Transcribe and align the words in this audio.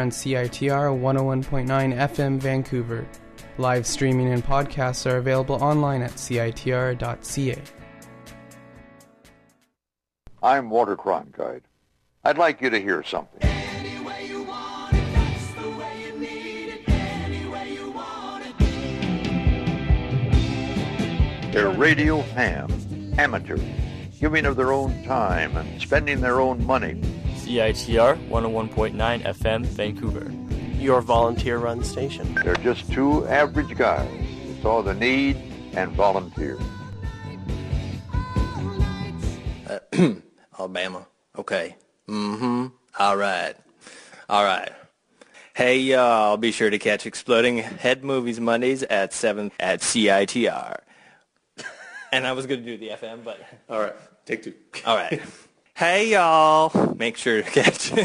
on 0.00 0.10
CITR 0.10 0.98
101.9 0.98 1.66
FM 1.68 2.38
Vancouver. 2.38 3.06
Live 3.58 3.86
streaming 3.86 4.32
and 4.32 4.42
podcasts 4.42 5.08
are 5.10 5.18
available 5.18 5.56
online 5.56 6.00
at 6.00 6.12
CITR.ca. 6.12 7.62
I'm 10.42 10.70
Walter 10.70 10.96
Cronkite. 10.96 11.60
I'd 12.24 12.38
like 12.38 12.62
you 12.62 12.70
to 12.70 12.80
hear 12.80 13.02
something. 13.02 13.40
They're 21.52 21.70
radio 21.70 22.22
hams, 22.22 23.18
amateurs, 23.18 23.60
giving 24.18 24.46
of 24.46 24.56
their 24.56 24.72
own 24.72 25.02
time 25.04 25.56
and 25.56 25.82
spending 25.82 26.20
their 26.20 26.40
own 26.40 26.64
money. 26.64 27.02
CITR 27.50 28.28
101.9 28.28 29.22
FM, 29.24 29.66
Vancouver. 29.66 30.30
Your 30.80 31.00
volunteer 31.00 31.58
run 31.58 31.82
station. 31.82 32.32
They're 32.44 32.54
just 32.54 32.92
two 32.92 33.26
average 33.26 33.76
guys 33.76 34.08
who 34.08 34.62
saw 34.62 34.82
the 34.82 34.94
need 34.94 35.36
and 35.72 35.90
volunteered. 35.90 36.62
Alabama. 40.60 41.08
Okay. 41.36 41.74
Mm-hmm. 42.08 42.66
All 43.00 43.16
right. 43.16 43.54
All 44.28 44.44
right. 44.44 44.70
Hey, 45.52 45.78
y'all, 45.78 46.36
be 46.36 46.52
sure 46.52 46.70
to 46.70 46.78
catch 46.78 47.04
Exploding 47.04 47.58
Head 47.58 48.04
Movies 48.04 48.38
Mondays 48.38 48.84
at 48.84 49.12
7 49.12 49.50
at 49.58 49.80
CITR. 49.80 50.76
And 52.12 52.26
I 52.26 52.32
was 52.32 52.44
going 52.46 52.64
to 52.64 52.66
do 52.66 52.76
the 52.76 52.88
FM, 52.88 53.22
but... 53.22 53.40
All 53.68 53.78
right. 53.80 53.94
Take 54.26 54.42
two. 54.42 54.52
All 54.84 54.96
right. 54.96 55.22
hey, 55.80 56.10
y'all. 56.10 56.94
Make 56.94 57.16
sure 57.16 57.42
to 57.42 57.50
catch... 57.50 57.90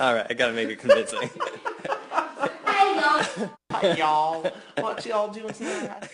All 0.00 0.14
right. 0.14 0.26
I 0.30 0.34
got 0.34 0.46
to 0.46 0.52
make 0.54 0.70
it 0.70 0.78
convincing. 0.78 1.20
Hey 1.20 2.96
y'all. 2.96 3.50
Hi 3.70 3.94
y'all. 3.96 4.50
What 4.78 5.04
y'all 5.04 5.30
doing 5.30 5.52
tonight? 5.52 6.08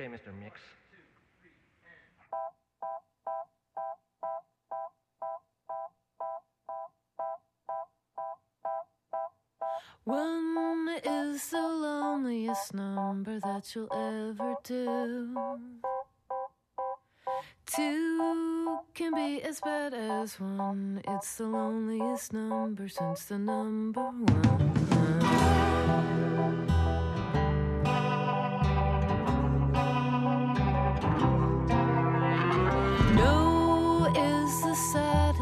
Okay, 0.00 0.08
Mr. 0.08 0.32
Mix. 0.40 0.60
One 10.04 10.88
is 11.02 11.50
the 11.50 11.60
loneliest 11.60 12.74
number 12.74 13.40
that 13.40 13.74
you'll 13.74 13.92
ever 13.92 14.54
do. 14.62 15.34
Two 17.66 18.78
can 18.94 19.14
be 19.14 19.42
as 19.42 19.60
bad 19.60 19.94
as 19.94 20.38
one. 20.38 21.02
It's 21.08 21.38
the 21.38 21.46
loneliest 21.46 22.32
number 22.32 22.88
since 22.88 23.24
the 23.24 23.38
number 23.38 24.02
one. 24.02 24.67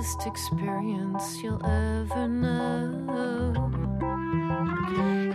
Saddest 0.07 0.27
experience 0.29 1.43
you'll 1.43 1.67
ever 1.67 2.29
know. 2.29 3.73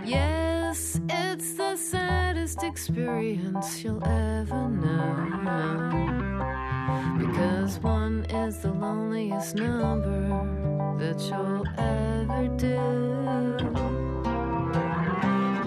Yes, 0.02 0.98
it's 1.10 1.52
the 1.52 1.76
saddest 1.76 2.62
experience 2.62 3.84
you'll 3.84 4.02
ever 4.02 4.68
know. 4.70 5.28
Because 7.18 7.80
one 7.80 8.24
is 8.30 8.60
the 8.60 8.72
loneliest 8.72 9.56
number 9.56 10.96
that 10.98 11.20
you'll 11.20 11.66
ever 11.76 12.48
do. 12.56 12.78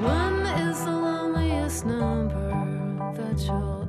One 0.02 0.48
is 0.68 0.84
the 0.84 0.92
loneliest 0.92 1.86
number 1.86 3.14
that 3.18 3.40
you'll 3.46 3.85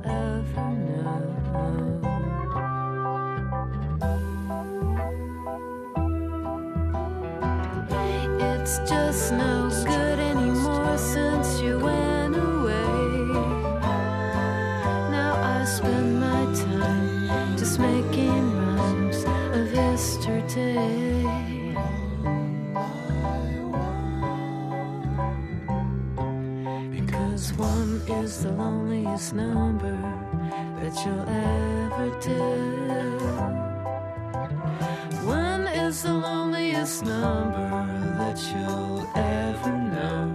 number 29.33 29.97
that 30.79 30.95
you'll 31.05 31.27
ever 31.29 32.09
do. 32.21 32.41
One 35.25 35.67
is 35.67 36.03
the 36.03 36.13
loneliest 36.13 37.03
number 37.03 37.86
you'll 38.45 39.09
ever 39.15 39.71
know. 39.71 40.26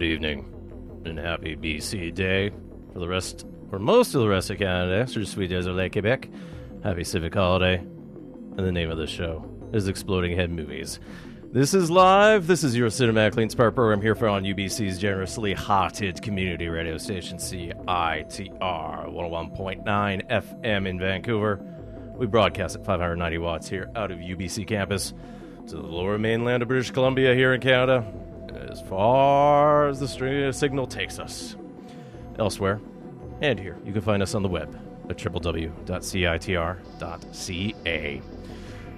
Good 0.00 0.12
evening 0.12 1.02
and 1.04 1.18
happy 1.18 1.56
BC 1.56 2.14
Day 2.14 2.52
for 2.90 3.00
the 3.00 3.06
rest 3.06 3.44
for 3.68 3.78
most 3.78 4.14
of 4.14 4.22
the 4.22 4.28
rest 4.30 4.48
of 4.48 4.56
Canada, 4.56 5.06
sur 5.06 5.26
suis 5.26 5.46
désolé 5.46 5.92
Quebec. 5.92 6.30
Happy 6.82 7.04
Civic 7.04 7.34
Holiday. 7.34 7.76
And 7.76 8.56
the 8.56 8.72
name 8.72 8.90
of 8.90 8.96
the 8.96 9.06
show 9.06 9.44
is 9.74 9.88
Exploding 9.88 10.34
Head 10.34 10.50
Movies. 10.50 11.00
This 11.52 11.74
is 11.74 11.90
live. 11.90 12.46
This 12.46 12.64
is 12.64 12.74
your 12.74 12.88
cinematically 12.88 13.42
inspired 13.42 13.72
program 13.72 14.00
here 14.00 14.14
for 14.14 14.26
on 14.26 14.44
UBC's 14.44 14.98
generously 14.98 15.52
hearted 15.52 16.22
community 16.22 16.68
radio 16.68 16.96
station 16.96 17.36
CITR 17.36 17.76
101.9 18.58 19.84
FM 20.30 20.88
in 20.88 20.98
Vancouver. 20.98 21.60
We 22.16 22.24
broadcast 22.26 22.74
at 22.74 22.86
590 22.86 23.36
watts 23.36 23.68
here 23.68 23.90
out 23.94 24.10
of 24.10 24.16
UBC 24.16 24.66
campus 24.66 25.12
to 25.66 25.76
the 25.76 25.82
lower 25.82 26.16
mainland 26.16 26.62
of 26.62 26.68
British 26.68 26.90
Columbia 26.90 27.34
here 27.34 27.52
in 27.52 27.60
Canada, 27.60 28.10
as 28.52 28.80
far 28.82 29.88
as 29.88 30.00
the 30.00 30.08
string 30.08 30.44
uh, 30.44 30.52
signal 30.52 30.86
takes 30.86 31.18
us. 31.18 31.56
Elsewhere, 32.38 32.80
and 33.40 33.58
here, 33.58 33.76
you 33.84 33.92
can 33.92 34.02
find 34.02 34.22
us 34.22 34.34
on 34.34 34.42
the 34.42 34.48
web 34.48 34.78
at 35.08 35.16
www.citr.ca. 35.16 35.80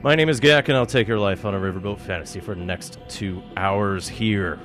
My 0.03 0.15
name 0.17 0.29
is 0.29 0.41
Gak, 0.41 0.69
and 0.69 0.77
I'll 0.77 0.85
take 0.85 1.07
your 1.07 1.19
life 1.19 1.45
on 1.45 1.55
a 1.55 1.59
riverboat 1.59 2.01
fantasy 2.01 2.41
for 2.41 2.55
the 2.55 2.65
next 2.65 2.99
two 3.09 3.43
hours 3.57 4.09
here. 4.09 4.59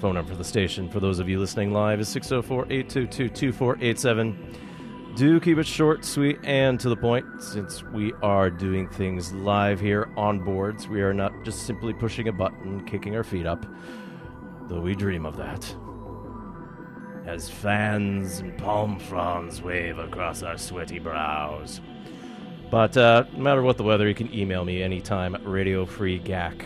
Phone 0.00 0.14
number 0.14 0.32
for 0.32 0.36
the 0.36 0.44
station 0.44 0.90
for 0.90 1.00
those 1.00 1.18
of 1.18 1.28
you 1.28 1.38
listening 1.38 1.72
live 1.72 2.00
is 2.00 2.08
604 2.08 2.64
822 2.64 3.28
2487. 3.28 4.65
Do 5.16 5.40
keep 5.40 5.56
it 5.56 5.66
short, 5.66 6.04
sweet, 6.04 6.38
and 6.44 6.78
to 6.78 6.90
the 6.90 6.96
point 6.96 7.24
since 7.42 7.82
we 7.82 8.12
are 8.22 8.50
doing 8.50 8.86
things 8.86 9.32
live 9.32 9.80
here 9.80 10.10
on 10.14 10.40
boards. 10.40 10.88
We 10.88 11.00
are 11.00 11.14
not 11.14 11.32
just 11.42 11.64
simply 11.64 11.94
pushing 11.94 12.28
a 12.28 12.32
button, 12.32 12.84
kicking 12.84 13.16
our 13.16 13.24
feet 13.24 13.46
up, 13.46 13.64
though 14.68 14.82
we 14.82 14.94
dream 14.94 15.24
of 15.24 15.38
that. 15.38 15.74
As 17.24 17.48
fans 17.48 18.40
and 18.40 18.58
palm 18.58 18.98
fronds 18.98 19.62
wave 19.62 19.96
across 19.96 20.42
our 20.42 20.58
sweaty 20.58 20.98
brows. 20.98 21.80
But 22.70 22.94
uh, 22.98 23.24
no 23.32 23.42
matter 23.42 23.62
what 23.62 23.78
the 23.78 23.84
weather, 23.84 24.06
you 24.06 24.14
can 24.14 24.30
email 24.34 24.66
me 24.66 24.82
anytime 24.82 25.34
at 25.34 25.44
radiofreegack 25.44 26.62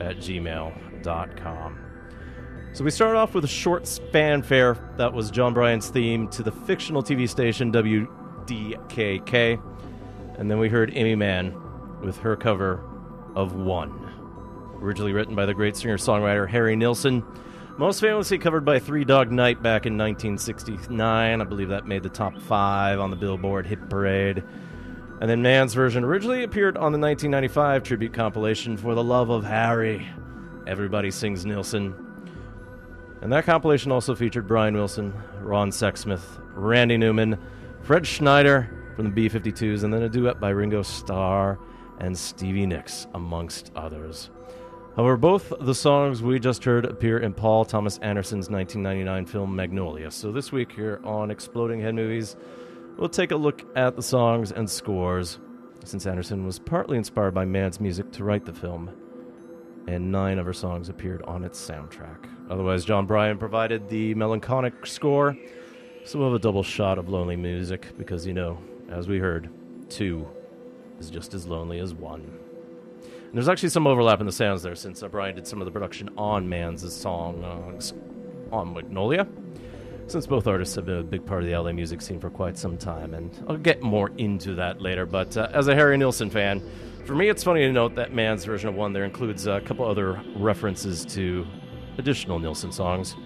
at 0.00 0.16
gmail.com. 0.16 1.85
So 2.76 2.84
we 2.84 2.90
started 2.90 3.16
off 3.16 3.32
with 3.32 3.42
a 3.42 3.48
short 3.48 3.88
fanfare 4.12 4.76
that 4.98 5.14
was 5.14 5.30
Jon 5.30 5.54
Brion's 5.54 5.88
theme 5.88 6.28
to 6.28 6.42
the 6.42 6.52
fictional 6.52 7.02
TV 7.02 7.26
station 7.26 7.72
WDKK. 7.72 9.58
And 10.36 10.50
then 10.50 10.58
we 10.58 10.68
heard 10.68 10.94
Aimee 10.94 11.14
Mann 11.14 11.58
with 12.02 12.18
her 12.18 12.36
cover 12.36 12.84
of 13.34 13.54
One. 13.54 14.12
Originally 14.74 15.14
written 15.14 15.34
by 15.34 15.46
the 15.46 15.54
great 15.54 15.74
singer 15.74 15.96
songwriter 15.96 16.46
Harry 16.46 16.76
Nilsson. 16.76 17.24
Most 17.78 17.98
famously 18.02 18.36
covered 18.36 18.66
by 18.66 18.78
Three 18.78 19.06
Dog 19.06 19.32
Night 19.32 19.62
back 19.62 19.86
in 19.86 19.96
1969. 19.96 21.40
I 21.40 21.44
believe 21.44 21.70
that 21.70 21.86
made 21.86 22.02
the 22.02 22.10
top 22.10 22.38
five 22.42 23.00
on 23.00 23.08
the 23.08 23.16
Billboard 23.16 23.66
Hit 23.66 23.88
Parade. 23.88 24.44
And 25.22 25.30
then 25.30 25.40
Mann's 25.40 25.72
version 25.72 26.04
originally 26.04 26.42
appeared 26.42 26.76
on 26.76 26.92
the 26.92 26.98
1995 26.98 27.84
tribute 27.84 28.12
compilation 28.12 28.76
For 28.76 28.94
the 28.94 29.02
Love 29.02 29.30
of 29.30 29.46
Harry. 29.46 30.06
Everybody 30.66 31.10
Sings 31.10 31.46
Nilsson. 31.46 32.05
And 33.22 33.32
that 33.32 33.44
compilation 33.44 33.92
also 33.92 34.14
featured 34.14 34.46
Brian 34.46 34.74
Wilson, 34.74 35.12
Ron 35.40 35.70
Sexsmith, 35.70 36.22
Randy 36.54 36.96
Newman, 36.96 37.38
Fred 37.82 38.06
Schneider 38.06 38.92
from 38.94 39.06
the 39.06 39.10
B 39.10 39.28
52s, 39.28 39.84
and 39.84 39.92
then 39.92 40.02
a 40.02 40.08
duet 40.08 40.40
by 40.40 40.50
Ringo 40.50 40.82
Starr 40.82 41.58
and 41.98 42.16
Stevie 42.16 42.66
Nicks, 42.66 43.06
amongst 43.14 43.72
others. 43.74 44.30
However, 44.96 45.16
both 45.16 45.52
the 45.60 45.74
songs 45.74 46.22
we 46.22 46.38
just 46.38 46.64
heard 46.64 46.86
appear 46.86 47.18
in 47.18 47.34
Paul 47.34 47.64
Thomas 47.64 47.98
Anderson's 47.98 48.48
1999 48.48 49.26
film 49.26 49.54
Magnolia. 49.54 50.10
So 50.10 50.32
this 50.32 50.52
week 50.52 50.72
here 50.72 51.00
on 51.04 51.30
Exploding 51.30 51.80
Head 51.80 51.94
Movies, 51.94 52.36
we'll 52.96 53.10
take 53.10 53.30
a 53.30 53.36
look 53.36 53.62
at 53.76 53.96
the 53.96 54.02
songs 54.02 54.52
and 54.52 54.68
scores, 54.68 55.38
since 55.84 56.06
Anderson 56.06 56.46
was 56.46 56.58
partly 56.58 56.96
inspired 56.96 57.34
by 57.34 57.44
Mann's 57.44 57.80
music 57.80 58.10
to 58.12 58.24
write 58.24 58.46
the 58.46 58.54
film, 58.54 58.90
and 59.86 60.10
nine 60.10 60.38
of 60.38 60.46
her 60.46 60.54
songs 60.54 60.88
appeared 60.88 61.22
on 61.22 61.44
its 61.44 61.60
soundtrack. 61.60 62.26
Otherwise, 62.50 62.84
Jon 62.84 63.06
Brion 63.06 63.38
provided 63.38 63.88
the 63.88 64.14
melancholic 64.14 64.86
score, 64.86 65.36
so 66.04 66.18
we'll 66.18 66.28
have 66.28 66.36
a 66.36 66.42
double 66.42 66.62
shot 66.62 66.98
of 66.98 67.08
lonely 67.08 67.36
music, 67.36 67.96
because, 67.98 68.26
you 68.26 68.32
know, 68.32 68.58
as 68.88 69.08
we 69.08 69.18
heard, 69.18 69.50
two 69.88 70.26
is 71.00 71.10
just 71.10 71.34
as 71.34 71.46
lonely 71.46 71.80
as 71.80 71.92
one. 71.92 72.20
And 73.02 73.34
there's 73.34 73.48
actually 73.48 73.70
some 73.70 73.86
overlap 73.86 74.20
in 74.20 74.26
the 74.26 74.32
sounds 74.32 74.62
there, 74.62 74.76
since 74.76 75.02
uh, 75.02 75.08
Brion 75.08 75.34
did 75.34 75.46
some 75.46 75.60
of 75.60 75.64
the 75.64 75.72
production 75.72 76.08
on 76.16 76.48
Mann's 76.48 76.92
songs 76.94 77.92
on 78.52 78.72
Magnolia 78.72 79.26
since 80.06 80.26
both 80.26 80.46
artists 80.46 80.74
have 80.76 80.86
been 80.86 80.98
a 80.98 81.02
big 81.02 81.26
part 81.26 81.42
of 81.42 81.48
the 81.48 81.56
LA 81.56 81.72
music 81.72 82.00
scene 82.00 82.20
for 82.20 82.30
quite 82.30 82.56
some 82.56 82.78
time, 82.78 83.14
and 83.14 83.30
I'll 83.48 83.56
get 83.56 83.82
more 83.82 84.12
into 84.18 84.54
that 84.54 84.80
later. 84.80 85.04
But 85.04 85.36
uh, 85.36 85.48
as 85.52 85.68
a 85.68 85.74
Harry 85.74 85.96
Nilsson 85.96 86.30
fan, 86.30 86.62
for 87.04 87.14
me, 87.14 87.28
it's 87.28 87.42
funny 87.42 87.60
to 87.62 87.72
note 87.72 87.94
that 87.96 88.12
Mann's 88.12 88.44
version 88.44 88.68
of 88.68 88.74
one 88.74 88.92
there 88.92 89.04
includes 89.04 89.46
a 89.46 89.60
couple 89.60 89.84
other 89.84 90.22
references 90.36 91.04
to 91.06 91.46
additional 91.98 92.38
Nilsson 92.38 92.72
songs. 92.72 93.16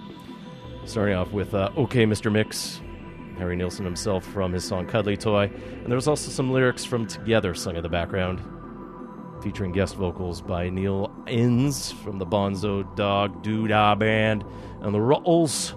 Starting 0.84 1.14
off 1.14 1.32
with 1.32 1.54
uh, 1.54 1.70
"Okay, 1.76 2.06
Mr. 2.06 2.32
Mix," 2.32 2.80
Harry 3.38 3.56
Nilsson 3.56 3.84
himself 3.84 4.24
from 4.24 4.52
his 4.52 4.64
song 4.64 4.86
"Cuddly 4.86 5.16
Toy," 5.16 5.44
and 5.44 5.90
there's 5.90 6.08
also 6.08 6.30
some 6.30 6.50
lyrics 6.52 6.84
from 6.84 7.06
"Together" 7.06 7.54
sung 7.54 7.76
in 7.76 7.82
the 7.82 7.88
background, 7.88 8.40
featuring 9.42 9.72
guest 9.72 9.96
vocals 9.96 10.40
by 10.40 10.68
Neil 10.70 11.10
Innes 11.26 11.92
from 11.92 12.18
the 12.18 12.26
Bonzo 12.26 12.82
Dog 12.96 13.44
Doodah 13.44 13.98
Band 13.98 14.44
and 14.80 14.94
the 14.94 15.00
Ruttles 15.00 15.74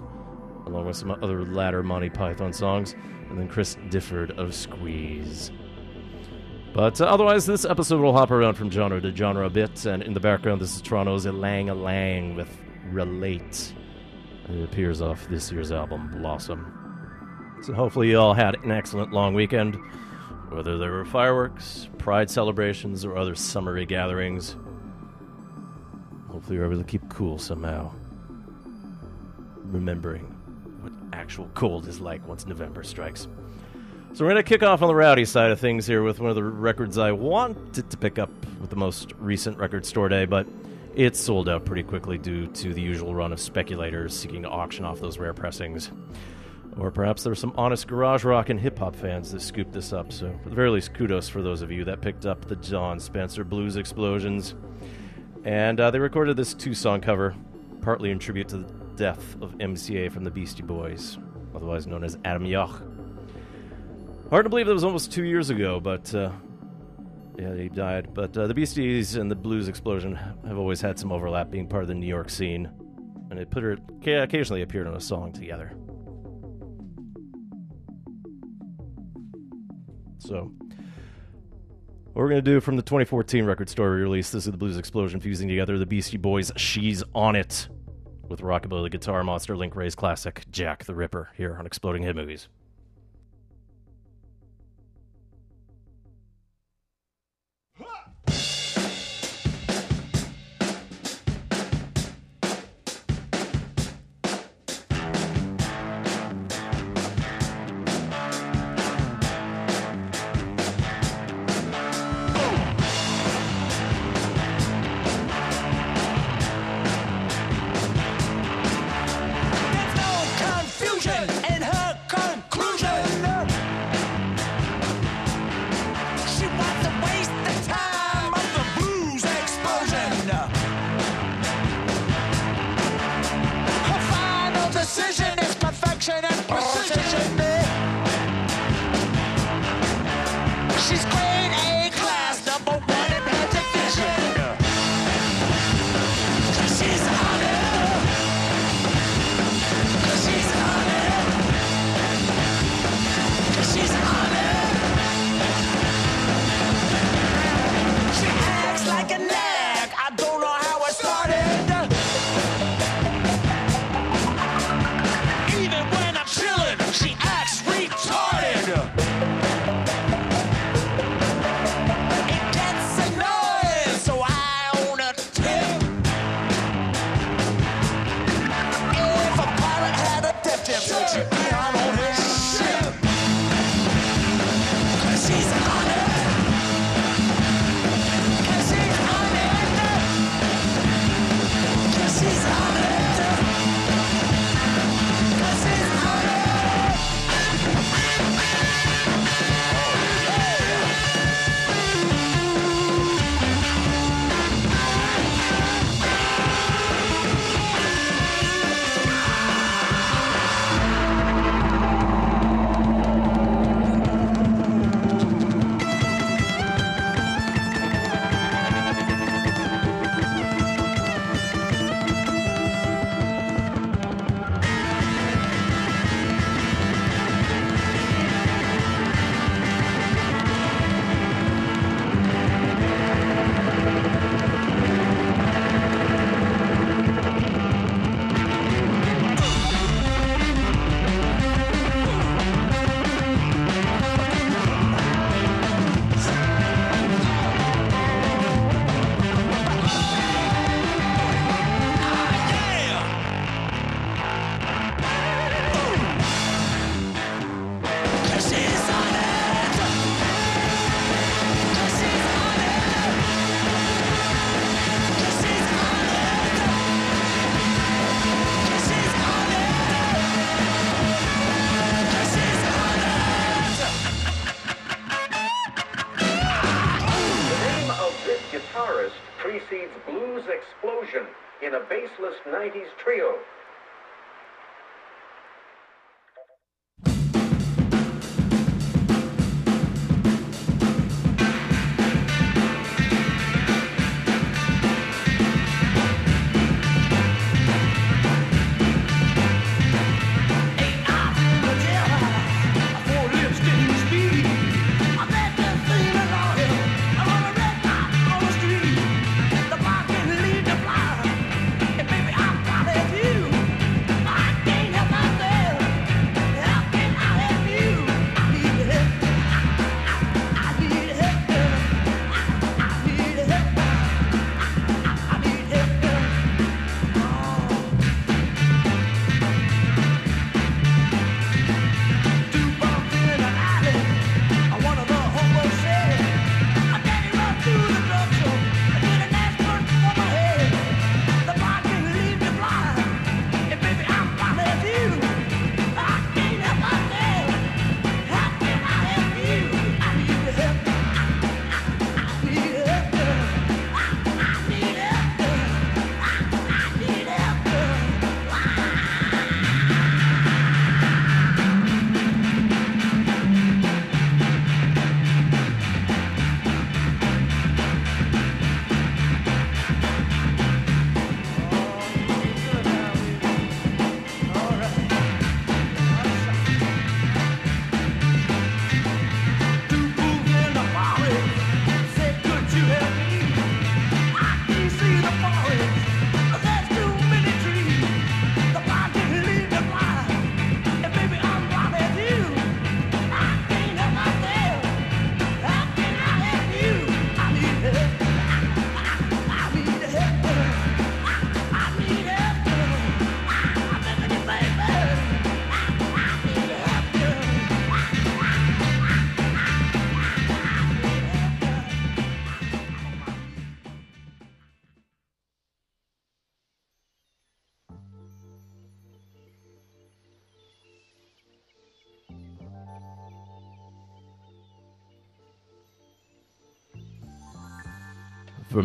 along 0.66 0.86
with 0.86 0.96
some 0.96 1.10
other 1.10 1.44
latter 1.44 1.82
Monty 1.82 2.10
Python 2.10 2.52
songs, 2.52 2.94
and 3.28 3.38
then 3.38 3.48
Chris 3.48 3.76
Difford 3.88 4.36
of 4.38 4.54
Squeeze. 4.54 5.50
But 6.72 7.00
uh, 7.00 7.04
otherwise, 7.04 7.46
this 7.46 7.64
episode 7.64 8.00
will 8.00 8.12
hop 8.12 8.30
around 8.30 8.54
from 8.54 8.70
genre 8.70 9.00
to 9.00 9.14
genre 9.14 9.46
a 9.46 9.50
bit, 9.50 9.86
and 9.86 10.02
in 10.02 10.12
the 10.12 10.20
background, 10.20 10.60
this 10.60 10.74
is 10.74 10.82
Toronto's 10.82 11.26
YlangYlang 11.26 12.36
with 12.36 12.48
Relate. 12.94 13.74
It 14.48 14.62
appears 14.62 15.00
off 15.00 15.26
this 15.28 15.50
year's 15.50 15.72
album, 15.72 16.12
Blossom. 16.12 17.58
So 17.62 17.72
hopefully, 17.72 18.10
you 18.10 18.18
all 18.20 18.34
had 18.34 18.54
an 18.62 18.70
excellent 18.70 19.12
long 19.12 19.34
weekend, 19.34 19.76
whether 20.50 20.78
there 20.78 20.92
were 20.92 21.04
fireworks, 21.04 21.88
pride 21.98 22.30
celebrations, 22.30 23.04
or 23.04 23.16
other 23.16 23.34
summery 23.34 23.84
gatherings. 23.84 24.54
Hopefully, 26.28 26.56
you're 26.56 26.66
able 26.66 26.78
to 26.78 26.84
keep 26.84 27.08
cool 27.08 27.36
somehow. 27.36 27.90
Remembering 29.64 30.26
what 30.80 30.92
actual 31.12 31.50
cold 31.54 31.88
is 31.88 31.98
like 31.98 32.26
once 32.28 32.46
November 32.46 32.84
strikes. 32.84 33.26
So 34.12 34.24
we're 34.24 34.30
going 34.30 34.44
to 34.44 34.48
kick 34.48 34.62
off 34.62 34.82
on 34.82 34.86
the 34.86 34.94
rowdy 34.94 35.24
side 35.24 35.50
of 35.50 35.58
things 35.58 35.84
here 35.84 36.04
with 36.04 36.20
one 36.20 36.30
of 36.30 36.36
the 36.36 36.44
records 36.44 36.96
I 36.96 37.10
wanted 37.10 37.90
to 37.90 37.96
pick 37.96 38.20
up 38.20 38.30
with 38.60 38.70
the 38.70 38.76
most 38.76 39.12
recent 39.18 39.58
record 39.58 39.84
store 39.84 40.08
day, 40.08 40.26
but 40.26 40.46
it 40.96 41.16
sold 41.16 41.48
out 41.48 41.64
pretty 41.64 41.82
quickly 41.82 42.18
due 42.18 42.46
to 42.46 42.72
the 42.72 42.80
usual 42.80 43.14
run 43.14 43.32
of 43.32 43.40
speculators 43.40 44.16
seeking 44.16 44.42
to 44.42 44.48
auction 44.48 44.84
off 44.84 45.00
those 45.00 45.18
rare 45.18 45.34
pressings. 45.34 45.90
Or 46.78 46.90
perhaps 46.90 47.22
there 47.22 47.30
were 47.30 47.36
some 47.36 47.52
honest 47.56 47.86
garage 47.86 48.24
rock 48.24 48.48
and 48.48 48.58
hip 48.58 48.78
hop 48.78 48.96
fans 48.96 49.30
that 49.32 49.40
scooped 49.40 49.72
this 49.72 49.92
up. 49.92 50.12
So, 50.12 50.26
at 50.26 50.44
the 50.44 50.50
very 50.50 50.70
least, 50.70 50.94
kudos 50.94 51.28
for 51.28 51.42
those 51.42 51.62
of 51.62 51.70
you 51.70 51.84
that 51.84 52.00
picked 52.00 52.26
up 52.26 52.46
the 52.46 52.56
Jon 52.56 52.98
Spencer 52.98 53.44
Blues 53.44 53.76
Explosions. 53.76 54.54
And 55.44 55.78
uh, 55.78 55.90
they 55.90 55.98
recorded 55.98 56.36
this 56.36 56.54
two 56.54 56.74
song 56.74 57.00
cover, 57.00 57.34
partly 57.80 58.10
in 58.10 58.18
tribute 58.18 58.48
to 58.48 58.58
the 58.58 58.72
death 58.96 59.36
of 59.40 59.52
MCA 59.58 60.10
from 60.10 60.24
the 60.24 60.30
Beastie 60.30 60.62
Boys, 60.62 61.18
otherwise 61.54 61.86
known 61.86 62.02
as 62.02 62.18
Adam 62.24 62.44
Yauch. 62.44 62.80
Hard 64.30 64.46
to 64.46 64.48
believe 64.48 64.66
that 64.66 64.72
was 64.72 64.84
almost 64.84 65.12
two 65.12 65.24
years 65.24 65.50
ago, 65.50 65.78
but 65.78 66.12
uh, 66.14 66.32
yeah, 67.38 67.54
he 67.54 67.68
died. 67.68 68.14
But 68.14 68.36
uh, 68.36 68.46
the 68.46 68.54
Beasties 68.54 69.16
and 69.16 69.30
the 69.30 69.34
Blues 69.34 69.68
Explosion 69.68 70.14
have 70.14 70.58
always 70.58 70.80
had 70.80 70.98
some 70.98 71.12
overlap, 71.12 71.50
being 71.50 71.66
part 71.66 71.82
of 71.82 71.88
the 71.88 71.94
New 71.94 72.06
York 72.06 72.30
scene, 72.30 72.70
and 73.30 73.38
they 73.38 73.44
put 73.44 73.62
her 73.62 73.76
occasionally 74.06 74.62
appeared 74.62 74.86
on 74.86 74.94
a 74.94 75.00
song 75.00 75.32
together. 75.32 75.72
So, 80.18 80.52
what 82.12 82.22
we're 82.22 82.28
going 82.28 82.42
to 82.44 82.50
do 82.50 82.60
from 82.60 82.76
the 82.76 82.82
2014 82.82 83.44
record 83.44 83.68
store 83.68 83.90
release, 83.90 84.30
this 84.30 84.46
is 84.46 84.52
the 84.52 84.56
Blues 84.56 84.78
Explosion 84.78 85.20
fusing 85.20 85.48
together 85.48 85.78
the 85.78 85.86
Beastie 85.86 86.16
Boys' 86.16 86.52
She's 86.56 87.02
On 87.14 87.36
It 87.36 87.68
with 88.28 88.40
rockabilly 88.40 88.90
guitar 88.90 89.22
monster 89.22 89.56
Link 89.56 89.76
Wray's 89.76 89.94
classic 89.94 90.44
Jack 90.50 90.84
the 90.84 90.94
Ripper 90.94 91.30
here 91.36 91.56
on 91.58 91.66
Exploding 91.66 92.02
Hit 92.02 92.16
Movies. 92.16 92.48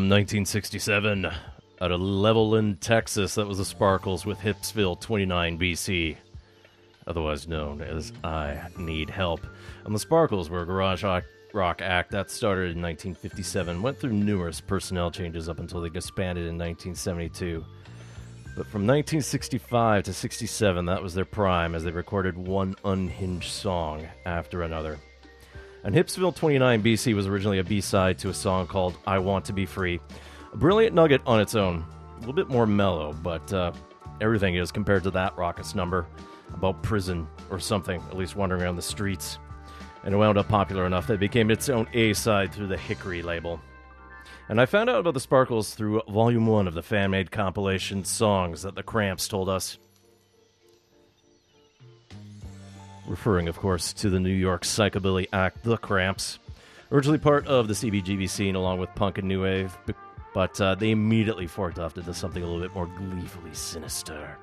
1967, 0.09 1.25
out 1.81 1.91
of 1.91 2.01
Levelland, 2.01 2.79
Texas, 2.79 3.35
that 3.35 3.47
was 3.47 3.59
the 3.59 3.65
Sparkles 3.65 4.25
with 4.25 4.39
Hipsville 4.39 4.99
29 4.99 5.59
BC, 5.59 6.17
otherwise 7.05 7.47
known 7.47 7.81
as 7.81 8.11
I 8.23 8.59
Need 8.77 9.11
Help. 9.11 9.45
And 9.85 9.93
the 9.93 9.99
Sparkles 9.99 10.49
were 10.49 10.63
a 10.63 10.65
garage 10.65 11.03
rock 11.53 11.81
act 11.81 12.11
that 12.11 12.31
started 12.31 12.75
in 12.75 12.81
1957, 12.81 13.81
went 13.81 13.99
through 13.99 14.13
numerous 14.13 14.59
personnel 14.59 15.11
changes 15.11 15.47
up 15.47 15.59
until 15.59 15.79
they 15.79 15.89
disbanded 15.89 16.47
in 16.47 16.57
1972. 16.57 17.63
But 18.57 18.65
from 18.65 18.87
1965 18.87 20.03
to 20.05 20.13
67, 20.13 20.85
that 20.85 21.03
was 21.03 21.13
their 21.13 21.23
prime 21.23 21.75
as 21.75 21.83
they 21.83 21.91
recorded 21.91 22.35
one 22.35 22.75
unhinged 22.83 23.51
song 23.51 24.07
after 24.25 24.63
another. 24.63 24.97
And 25.83 25.95
Hipsville 25.95 26.35
29 26.35 26.83
BC 26.83 27.15
was 27.15 27.27
originally 27.27 27.59
a 27.59 27.63
B 27.63 27.79
side 27.79 28.17
to 28.19 28.29
a 28.29 28.33
song 28.33 28.67
called 28.67 28.97
I 29.07 29.19
Want 29.19 29.45
to 29.45 29.53
Be 29.53 29.65
Free. 29.65 29.99
A 30.51 30.57
brilliant 30.57 30.93
nugget 30.93 31.21
on 31.25 31.39
its 31.39 31.55
own. 31.55 31.85
A 32.15 32.19
little 32.19 32.33
bit 32.33 32.49
more 32.49 32.65
mellow, 32.67 33.13
but 33.13 33.51
uh, 33.53 33.71
everything 34.19 34.55
is 34.55 34.71
compared 34.71 35.03
to 35.03 35.11
that 35.11 35.37
raucous 35.37 35.75
number 35.75 36.05
about 36.53 36.83
prison 36.83 37.27
or 37.49 37.59
something, 37.59 38.01
at 38.09 38.17
least 38.17 38.35
wandering 38.35 38.61
around 38.61 38.75
the 38.75 38.81
streets. 38.81 39.39
And 40.03 40.13
it 40.13 40.17
wound 40.17 40.37
up 40.37 40.47
popular 40.47 40.85
enough 40.85 41.07
that 41.07 41.15
it 41.15 41.19
became 41.19 41.51
its 41.51 41.69
own 41.69 41.87
A 41.93 42.13
side 42.13 42.53
through 42.53 42.67
the 42.67 42.77
Hickory 42.77 43.21
label. 43.21 43.61
And 44.49 44.59
I 44.59 44.65
found 44.65 44.89
out 44.89 44.99
about 44.99 45.13
the 45.13 45.19
Sparkles 45.19 45.75
through 45.75 46.01
Volume 46.09 46.47
1 46.47 46.67
of 46.67 46.73
the 46.73 46.81
fan 46.81 47.11
made 47.11 47.31
compilation 47.31 48.03
songs 48.03 48.63
that 48.63 48.75
the 48.75 48.83
Cramps 48.83 49.27
told 49.27 49.47
us. 49.47 49.77
Referring, 53.09 53.47
of 53.49 53.57
course, 53.57 53.91
to 53.93 54.09
the 54.09 54.19
New 54.19 54.29
York 54.29 54.61
psychobilly 54.63 55.27
act 55.33 55.63
The 55.63 55.77
Cramps. 55.77 56.39
Originally 56.91 57.17
part 57.17 57.45
of 57.47 57.67
the 57.67 57.73
CBGB 57.73 58.29
scene 58.29 58.55
along 58.55 58.79
with 58.79 58.93
punk 58.95 59.17
and 59.17 59.27
new 59.27 59.43
wave, 59.43 59.77
but 60.33 60.59
uh, 60.61 60.75
they 60.75 60.91
immediately 60.91 61.47
forked 61.47 61.79
off 61.79 61.97
into 61.97 62.13
something 62.13 62.41
a 62.41 62.45
little 62.45 62.61
bit 62.61 62.73
more 62.73 62.85
gleefully 62.85 63.53
sinister. 63.53 64.37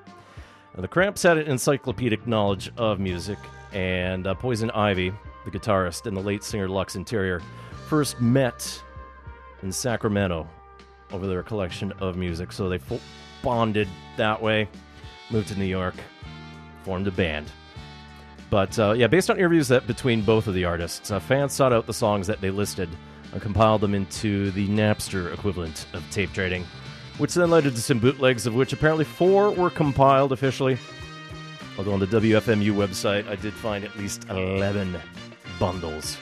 Now, 0.75 0.81
the 0.81 0.87
Cramps 0.87 1.23
had 1.23 1.37
an 1.37 1.47
encyclopedic 1.47 2.27
knowledge 2.27 2.69
of 2.77 2.99
music, 2.99 3.39
and 3.73 4.27
uh, 4.27 4.35
Poison 4.35 4.69
Ivy, 4.71 5.11
the 5.45 5.51
guitarist, 5.51 6.05
and 6.05 6.15
the 6.15 6.21
late 6.21 6.43
singer 6.43 6.67
Lux 6.67 6.95
Interior 6.95 7.41
first 7.87 8.21
met 8.21 8.81
in 9.63 9.71
Sacramento 9.71 10.47
over 11.11 11.25
their 11.25 11.43
collection 11.43 11.93
of 11.99 12.17
music, 12.17 12.51
so 12.51 12.69
they 12.69 12.77
fo- 12.77 12.99
bonded 13.41 13.87
that 14.17 14.41
way, 14.41 14.69
moved 15.31 15.47
to 15.47 15.57
New 15.57 15.65
York, 15.65 15.95
formed 16.83 17.07
a 17.07 17.11
band. 17.11 17.49
But 18.49 18.77
uh, 18.79 18.93
yeah, 18.93 19.07
based 19.07 19.29
on 19.29 19.37
interviews 19.37 19.67
that 19.67 19.87
between 19.87 20.21
both 20.21 20.47
of 20.47 20.53
the 20.53 20.65
artists, 20.65 21.11
uh, 21.11 21.19
fans 21.19 21.53
sought 21.53 21.73
out 21.73 21.85
the 21.85 21.93
songs 21.93 22.27
that 22.27 22.39
they 22.39 22.49
listed 22.49 22.89
and 23.33 23.41
compiled 23.41 23.81
them 23.81 23.93
into 23.93 24.51
the 24.51 24.67
Napster 24.69 25.33
equivalent 25.33 25.85
of 25.93 26.03
tape 26.11 26.31
trading, 26.31 26.65
which 27.17 27.33
then 27.33 27.49
led 27.49 27.63
to 27.63 27.71
some 27.77 27.99
bootlegs, 27.99 28.45
of 28.45 28.55
which 28.55 28.71
apparently 28.71 29.05
four 29.05 29.51
were 29.51 29.69
compiled 29.69 30.31
officially. 30.31 30.77
Although 31.77 31.93
on 31.93 31.99
the 31.99 32.07
WFMU 32.07 32.71
website, 32.71 33.27
I 33.27 33.35
did 33.35 33.53
find 33.53 33.83
at 33.83 33.95
least 33.97 34.25
11 34.29 34.97
bundles 35.59 36.17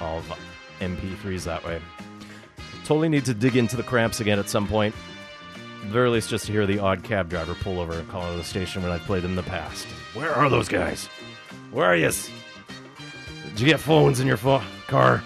of 0.00 0.24
MP3s 0.80 1.44
that 1.44 1.64
way. 1.64 1.80
Totally 2.84 3.08
need 3.08 3.24
to 3.26 3.34
dig 3.34 3.56
into 3.56 3.76
the 3.76 3.82
cramps 3.82 4.20
again 4.20 4.38
at 4.38 4.48
some 4.48 4.66
point. 4.66 4.94
At 5.82 5.88
the 5.88 5.92
very 5.92 6.08
least, 6.08 6.30
just 6.30 6.46
to 6.46 6.52
hear 6.52 6.66
the 6.66 6.78
odd 6.78 7.04
cab 7.04 7.28
driver 7.28 7.54
pull 7.54 7.78
over 7.78 7.98
and 7.98 8.08
call 8.08 8.24
into 8.26 8.38
the 8.38 8.44
station 8.44 8.82
when 8.82 8.90
I 8.90 8.98
played 8.98 9.22
them 9.22 9.32
in 9.32 9.36
the 9.36 9.42
past. 9.44 9.86
Where 10.14 10.32
are 10.32 10.48
those 10.48 10.68
guys? 10.68 11.08
Where 11.76 11.84
are 11.84 11.94
yous? 11.94 12.30
Did 13.50 13.60
you 13.60 13.66
get 13.66 13.78
phones 13.78 14.18
in 14.18 14.26
your 14.26 14.38
pho- 14.38 14.62
car? 14.86 15.22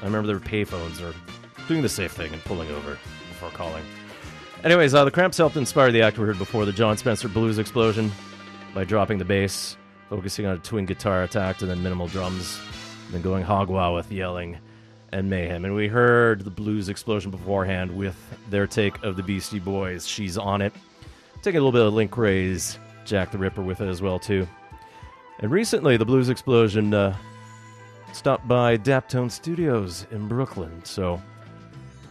I 0.00 0.04
remember 0.04 0.28
there 0.28 0.36
were 0.36 0.40
payphones 0.40 1.02
or 1.02 1.12
doing 1.66 1.82
the 1.82 1.88
safe 1.88 2.12
thing 2.12 2.32
and 2.32 2.40
pulling 2.44 2.70
over 2.70 2.96
before 3.28 3.50
calling. 3.50 3.84
Anyways, 4.62 4.94
uh, 4.94 5.04
the 5.04 5.10
Cramps 5.10 5.36
helped 5.36 5.56
inspire 5.56 5.90
the 5.90 6.00
act 6.00 6.16
we 6.16 6.26
heard 6.26 6.38
before, 6.38 6.64
the 6.64 6.70
Jon 6.70 6.96
Spencer 6.96 7.26
Blues 7.26 7.58
Explosion, 7.58 8.12
by 8.72 8.84
dropping 8.84 9.18
the 9.18 9.24
bass, 9.24 9.76
focusing 10.08 10.46
on 10.46 10.54
a 10.54 10.60
twin 10.60 10.86
guitar 10.86 11.24
attack, 11.24 11.60
and 11.60 11.68
then 11.68 11.82
minimal 11.82 12.06
drums, 12.06 12.60
and 13.06 13.14
then 13.14 13.22
going 13.22 13.42
hog 13.42 13.68
wild 13.68 13.96
with 13.96 14.12
yelling 14.12 14.58
and 15.10 15.28
mayhem. 15.28 15.64
And 15.64 15.74
we 15.74 15.88
heard 15.88 16.44
the 16.44 16.50
Blues 16.50 16.88
Explosion 16.88 17.32
beforehand 17.32 17.96
with 17.96 18.14
their 18.48 18.68
take 18.68 19.02
of 19.02 19.16
the 19.16 19.24
Beastie 19.24 19.58
Boys. 19.58 20.06
She's 20.06 20.38
on 20.38 20.62
it. 20.62 20.72
Taking 21.42 21.58
a 21.58 21.64
little 21.64 21.72
bit 21.72 21.84
of 21.84 21.94
Link 21.94 22.16
Wray's 22.16 22.78
Jack 23.04 23.32
the 23.32 23.38
Ripper 23.38 23.62
with 23.62 23.80
it 23.80 23.88
as 23.88 24.00
well, 24.00 24.20
too. 24.20 24.46
And 25.40 25.50
recently, 25.50 25.96
the 25.96 26.04
Blues 26.04 26.28
Explosion 26.28 26.92
uh, 26.92 27.16
stopped 28.12 28.48
by 28.48 28.76
Daptone 28.76 29.30
Studios 29.30 30.06
in 30.10 30.26
Brooklyn. 30.26 30.84
So 30.84 31.20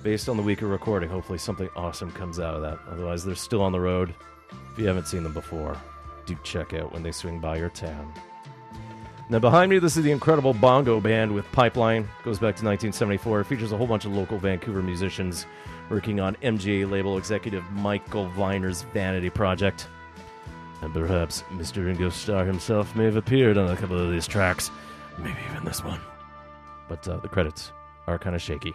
based 0.07 0.29
on 0.29 0.37
the 0.37 0.43
week 0.43 0.61
of 0.61 0.69
recording. 0.69 1.09
Hopefully, 1.09 1.37
something 1.37 1.69
awesome 1.75 2.11
comes 2.11 2.39
out 2.39 2.55
of 2.55 2.61
that. 2.61 2.79
Otherwise, 2.89 3.25
they're 3.25 3.35
still 3.35 3.61
on 3.61 3.73
the 3.73 3.79
road. 3.79 4.13
If 4.71 4.79
you 4.79 4.87
haven't 4.87 5.07
seen 5.07 5.21
them 5.21 5.33
before, 5.33 5.77
do 6.25 6.37
check 6.43 6.73
out 6.73 6.93
when 6.93 7.03
they 7.03 7.11
swing 7.11 7.39
by 7.39 7.57
your 7.57 7.69
town. 7.69 8.13
Now, 9.29 9.39
behind 9.39 9.69
me, 9.69 9.79
this 9.79 9.97
is 9.97 10.03
the 10.05 10.11
incredible 10.11 10.53
Bongo 10.53 11.01
Band 11.01 11.33
with 11.33 11.51
Pipeline. 11.51 12.03
Goes 12.23 12.37
back 12.37 12.55
to 12.55 12.63
1974. 12.63 13.41
It 13.41 13.43
features 13.47 13.73
a 13.73 13.77
whole 13.77 13.85
bunch 13.85 14.05
of 14.05 14.13
local 14.13 14.37
Vancouver 14.37 14.81
musicians 14.81 15.45
working 15.89 16.21
on 16.21 16.37
MGM 16.37 16.89
label 16.89 17.17
executive 17.17 17.69
Michael 17.71 18.29
Viner's 18.29 18.83
Vanity 18.93 19.29
Project. 19.29 19.89
And 20.81 20.93
perhaps 20.93 21.43
Mr. 21.51 21.85
Ringo 21.85 22.09
Starr 22.09 22.45
himself 22.45 22.95
may 22.95 23.05
have 23.05 23.15
appeared 23.15 23.57
on 23.57 23.69
a 23.69 23.77
couple 23.77 23.97
of 23.97 24.11
these 24.11 24.27
tracks. 24.27 24.69
Maybe 25.17 25.39
even 25.49 25.65
this 25.65 25.83
one. 25.83 25.99
But 26.87 27.07
uh, 27.07 27.17
the 27.17 27.27
credits 27.27 27.71
are 28.05 28.19
kind 28.19 28.35
of 28.35 28.41
shaky. 28.41 28.73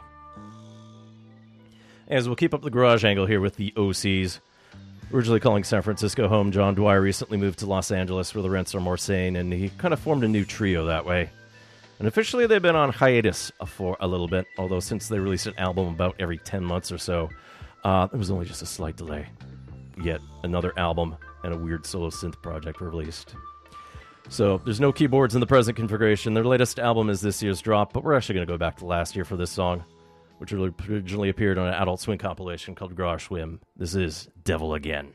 As 2.08 2.28
we'll 2.28 2.36
keep 2.36 2.52
up 2.52 2.62
the 2.62 2.70
garage 2.70 3.04
angle 3.04 3.26
here 3.26 3.40
with 3.40 3.56
the 3.56 3.72
OCs. 3.76 4.40
Originally 5.12 5.40
calling 5.40 5.62
San 5.62 5.82
Francisco 5.82 6.26
home, 6.26 6.52
John 6.52 6.74
Dwyer 6.74 7.00
recently 7.00 7.36
moved 7.36 7.60
to 7.60 7.66
Los 7.66 7.90
Angeles 7.90 8.34
where 8.34 8.42
the 8.42 8.50
rents 8.50 8.74
are 8.74 8.80
more 8.80 8.96
sane, 8.96 9.36
and 9.36 9.52
he 9.52 9.68
kind 9.78 9.94
of 9.94 10.00
formed 10.00 10.24
a 10.24 10.28
new 10.28 10.44
trio 10.44 10.86
that 10.86 11.04
way. 11.04 11.30
And 11.98 12.08
officially, 12.08 12.46
they've 12.46 12.60
been 12.60 12.76
on 12.76 12.90
hiatus 12.90 13.52
for 13.66 13.96
a 14.00 14.08
little 14.08 14.26
bit, 14.26 14.46
although 14.58 14.80
since 14.80 15.08
they 15.08 15.18
released 15.18 15.46
an 15.46 15.54
album 15.58 15.86
about 15.88 16.16
every 16.18 16.38
10 16.38 16.64
months 16.64 16.90
or 16.90 16.98
so, 16.98 17.30
uh, 17.84 18.06
there 18.06 18.18
was 18.18 18.30
only 18.30 18.46
just 18.46 18.62
a 18.62 18.66
slight 18.66 18.96
delay. 18.96 19.28
Yet 20.02 20.20
another 20.42 20.72
album 20.76 21.16
and 21.44 21.52
a 21.52 21.56
weird 21.56 21.86
solo 21.86 22.10
synth 22.10 22.40
project 22.42 22.80
were 22.80 22.90
released. 22.90 23.34
So 24.28 24.60
there's 24.64 24.80
no 24.80 24.92
keyboards 24.92 25.34
in 25.34 25.40
the 25.40 25.46
present 25.46 25.76
configuration. 25.76 26.34
Their 26.34 26.44
latest 26.44 26.78
album 26.78 27.10
is 27.10 27.20
this 27.20 27.42
year's 27.42 27.60
drop, 27.60 27.92
but 27.92 28.04
we're 28.04 28.14
actually 28.14 28.36
going 28.36 28.46
to 28.46 28.52
go 28.52 28.58
back 28.58 28.76
to 28.78 28.86
last 28.86 29.16
year 29.16 29.24
for 29.24 29.36
this 29.36 29.50
song, 29.50 29.84
which 30.38 30.52
originally 30.52 31.28
appeared 31.28 31.58
on 31.58 31.66
an 31.66 31.74
Adult 31.74 32.00
Swim 32.00 32.18
compilation 32.18 32.74
called 32.74 32.94
Garage 32.94 33.26
Swim. 33.26 33.60
This 33.76 33.94
is 33.94 34.28
Devil 34.44 34.74
Again. 34.74 35.14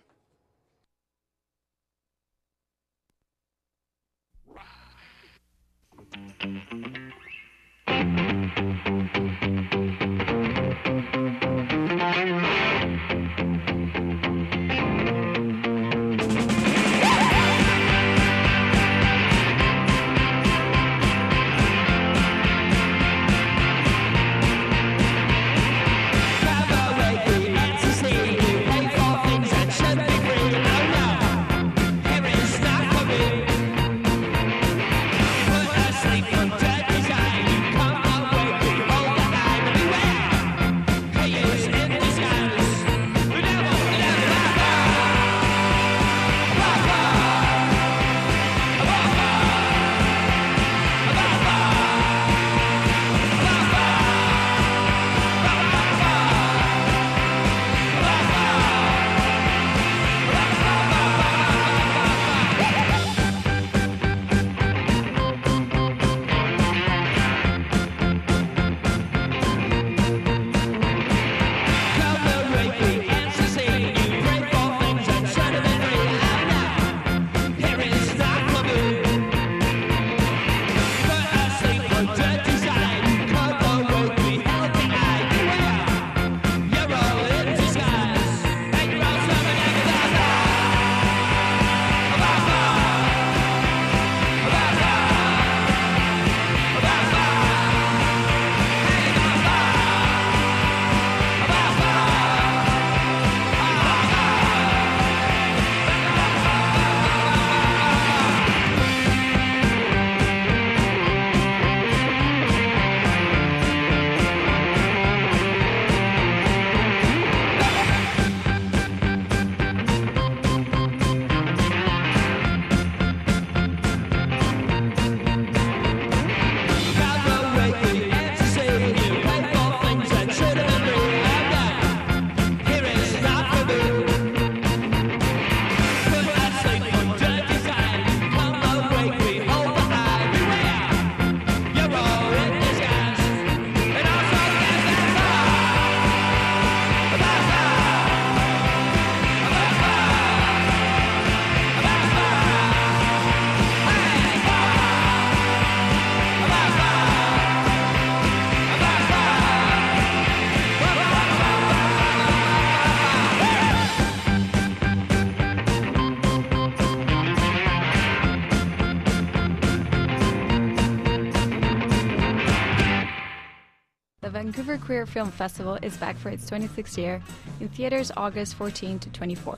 Vancouver 174.67 174.85
Queer 174.85 175.05
Film 175.05 175.31
Festival 175.31 175.79
is 175.81 175.95
back 175.95 176.17
for 176.17 176.27
its 176.27 176.49
26th 176.49 176.97
year 176.97 177.21
in 177.61 177.69
theaters 177.69 178.11
August 178.17 178.55
14 178.55 178.99
to 178.99 179.09
24. 179.11 179.57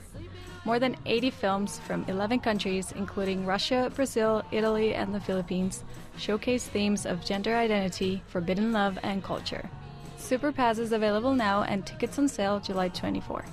More 0.64 0.78
than 0.78 0.96
80 1.04 1.30
films 1.30 1.80
from 1.80 2.04
11 2.06 2.38
countries, 2.38 2.92
including 2.92 3.44
Russia, 3.44 3.90
Brazil, 3.92 4.44
Italy, 4.52 4.94
and 4.94 5.12
the 5.12 5.18
Philippines, 5.18 5.82
showcase 6.16 6.68
themes 6.68 7.06
of 7.06 7.24
gender 7.24 7.56
identity, 7.56 8.22
forbidden 8.28 8.70
love, 8.70 9.00
and 9.02 9.24
culture. 9.24 9.68
Super 10.16 10.52
Pass 10.52 10.78
is 10.78 10.92
available 10.92 11.34
now 11.34 11.64
and 11.64 11.84
tickets 11.84 12.16
on 12.16 12.28
sale 12.28 12.60
July 12.60 12.86
24. 12.86 13.44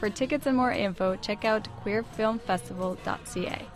For 0.00 0.10
tickets 0.10 0.44
and 0.44 0.54
more 0.58 0.72
info, 0.72 1.16
check 1.16 1.46
out 1.46 1.66
queerfilmfestival.ca. 1.82 3.66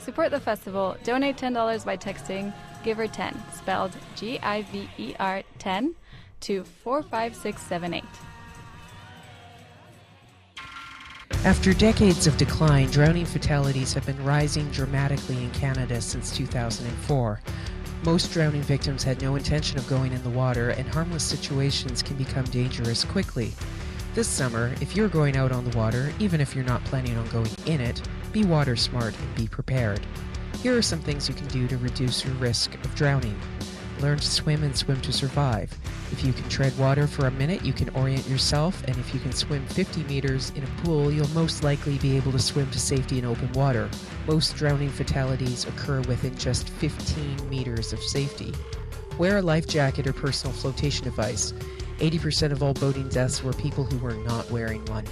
Support 0.00 0.30
the 0.32 0.40
festival. 0.40 0.96
Donate 1.04 1.36
$10 1.36 1.84
by 1.84 1.96
texting 1.96 2.52
GIVER10, 2.82 3.36
spelled 3.54 3.96
G 4.16 4.40
I 4.40 4.62
V 4.62 4.88
E 4.98 5.14
R 5.20 5.44
10, 5.60 5.94
to 6.40 6.64
45678. 6.64 8.04
After 11.44 11.72
decades 11.72 12.26
of 12.26 12.36
decline, 12.36 12.90
drowning 12.90 13.24
fatalities 13.24 13.94
have 13.94 14.04
been 14.04 14.22
rising 14.22 14.68
dramatically 14.70 15.42
in 15.42 15.50
Canada 15.52 16.00
since 16.00 16.36
2004. 16.36 17.40
Most 18.04 18.32
drowning 18.32 18.62
victims 18.62 19.02
had 19.02 19.22
no 19.22 19.36
intention 19.36 19.78
of 19.78 19.88
going 19.88 20.12
in 20.12 20.22
the 20.22 20.30
water, 20.30 20.70
and 20.70 20.86
harmless 20.88 21.24
situations 21.24 22.02
can 22.02 22.16
become 22.16 22.44
dangerous 22.46 23.04
quickly. 23.04 23.52
This 24.14 24.28
summer, 24.28 24.74
if 24.80 24.96
you're 24.96 25.08
going 25.08 25.36
out 25.36 25.50
on 25.52 25.64
the 25.64 25.76
water, 25.76 26.12
even 26.18 26.40
if 26.40 26.54
you're 26.54 26.64
not 26.64 26.84
planning 26.84 27.16
on 27.16 27.28
going 27.28 27.50
in 27.64 27.80
it, 27.80 28.02
be 28.32 28.44
water 28.44 28.76
smart 28.76 29.14
and 29.18 29.34
be 29.34 29.46
prepared. 29.46 30.00
Here 30.62 30.76
are 30.76 30.82
some 30.82 31.00
things 31.00 31.28
you 31.28 31.34
can 31.34 31.48
do 31.48 31.66
to 31.68 31.78
reduce 31.78 32.24
your 32.24 32.34
risk 32.34 32.74
of 32.74 32.94
drowning. 32.94 33.38
Learn 34.00 34.18
to 34.18 34.30
swim 34.30 34.62
and 34.62 34.76
swim 34.76 35.00
to 35.00 35.12
survive. 35.12 35.72
If 36.12 36.24
you 36.24 36.32
can 36.32 36.48
tread 36.48 36.76
water 36.76 37.06
for 37.06 37.26
a 37.26 37.30
minute, 37.30 37.64
you 37.64 37.72
can 37.72 37.88
orient 37.90 38.28
yourself, 38.28 38.82
and 38.88 38.96
if 38.98 39.14
you 39.14 39.20
can 39.20 39.32
swim 39.32 39.64
50 39.66 40.02
meters 40.04 40.50
in 40.56 40.64
a 40.64 40.82
pool, 40.82 41.12
you'll 41.12 41.28
most 41.28 41.62
likely 41.62 41.98
be 41.98 42.16
able 42.16 42.32
to 42.32 42.38
swim 42.38 42.68
to 42.70 42.80
safety 42.80 43.18
in 43.18 43.24
open 43.24 43.52
water. 43.52 43.88
Most 44.26 44.56
drowning 44.56 44.90
fatalities 44.90 45.66
occur 45.66 46.00
within 46.02 46.36
just 46.36 46.68
15 46.68 47.48
meters 47.48 47.92
of 47.92 48.02
safety. 48.02 48.52
Wear 49.18 49.38
a 49.38 49.42
life 49.42 49.68
jacket 49.68 50.06
or 50.06 50.12
personal 50.12 50.52
flotation 50.52 51.04
device. 51.04 51.52
80% 51.98 52.52
of 52.52 52.62
all 52.62 52.74
boating 52.74 53.08
deaths 53.08 53.42
were 53.42 53.52
people 53.52 53.84
who 53.84 53.98
were 53.98 54.14
not 54.14 54.50
wearing 54.50 54.84
one. 54.86 55.04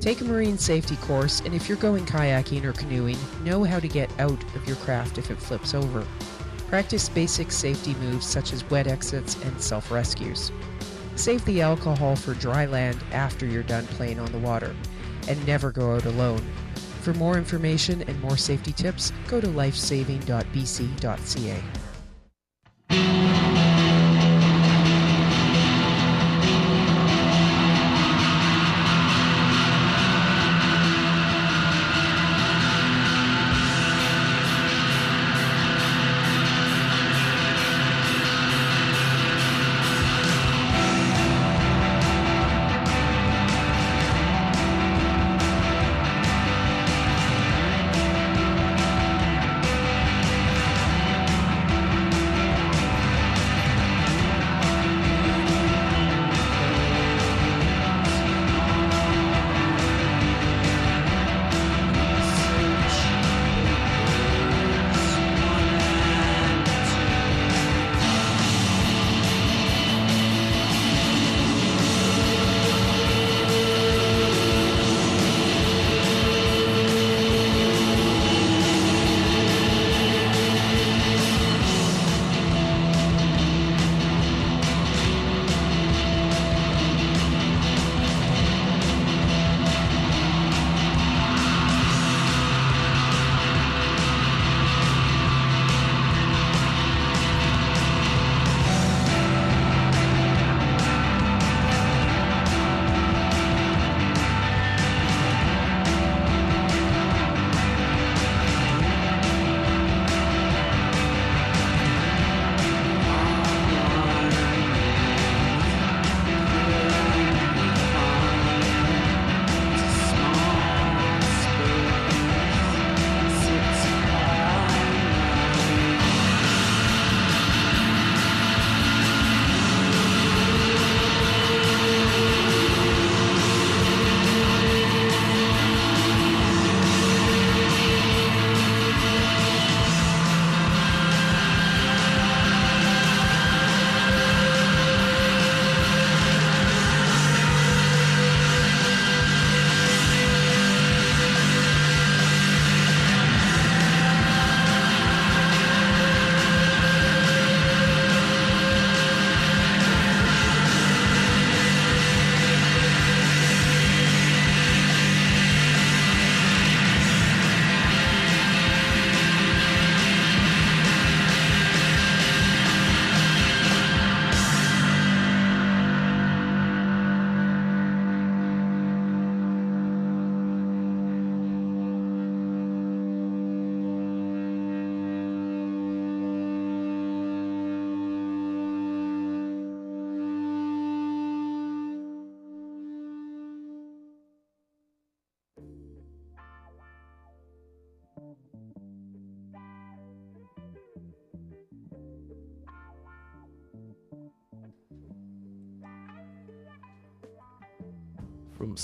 Take 0.00 0.20
a 0.20 0.24
marine 0.24 0.58
safety 0.58 0.96
course, 0.96 1.40
and 1.40 1.54
if 1.54 1.68
you're 1.68 1.78
going 1.78 2.04
kayaking 2.06 2.64
or 2.64 2.72
canoeing, 2.72 3.16
know 3.42 3.64
how 3.64 3.78
to 3.78 3.88
get 3.88 4.10
out 4.18 4.42
of 4.54 4.66
your 4.66 4.76
craft 4.76 5.16
if 5.16 5.30
it 5.30 5.38
flips 5.38 5.74
over. 5.74 6.04
Practice 6.68 7.08
basic 7.08 7.52
safety 7.52 7.94
moves 7.94 8.26
such 8.26 8.52
as 8.52 8.68
wet 8.70 8.86
exits 8.86 9.36
and 9.44 9.60
self 9.60 9.90
rescues. 9.90 10.50
Save 11.16 11.44
the 11.44 11.62
alcohol 11.62 12.16
for 12.16 12.34
dry 12.34 12.66
land 12.66 12.98
after 13.12 13.46
you're 13.46 13.62
done 13.62 13.86
playing 13.86 14.18
on 14.18 14.32
the 14.32 14.38
water, 14.38 14.74
and 15.28 15.46
never 15.46 15.70
go 15.70 15.94
out 15.94 16.06
alone. 16.06 16.42
For 17.02 17.14
more 17.14 17.36
information 17.36 18.02
and 18.02 18.20
more 18.20 18.36
safety 18.36 18.72
tips, 18.72 19.12
go 19.28 19.40
to 19.40 19.48
lifesaving.bc.ca. 19.48 21.83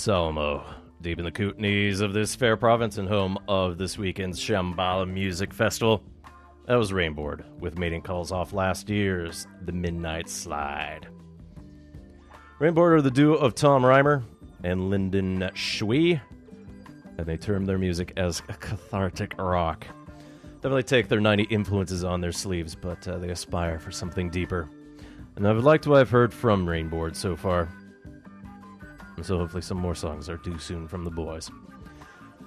Salmo, 0.01 0.65
deep 1.03 1.19
in 1.19 1.27
the 1.27 1.31
Kootenays 1.31 2.01
of 2.01 2.15
this 2.15 2.35
fair 2.35 2.57
province 2.57 2.97
and 2.97 3.07
home 3.07 3.37
of 3.47 3.77
this 3.77 3.99
weekend's 3.99 4.41
Shambhala 4.41 5.07
Music 5.07 5.53
Festival. 5.53 6.03
That 6.67 6.77
was 6.77 6.91
Rainboard, 6.91 7.45
with 7.59 7.77
mating 7.77 8.01
calls 8.01 8.33
off 8.33 8.55
last 8.55 8.89
year's 8.89 9.47
The 9.67 9.73
Midnight 9.73 10.31
Slide. 10.31 11.07
Rainboard 12.59 12.95
are 12.95 13.03
the 13.03 13.11
duo 13.11 13.35
of 13.35 13.55
Tom 13.55 13.83
Reimer 13.83 14.23
and 14.65 14.89
Lyndon 14.89 15.51
Shui, 15.53 16.19
and 17.19 17.27
they 17.27 17.37
term 17.37 17.67
their 17.67 17.79
music 17.79 18.15
as 18.17 18.41
cathartic 18.59 19.35
rock. 19.39 19.87
Definitely 20.63 20.85
take 20.85 21.09
their 21.09 21.21
90 21.21 21.43
influences 21.51 22.05
on 22.05 22.23
their 22.23 22.33
sleeves, 22.33 22.75
but 22.75 23.07
uh, 23.07 23.19
they 23.19 23.29
aspire 23.29 23.79
for 23.79 23.91
something 23.91 24.31
deeper. 24.31 24.71
And 25.37 25.47
I've 25.47 25.63
liked 25.63 25.87
what 25.87 26.01
I've 26.01 26.11
heard 26.11 26.33
from 26.33 26.67
Rainboard 26.67 27.15
so 27.15 27.37
far. 27.37 27.69
So 29.23 29.39
hopefully 29.39 29.63
some 29.63 29.79
more 29.79 29.95
songs 29.95 30.29
are 30.29 30.37
due 30.37 30.59
soon 30.59 30.89
from 30.89 31.05
the 31.05 31.11
boys. 31.11 31.51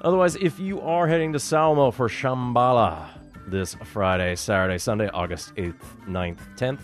Otherwise, 0.01 0.35
if 0.35 0.59
you 0.59 0.81
are 0.81 1.07
heading 1.07 1.31
to 1.33 1.39
Salmo 1.39 1.91
for 1.91 2.09
Shambhala 2.09 3.07
this 3.47 3.75
Friday, 3.85 4.35
Saturday, 4.35 4.77
Sunday, 4.77 5.09
August 5.09 5.55
8th, 5.55 5.75
9th, 6.07 6.39
10th, 6.57 6.79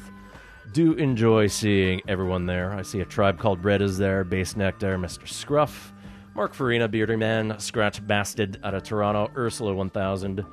do 0.72 0.94
enjoy 0.94 1.48
seeing 1.48 2.02
everyone 2.08 2.46
there. 2.46 2.72
I 2.74 2.84
see 2.84 3.02
a 3.02 3.06
tribe 3.06 3.40
called 3.40 3.64
Red 3.64 3.82
is 3.82 3.98
there, 3.98 4.24
Bassnectar, 4.24 5.00
Mr. 5.00 5.28
Scruff, 5.28 5.94
Mark 6.36 6.54
Farina, 6.54 6.88
Beardyman, 6.88 7.60
Scratch 7.60 8.02
Bastid 8.06 8.58
out 8.64 8.74
of 8.74 8.84
Toronto, 8.84 9.32
Ursula 9.36 9.74
1000, 9.74 10.46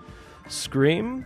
Skream, 0.47 1.25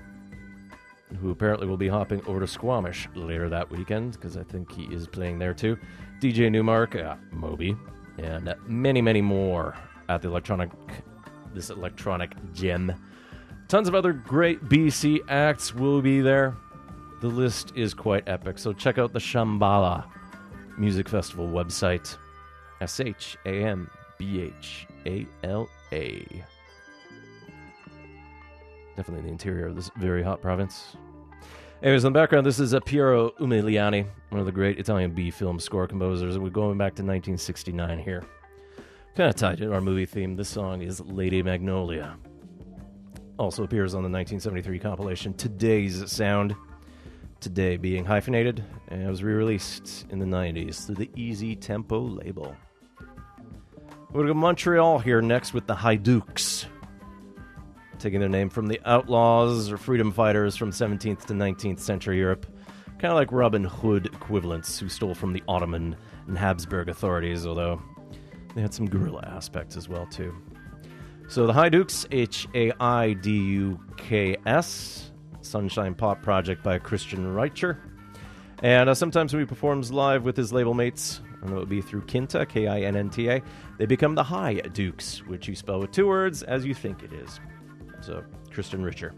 who 1.20 1.30
apparently 1.30 1.66
will 1.66 1.76
be 1.76 1.88
hopping 1.88 2.24
over 2.26 2.40
to 2.40 2.46
Squamish 2.46 3.08
later 3.14 3.48
that 3.48 3.70
weekend 3.70 4.12
because 4.12 4.36
I 4.36 4.42
think 4.42 4.70
he 4.72 4.84
is 4.94 5.06
playing 5.06 5.38
there 5.38 5.54
too. 5.54 5.78
DJ 6.20 6.50
Nu-Mark, 6.50 6.96
uh, 6.96 7.16
Moby, 7.30 7.76
and 8.22 8.54
many, 8.66 9.00
many 9.00 9.20
more 9.20 9.76
at 10.08 10.22
the 10.22 10.28
electronic 10.28 10.70
this 11.54 11.70
electronic 11.70 12.32
gem. 12.52 12.92
Tons 13.68 13.88
of 13.88 13.94
other 13.94 14.12
great 14.12 14.62
BC 14.68 15.20
acts 15.28 15.74
will 15.74 16.00
be 16.00 16.20
there. 16.20 16.56
The 17.20 17.28
list 17.28 17.72
is 17.74 17.92
quite 17.92 18.28
epic, 18.28 18.58
so 18.58 18.72
check 18.72 18.98
out 18.98 19.12
the 19.12 19.18
Shambhala 19.18 20.06
Music 20.78 21.08
Festival 21.08 21.48
website. 21.48 22.16
S 22.80 23.00
H 23.00 23.36
A 23.44 23.64
M 23.64 23.90
B 24.16 24.42
H 24.42 24.86
A 25.06 25.26
L 25.44 25.68
A. 25.92 26.24
Definitely 28.96 29.20
in 29.20 29.26
the 29.26 29.32
interior 29.32 29.66
of 29.66 29.76
this 29.76 29.90
very 29.96 30.22
hot 30.22 30.40
province. 30.40 30.96
Anyways, 31.82 32.04
in 32.04 32.12
the 32.12 32.18
background, 32.18 32.44
this 32.44 32.60
is 32.60 32.74
Piero 32.84 33.30
Umiliani, 33.40 34.04
one 34.28 34.38
of 34.38 34.44
the 34.44 34.52
great 34.52 34.78
Italian 34.78 35.12
B 35.12 35.30
film 35.30 35.58
score 35.58 35.86
composers. 35.86 36.38
We're 36.38 36.50
going 36.50 36.76
back 36.76 36.94
to 36.96 37.02
1969 37.02 37.98
here. 38.00 38.22
Kind 39.16 39.30
of 39.30 39.34
tied 39.34 39.56
to 39.58 39.72
our 39.72 39.80
movie 39.80 40.04
theme. 40.04 40.36
This 40.36 40.50
song 40.50 40.82
is 40.82 41.00
Lady 41.00 41.42
Magnolia. 41.42 42.18
Also 43.38 43.64
appears 43.64 43.94
on 43.94 44.02
the 44.02 44.10
1973 44.10 44.78
compilation 44.78 45.32
Today's 45.32 46.12
Sound. 46.12 46.54
Today 47.40 47.78
being 47.78 48.04
hyphenated, 48.04 48.62
and 48.88 49.02
it 49.02 49.08
was 49.08 49.22
re 49.22 49.32
released 49.32 50.04
in 50.10 50.18
the 50.18 50.26
90s 50.26 50.84
through 50.84 50.96
the 50.96 51.10
Easy 51.16 51.56
Tempo 51.56 51.98
label. 51.98 52.54
We're 54.10 54.24
going 54.24 54.28
to 54.28 54.34
Montreal 54.34 54.98
here 54.98 55.22
next 55.22 55.54
with 55.54 55.66
the 55.66 55.76
Haiduks 55.76 56.66
taking 58.00 58.20
their 58.20 58.28
name 58.28 58.48
from 58.48 58.66
the 58.66 58.80
outlaws 58.84 59.70
or 59.70 59.76
freedom 59.76 60.10
fighters 60.10 60.56
from 60.56 60.70
17th 60.70 61.26
to 61.26 61.34
19th 61.34 61.78
century 61.78 62.18
Europe, 62.18 62.46
kind 62.98 63.12
of 63.12 63.14
like 63.14 63.30
Robin 63.30 63.62
Hood 63.62 64.06
equivalents 64.06 64.78
who 64.78 64.88
stole 64.88 65.14
from 65.14 65.32
the 65.32 65.42
Ottoman 65.46 65.96
and 66.26 66.38
Habsburg 66.38 66.88
authorities, 66.88 67.46
although 67.46 67.80
they 68.54 68.62
had 68.62 68.74
some 68.74 68.88
guerrilla 68.88 69.22
aspects 69.26 69.76
as 69.76 69.88
well 69.88 70.06
too. 70.06 70.34
So 71.28 71.46
the 71.46 71.52
Haiduks, 71.52 72.06
H 72.10 72.48
A 72.54 72.72
I 72.80 73.12
D 73.12 73.30
U 73.30 73.78
K 73.96 74.36
S, 74.46 75.12
Sunshine 75.42 75.94
Pop 75.94 76.22
project 76.22 76.64
by 76.64 76.78
Christian 76.78 77.24
Reicher. 77.34 77.78
And 78.62 78.90
uh, 78.90 78.94
sometimes 78.94 79.32
when 79.32 79.40
he 79.40 79.46
performs 79.46 79.92
live 79.92 80.24
with 80.24 80.36
his 80.36 80.52
label 80.52 80.74
mates, 80.74 81.20
and 81.40 81.50
it 81.50 81.54
would 81.54 81.68
be 81.68 81.80
through 81.80 82.02
Kinnta, 82.02 82.48
K 82.48 82.66
I 82.66 82.80
N 82.80 82.96
N 82.96 83.10
T 83.10 83.28
A, 83.28 83.42
they 83.78 83.86
become 83.86 84.14
the 84.14 84.24
High 84.24 84.54
Dukes, 84.54 85.24
which 85.26 85.48
you 85.48 85.54
spell 85.54 85.80
with 85.80 85.92
two 85.92 86.06
words 86.06 86.42
as 86.42 86.66
you 86.66 86.74
think 86.74 87.02
it 87.02 87.12
is. 87.12 87.40
So, 88.00 88.24
Christian 88.50 88.82
Richer. 88.82 89.14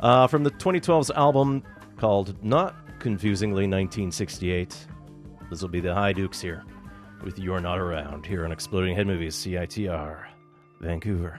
Uh, 0.00 0.26
from 0.26 0.44
the 0.44 0.50
2012's 0.50 1.10
album 1.10 1.62
called, 1.96 2.42
not 2.42 2.74
confusingly, 3.00 3.64
1968, 3.64 4.86
this 5.50 5.62
will 5.62 5.68
be 5.68 5.80
the 5.80 5.88
Haiduks 5.88 6.40
here 6.40 6.64
with 7.22 7.38
You're 7.38 7.60
Not 7.60 7.78
Around 7.78 8.24
here 8.24 8.44
on 8.44 8.52
Exploding 8.52 8.94
Head 8.96 9.06
Movies, 9.06 9.36
CITR, 9.36 10.24
Vancouver. 10.80 11.38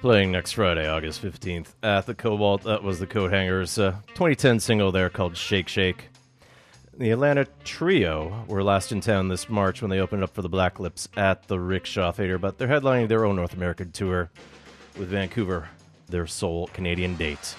Playing 0.00 0.30
next 0.30 0.52
Friday, 0.52 0.88
August 0.88 1.20
15th, 1.22 1.74
at 1.82 2.06
the 2.06 2.14
Cobalt. 2.14 2.62
That 2.62 2.84
was 2.84 3.00
the 3.00 3.06
Coathangers' 3.06 3.82
uh, 3.82 3.96
2010 4.10 4.60
single 4.60 4.92
there 4.92 5.10
called 5.10 5.36
Shake 5.36 5.66
Shake. 5.66 6.10
The 6.96 7.10
Atlanta 7.10 7.48
Trio 7.64 8.44
were 8.46 8.62
last 8.62 8.92
in 8.92 9.00
town 9.00 9.26
this 9.26 9.48
March 9.48 9.82
when 9.82 9.90
they 9.90 9.98
opened 9.98 10.22
up 10.22 10.32
for 10.32 10.42
the 10.42 10.48
Black 10.48 10.78
Lips 10.78 11.08
at 11.16 11.48
the 11.48 11.58
Rickshaw 11.58 12.12
Theater, 12.12 12.38
but 12.38 12.58
they're 12.58 12.68
headlining 12.68 13.08
their 13.08 13.24
own 13.24 13.34
North 13.34 13.54
American 13.54 13.90
tour 13.90 14.30
with 14.96 15.08
Vancouver, 15.08 15.68
their 16.06 16.28
sole 16.28 16.68
Canadian 16.68 17.16
date. 17.16 17.56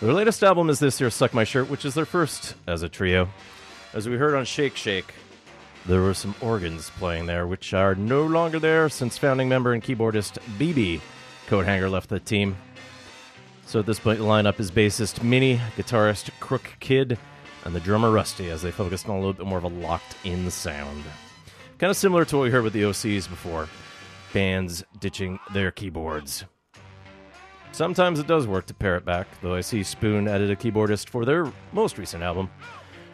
Their 0.00 0.12
latest 0.12 0.44
album 0.44 0.70
is 0.70 0.78
this 0.78 1.00
year's 1.00 1.14
Suck 1.14 1.34
My 1.34 1.42
Shirt, 1.42 1.68
which 1.68 1.84
is 1.84 1.94
their 1.94 2.06
first 2.06 2.54
as 2.68 2.84
a 2.84 2.88
trio. 2.88 3.28
As 3.92 4.08
we 4.08 4.16
heard 4.16 4.36
on 4.36 4.44
Shake 4.44 4.76
Shake, 4.76 5.12
there 5.84 6.00
were 6.00 6.14
some 6.14 6.36
organs 6.40 6.90
playing 6.90 7.26
there, 7.26 7.44
which 7.44 7.74
are 7.74 7.96
no 7.96 8.24
longer 8.24 8.60
there 8.60 8.88
since 8.88 9.18
founding 9.18 9.48
member 9.48 9.72
and 9.72 9.82
keyboardist 9.82 10.38
Bebe 10.58 11.00
Coathanger 11.46 11.90
left 11.90 12.08
the 12.08 12.20
team. 12.20 12.56
So 13.66 13.80
at 13.80 13.86
this 13.86 13.98
point, 13.98 14.18
the 14.18 14.24
lineup 14.24 14.60
is 14.60 14.70
bassist 14.70 15.22
Minnie, 15.22 15.60
guitarist 15.76 16.30
Crook 16.40 16.76
Kid, 16.80 17.18
and 17.64 17.74
the 17.74 17.80
drummer 17.80 18.10
Rusty, 18.10 18.48
as 18.50 18.62
they 18.62 18.70
focused 18.70 19.08
on 19.08 19.16
a 19.16 19.18
little 19.18 19.32
bit 19.32 19.46
more 19.46 19.58
of 19.58 19.64
a 19.64 19.68
locked-in 19.68 20.50
sound. 20.50 21.02
Kind 21.78 21.90
of 21.90 21.96
similar 21.96 22.24
to 22.24 22.36
what 22.36 22.44
we 22.44 22.50
heard 22.50 22.62
with 22.62 22.72
the 22.72 22.82
OCs 22.82 23.28
before, 23.28 23.68
bands 24.32 24.84
ditching 25.00 25.38
their 25.52 25.70
keyboards. 25.70 26.44
Sometimes 27.72 28.18
it 28.18 28.26
does 28.26 28.46
work 28.46 28.66
to 28.66 28.74
pare 28.74 28.96
it 28.96 29.04
back, 29.04 29.26
though 29.42 29.54
I 29.54 29.60
see 29.60 29.82
Spoon 29.82 30.28
added 30.28 30.50
a 30.50 30.56
keyboardist 30.56 31.10
for 31.10 31.24
their 31.24 31.52
most 31.72 31.98
recent 31.98 32.22
album. 32.22 32.50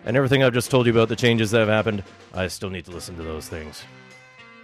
And 0.04 0.16
everything 0.16 0.42
I've 0.42 0.52
just 0.52 0.70
told 0.70 0.86
you 0.86 0.92
about 0.92 1.08
the 1.08 1.16
changes 1.16 1.50
that 1.50 1.60
have 1.60 1.68
happened, 1.68 2.04
I 2.34 2.46
still 2.48 2.70
need 2.70 2.84
to 2.84 2.90
listen 2.90 3.16
to 3.16 3.22
those 3.22 3.48
things. 3.48 3.82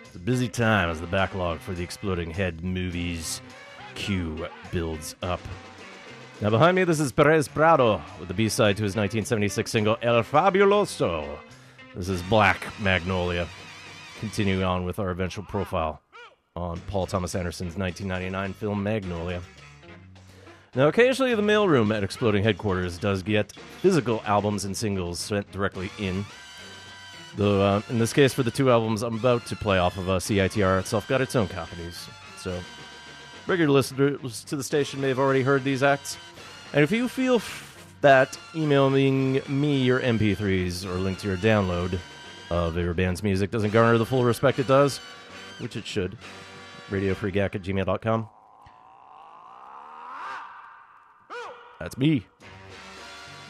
It's 0.09 0.17
a 0.17 0.21
busy 0.21 0.49
time 0.49 0.89
as 0.89 1.03
the 1.03 1.07
backlog 1.07 1.61
for 1.61 1.75
the 1.75 1.83
Exploding 1.83 2.31
Head 2.31 2.65
movies 2.65 3.43
queue 3.95 4.49
builds 4.73 5.15
up. 5.23 5.39
Now, 6.41 6.49
behind 6.49 6.77
me, 6.77 6.85
this 6.85 6.99
is 6.99 7.13
Perez 7.13 7.47
Prado 7.47 8.01
with 8.19 8.29
the 8.29 8.33
B 8.33 8.49
side 8.49 8.79
to 8.79 8.85
his 8.85 8.97
1976 8.97 9.71
single 9.71 9.99
El 10.01 10.23
Fabuloso. 10.23 11.39
This 11.95 12.09
is 12.09 12.23
Black 12.23 12.67
Magnolia. 12.81 13.47
Continuing 14.19 14.63
on 14.63 14.87
with 14.87 14.99
our 14.99 15.11
eventual 15.11 15.45
profile 15.45 16.01
on 16.57 16.81
Paul 16.87 17.05
Thomas 17.07 17.35
Anderson's 17.35 17.77
1999 17.77 18.55
film 18.55 18.83
Magnolia. 18.83 19.43
Now, 20.75 20.89
occasionally, 20.89 21.35
the 21.35 21.43
mailroom 21.43 21.95
at 21.95 22.03
Exploding 22.03 22.43
Headquarters 22.43 22.97
does 22.97 23.23
get 23.23 23.53
physical 23.83 24.23
albums 24.25 24.65
and 24.65 24.75
singles 24.75 25.19
sent 25.19 25.53
directly 25.53 25.91
in. 25.99 26.25
Though, 27.37 27.61
uh, 27.63 27.83
in 27.89 27.99
this 27.99 28.13
case, 28.13 28.33
for 28.33 28.43
the 28.43 28.51
two 28.51 28.71
albums 28.71 29.03
I'm 29.03 29.15
about 29.17 29.47
to 29.47 29.57
play 29.57 29.79
off 29.79 29.97
of 29.97 30.09
uh, 30.09 30.19
CITR 30.19 30.81
itself, 30.81 31.07
got 31.09 31.21
its 31.21 31.37
own 31.37 31.49
copies. 31.49 32.09
So, 32.39 32.59
regular 33.47 33.73
listeners 33.73 34.45
to 34.45 34.57
the 34.57 34.65
station 34.65 35.01
may 35.01 35.09
have 35.09 35.19
already 35.19 35.43
heard 35.43 35.63
these 35.65 35.83
acts. 35.83 36.17
And 36.73 36.83
if 36.83 36.91
you 36.91 37.09
feel 37.09 37.37
f- 37.37 37.87
that 38.01 38.39
emailing 38.55 39.41
me 39.49 39.83
your 39.83 40.01
MP3s 40.01 40.85
or 40.85 40.95
link 40.95 41.19
to 41.19 41.29
your 41.29 41.37
download 41.37 41.99
of 42.51 42.77
your 42.77 42.95
band's 42.95 43.23
music 43.23 43.51
doesn't 43.51 43.71
garner 43.73 43.99
the 43.99 44.07
full 44.07 44.25
respect 44.25 44.59
it 44.59 44.67
does, 44.67 44.99
which 45.59 45.77
it 45.77 45.87
should, 45.87 46.17
radiofreegack 46.91 47.55
at 47.55 47.63
gmail.com. 47.63 48.29
That's 51.79 51.97
me. 51.97 52.27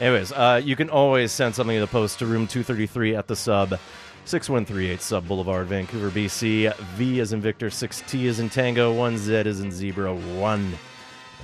Anyways, 0.01 0.33
uh, 0.33 0.61
you 0.63 0.77
can 0.77 0.91
always 0.91 1.33
send 1.33 1.55
something 1.55 1.75
in 1.75 1.81
the 1.81 1.89
post 1.89 2.21
to 2.21 2.27
room 2.27 2.47
233 2.47 3.17
at 3.17 3.27
the 3.27 3.35
sub, 3.35 3.79
6138 4.27 5.01
Sub 5.01 5.27
Boulevard, 5.27 5.67
Vancouver, 5.67 6.11
BC. 6.11 6.75
V 6.77 7.19
is 7.19 7.33
in 7.33 7.41
Victor, 7.41 7.69
6T 7.69 8.25
is 8.25 8.39
in 8.39 8.49
Tango, 8.49 8.95
1Z 8.95 9.47
is 9.47 9.61
in 9.61 9.73
Zebra, 9.73 10.15
1. 10.15 10.73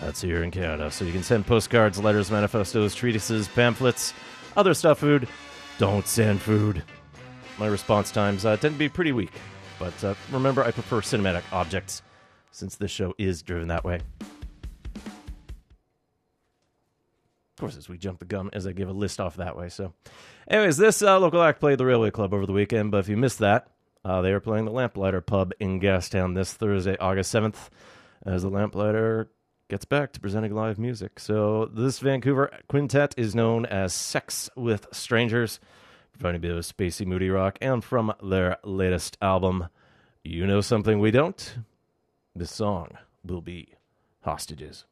That's 0.01 0.21
here 0.21 0.45
in 0.45 0.51
Canada. 0.51 0.91
So 0.91 1.05
you 1.05 1.13
can 1.13 1.23
send 1.23 1.47
postcards, 1.47 1.99
letters, 1.99 2.31
manifestos, 2.31 2.95
treatises, 2.95 3.49
pamphlets, 3.49 4.15
other 4.57 4.75
stuff 4.75 4.99
food. 4.99 5.27
Don't 5.79 6.07
send 6.07 6.41
food. 6.41 6.83
My 7.59 7.67
response 7.67 8.13
times 8.13 8.45
uh, 8.45 8.57
tend 8.57 8.75
to 8.75 8.79
be 8.79 8.89
pretty 8.89 9.13
weak. 9.13 9.33
But 9.79 10.05
uh, 10.05 10.15
remember, 10.31 10.63
I 10.63 10.71
prefer 10.71 11.01
cinematic 11.01 11.43
objects 11.53 12.03
since 12.53 12.77
this 12.77 12.91
show 12.91 13.15
is 13.19 13.43
driven 13.43 13.69
that 13.69 13.85
way. 13.85 14.01
Of 17.57 17.61
course, 17.61 17.77
as 17.77 17.89
we 17.89 17.99
jump 17.99 18.19
the 18.19 18.25
gun, 18.25 18.51
as 18.53 18.67
I 18.67 18.73
give 18.73 18.89
a 18.89 18.93
list 18.93 19.21
off 19.21 19.37
that 19.37 19.57
way. 19.57 19.69
So, 19.69 19.93
anyways, 20.49 20.77
this 20.77 21.03
uh, 21.03 21.21
local 21.21 21.41
act 21.41 21.61
played 21.61 21.79
the 21.79 21.87
Railway 21.87 22.11
Club 22.11 22.35
over 22.35 22.47
the 22.47 22.53
weekend. 22.53 22.91
But 22.91 22.99
if 22.99 23.09
you 23.09 23.17
missed 23.17 23.39
that, 23.39 23.69
uh, 24.05 24.23
they 24.23 24.33
are 24.33 24.41
playing 24.41 24.65
the 24.65 24.73
Lamplighter 24.73 25.21
Pub 25.21 25.53
in 25.61 25.79
Gastown 25.79 26.35
this 26.35 26.53
Thursday, 26.53 26.97
August 26.99 27.31
seventh, 27.31 27.71
as 28.27 28.43
the 28.43 28.51
Lamplighter 28.51 29.31
gets 29.69 29.85
back 29.85 30.13
to 30.13 30.21
presenting 30.21 30.53
live 30.53 30.81
music. 30.81 31.21
So, 31.21 31.67
this 31.67 32.01
Vancouver 32.01 32.51
quintet 32.69 33.15
is 33.17 33.37
known 33.37 33.67
as 33.67 33.95
Sex 33.95 34.51
with 34.57 34.89
Strangers, 34.91 35.61
providing 36.13 36.39
a 36.39 36.41
bit 36.41 36.51
of 36.51 36.65
spacey, 36.65 37.07
moody 37.07 37.31
rock, 37.31 37.57
and 37.61 37.85
from 37.85 38.13
their 38.21 38.57
latest 38.65 39.17
album, 39.23 39.69
"You 40.25 40.45
Know 40.45 40.61
Something 40.61 40.99
We 40.99 41.13
Don't." 41.13 41.59
This 42.35 42.51
song 42.51 42.99
will 43.25 43.43
be 43.43 43.75
"Hostages." 44.23 44.87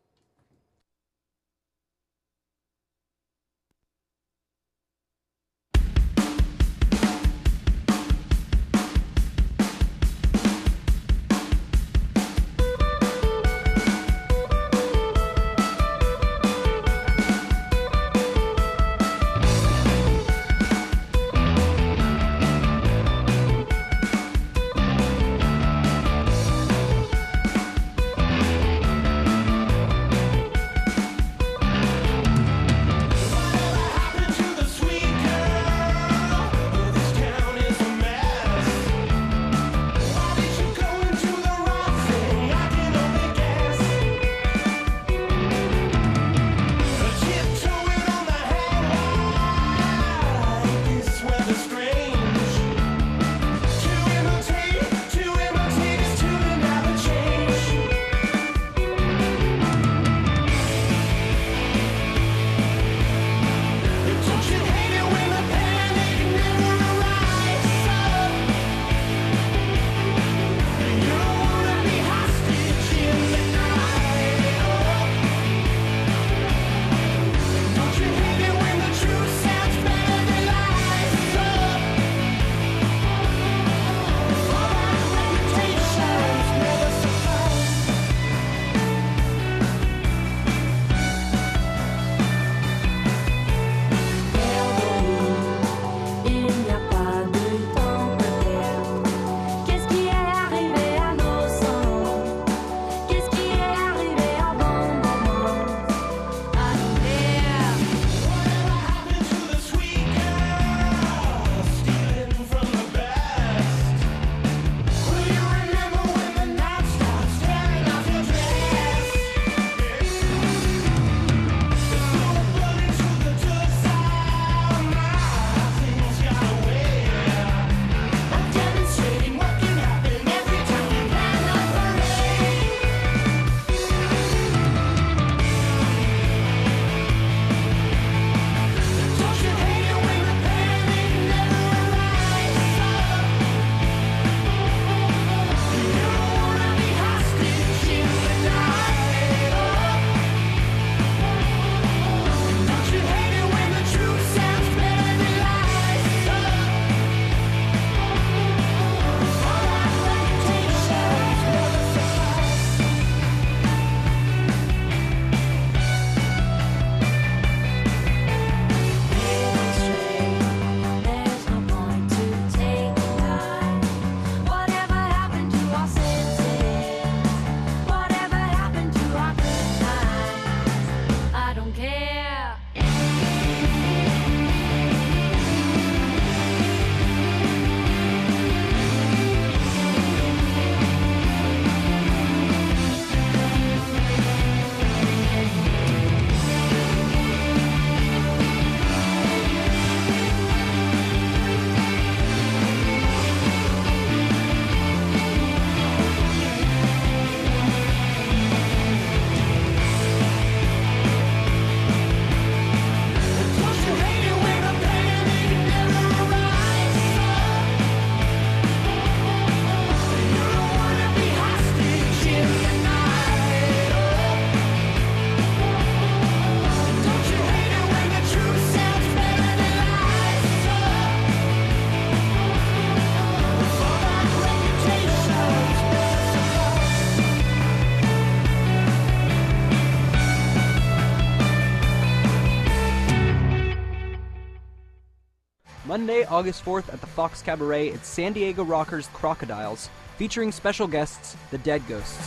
Monday, 246.02 246.24
August 246.24 246.64
4th 246.64 246.92
at 246.92 247.00
the 247.00 247.06
Fox 247.06 247.42
Cabaret, 247.42 247.86
it's 247.86 248.08
San 248.08 248.32
Diego 248.32 248.64
Rockers 248.64 249.06
Crocodiles, 249.12 249.88
featuring 250.18 250.50
special 250.50 250.88
guests, 250.88 251.36
the 251.52 251.58
Dead 251.58 251.80
Ghosts. 251.86 252.18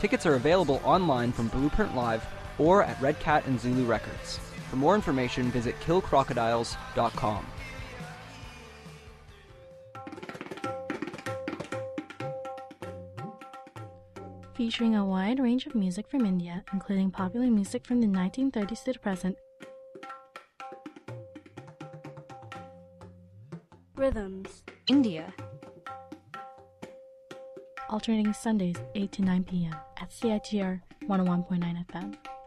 Tickets 0.00 0.26
are 0.26 0.34
available 0.34 0.80
online 0.82 1.30
from 1.30 1.46
Blueprint 1.46 1.94
Live 1.94 2.26
or 2.58 2.82
at 2.82 3.00
Red 3.00 3.20
Cat 3.20 3.46
and 3.46 3.60
Zulu 3.60 3.84
Records. 3.84 4.37
For 4.78 4.82
more 4.82 4.94
information, 4.94 5.50
visit 5.50 5.74
killcrocodiles.com. 5.80 7.44
featuring 14.54 14.96
a 14.96 15.04
wide 15.04 15.38
range 15.38 15.66
of 15.66 15.74
music 15.74 16.08
from 16.08 16.24
India, 16.24 16.64
including 16.72 17.10
popular 17.10 17.46
music 17.46 17.84
from 17.86 18.00
the 18.00 18.06
1930s 18.06 18.84
to 18.84 18.92
the 18.92 18.98
present. 18.98 19.36
Rhythms. 23.96 24.62
India. 24.88 25.32
Alternating 27.88 28.32
Sundays, 28.32 28.76
8 28.94 29.12
to 29.12 29.22
9 29.22 29.44
p.m. 29.44 29.76
at 30.00 30.10
CITR 30.10 30.82
101.9 31.08 31.86
FM. 31.86 32.37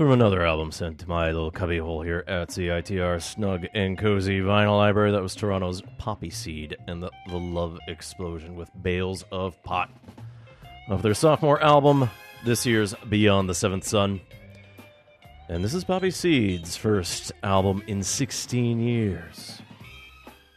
From 0.00 0.12
another 0.12 0.46
album 0.46 0.72
sent 0.72 0.98
to 1.00 1.08
my 1.10 1.26
little 1.26 1.50
cubbyhole 1.50 2.00
here 2.00 2.24
at 2.26 2.48
CITR 2.48 3.20
Snug 3.20 3.66
and 3.74 3.98
Cozy 3.98 4.40
Vinyl 4.40 4.78
Library, 4.78 5.12
that 5.12 5.20
was 5.20 5.34
Toronto's 5.34 5.82
Poppy 5.98 6.30
Seed 6.30 6.74
and 6.88 7.02
the, 7.02 7.10
the 7.28 7.36
Love 7.36 7.78
Explosion 7.86 8.56
with 8.56 8.70
Bales 8.80 9.26
of 9.30 9.62
Pot. 9.62 9.90
Of 10.88 11.02
their 11.02 11.12
sophomore 11.12 11.62
album, 11.62 12.08
this 12.46 12.64
year's 12.64 12.94
Beyond 13.10 13.46
the 13.46 13.54
Seventh 13.54 13.86
Sun. 13.86 14.22
And 15.50 15.62
this 15.62 15.74
is 15.74 15.84
Poppy 15.84 16.10
Seed's 16.10 16.78
first 16.78 17.32
album 17.42 17.82
in 17.86 18.02
16 18.02 18.80
years. 18.80 19.60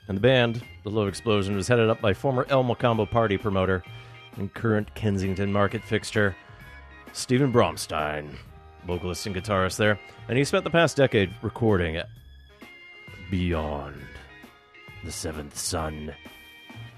And 0.07 0.15
the 0.15 0.21
band, 0.21 0.63
The 0.85 0.89
Love 0.89 1.09
Explosion, 1.09 1.57
was 1.57 1.67
headed 1.67 1.89
up 1.89 1.99
by 1.99 2.13
former 2.13 2.45
El 2.47 2.63
Mocambo 2.63 3.11
party 3.11 3.37
promoter 3.37 3.83
and 4.37 4.53
current 4.53 4.95
Kensington 4.95 5.51
market 5.51 5.83
fixture, 5.83 6.33
Stephen 7.11 7.51
Bromstein, 7.51 8.37
vocalist 8.85 9.25
and 9.25 9.35
guitarist 9.35 9.77
there. 9.77 9.99
And 10.27 10.37
he 10.37 10.43
spent 10.43 10.63
the 10.63 10.69
past 10.69 10.97
decade 10.97 11.33
recording 11.41 12.01
Beyond 13.29 14.01
the 15.03 15.11
Seventh 15.11 15.57
Sun, 15.57 16.13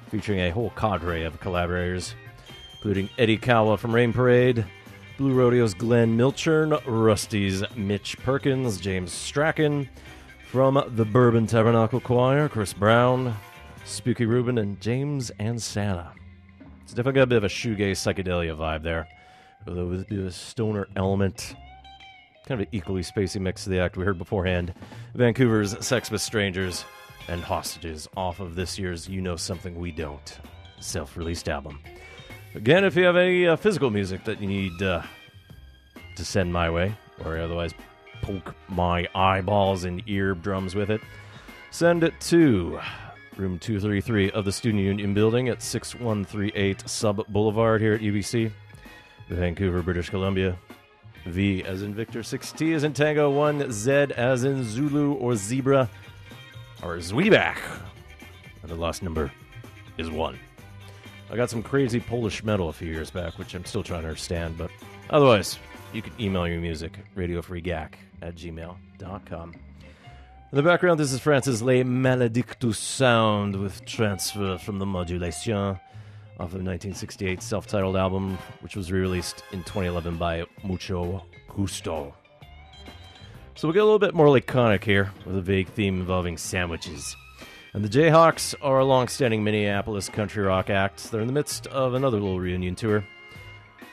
featuring 0.10 0.40
a 0.40 0.52
whole 0.52 0.72
cadre 0.72 1.24
of 1.24 1.40
collaborators, 1.40 2.16
including 2.74 3.10
Eddie 3.18 3.38
Kalwa 3.38 3.80
from 3.80 3.96
Rain 3.96 4.14
Parade, 4.14 4.66
Blue 5.18 5.34
Rodeo's 5.34 5.74
Glenn 5.74 6.18
Milchem, 6.18 6.80
Rusty's 6.86 7.64
Mitch 7.76 8.18
Perkins, 8.20 8.80
James 8.80 9.12
Strachan, 9.12 9.90
from 10.52 10.82
the 10.96 11.06
Bourbon 11.06 11.48
Tabernacle 11.48 12.00
Choir, 12.00 12.48
Chris 12.48 12.74
Brown, 12.74 13.36
Spooky 13.86 14.26
Ruben, 14.26 14.58
and 14.58 14.80
James 14.80 15.32
and 15.40 15.62
Santa. 15.62 16.12
It's 16.84 16.94
definitely 16.94 17.20
got 17.20 17.24
a 17.24 17.28
bit 17.28 17.38
of 17.38 17.44
a 17.44 17.48
shoegaze 17.48 17.98
psychedelia 17.98 18.56
vibe 18.56 18.84
there, 18.84 19.08
although 19.68 19.88
with 19.88 20.12
a 20.12 20.32
stoner 20.32 20.88
element. 20.96 21.56
Kind 22.46 22.62
of 22.62 22.68
an 22.68 22.74
equally 22.74 23.02
spacey 23.02 23.41
mix 23.41 23.66
of 23.66 23.72
the 23.72 23.80
act 23.80 23.98
we 23.98 24.06
heard 24.06 24.18
beforehand. 24.20 24.74
Vancouver's 25.16 25.84
Sex 25.86 26.12
with 26.12 26.22
Strangers 26.22 26.86
and 27.28 27.41
Hostages 27.41 28.08
off 28.16 28.39
of 28.39 28.56
this 28.56 28.78
year's 28.78 29.10
You 29.10 29.22
Know 29.22 29.36
Something 29.36 29.80
We 29.80 29.91
Don't 29.91 30.38
self 30.80 31.18
released 31.18 31.50
album. 31.50 31.80
Again, 32.54 32.86
if 32.86 32.96
you 32.96 33.04
have 33.06 33.16
any 33.16 33.48
uh, 33.48 33.56
physical 33.56 33.89
music 33.89 34.24
that 34.26 34.39
you 34.39 34.48
need 34.48 34.82
uh, 34.82 35.02
to 36.16 36.24
send 36.24 36.54
my 36.54 36.70
way, 36.70 36.96
or 37.24 37.38
otherwise 37.38 37.74
poke 38.22 38.56
my 38.70 39.08
eyeballs 39.16 39.84
and 39.84 40.08
eardrums 40.08 40.76
with 40.76 40.89
it, 40.89 41.02
send 41.72 42.04
it 42.04 42.14
to 42.22 42.80
room 43.38 43.60
233 43.60 44.32
of 44.32 44.46
the 44.46 44.52
Student 44.52 44.84
Union 44.84 45.14
Building 45.14 45.50
at 45.50 45.62
6138 45.62 46.88
Sub 46.88 47.28
Boulevard 47.28 47.82
here 47.82 47.93
at 47.93 48.02
UBC, 48.02 48.52
Vancouver, 49.30 49.82
British 49.82 50.10
Columbia. 50.10 50.58
V 51.26 51.63
as 51.63 51.82
in 51.82 51.93
Victor, 51.93 52.19
6T 52.19 52.76
as 52.76 52.84
in 52.84 52.93
Tango, 52.93 53.30
1 53.32 53.71
Z 53.71 53.91
as 54.15 54.43
in 54.43 54.63
Zulu 54.63 55.13
or 55.13 55.36
Zebra, 55.36 55.89
or 56.84 56.97
Zweeback. 56.97 57.57
And 58.61 58.71
the 58.71 58.76
last 58.76 59.03
number 59.03 59.32
is 59.97 60.09
1. 60.09 60.39
I 61.30 61.36
got 61.36 61.49
some 61.49 61.63
crazy 61.63 61.99
Polish 61.99 62.43
metal 62.43 62.69
a 62.69 62.73
few 62.73 62.91
years 62.91 63.09
back, 63.09 63.38
which 63.39 63.55
I'm 63.55 63.65
still 63.65 63.84
trying 63.84 64.01
to 64.01 64.07
understand, 64.07 64.57
but 64.57 64.69
otherwise, 65.09 65.57
you 65.93 66.01
can 66.01 66.13
email 66.19 66.47
your 66.47 66.59
music, 66.59 66.99
radiofreegack 67.15 67.93
at 68.21 68.36
gmail.com. 68.36 69.55
In 70.51 70.55
the 70.55 70.63
background, 70.63 70.99
this 70.99 71.11
is 71.11 71.19
France's 71.19 71.61
Les 71.61 71.84
Maledictus 71.84 72.78
sound 72.78 73.55
with 73.55 73.84
transfer 73.86 74.57
from 74.57 74.78
the 74.80 74.86
Modulation 74.86 75.80
off 76.36 76.54
of 76.54 76.62
1968 76.64 77.42
self-titled 77.42 77.96
album, 77.96 78.38
which 78.62 78.76
was 78.76 78.92
re-released 78.92 79.44
in 79.52 79.60
2011 79.64 80.18
by 80.18 80.46
Mucho 80.64 81.24
Gusto. 81.56 82.14
So 83.56 83.68
we'll 83.68 83.74
get 83.74 83.84
a 83.84 83.86
little 83.86 84.00
bit 84.00 84.14
more 84.14 84.30
laconic 84.30 84.84
here 84.84 85.14
with 85.26 85.38
a 85.38 85.42
vague 85.42 85.70
theme 85.70 86.00
involving 86.02 86.38
sandwiches. 86.38 87.16
And 87.74 87.84
the 87.84 87.90
Jayhawks 87.90 88.56
are 88.62 88.80
a 88.80 88.86
long-standing 88.86 89.44
Minneapolis 89.44 90.10
country 90.10 90.44
rock 90.44 90.70
act. 90.70 91.12
They're 91.12 91.22
in 91.22 91.28
the 91.28 91.34
midst 91.34 91.68
of 91.68 91.94
another 91.94 92.20
little 92.20 92.40
reunion 92.40 92.76
tour. 92.76 93.06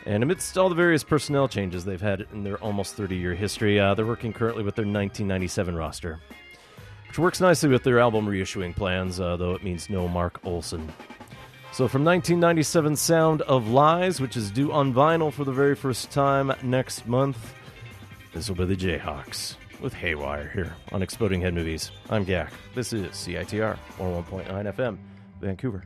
And 0.05 0.23
amidst 0.23 0.59
all 0.59 0.69
the 0.69 0.75
various 0.75 1.05
personnel 1.05 1.47
changes 1.47 1.85
they've 1.85 2.01
had 2.01 2.27
in 2.33 2.43
their 2.43 2.59
almost 2.59 2.97
30 2.97 3.17
year 3.17 3.35
history, 3.35 3.79
uh, 3.79 3.95
they're 3.95 4.07
working 4.07 4.33
currently 4.33 4.65
with 4.65 4.75
their 4.75 4.85
1997 4.85 5.77
roster, 5.77 6.21
which 7.07 7.19
works 7.19 7.41
nicely 7.41 7.69
with 7.69 7.85
their 7.85 8.01
album 8.01 8.27
reissuing 8.27 8.75
plans, 8.75 9.21
uh, 9.21 9.37
though 9.37 9.55
it 9.55 9.63
means 9.63 9.89
no 9.89 10.09
Mark 10.09 10.41
Olson. 10.45 10.93
So, 11.73 11.89
from 11.89 12.05
1997 12.05 12.97
Sound 12.97 13.41
of 13.43 13.69
Lies, 13.69 14.21
which 14.21 14.37
is 14.37 14.51
due 14.51 14.71
on 14.73 14.93
vinyl 14.93 15.33
for 15.33 15.45
the 15.45 15.53
very 15.53 15.75
first 15.75 16.11
time 16.11 16.53
next 16.63 17.07
month, 17.07 17.55
this 18.35 18.51
will 18.51 18.57
be 18.57 18.67
the 18.67 18.77
Jayhawks 18.77 19.57
with 19.81 19.95
Haywire 19.95 20.51
here 20.53 20.77
on 20.93 21.01
Exploding 21.01 21.41
Head 21.41 21.55
Movies. 21.55 21.91
I'm 22.11 22.27
Gak. 22.27 22.51
This 22.75 22.93
is 22.93 23.07
CITR 23.07 23.79
101.9 23.97 24.75
FM, 24.75 24.99
Vancouver. 25.41 25.83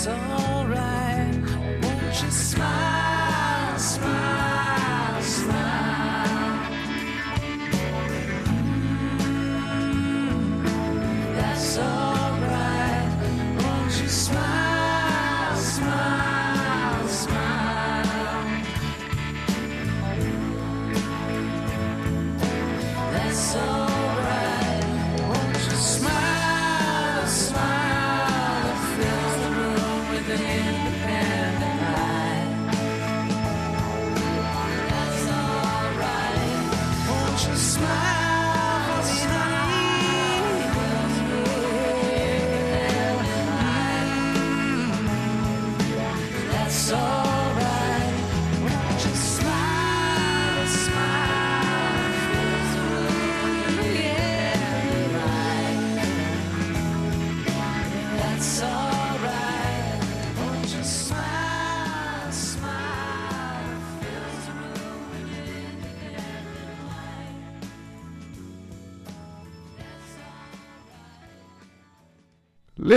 So. 0.00 0.39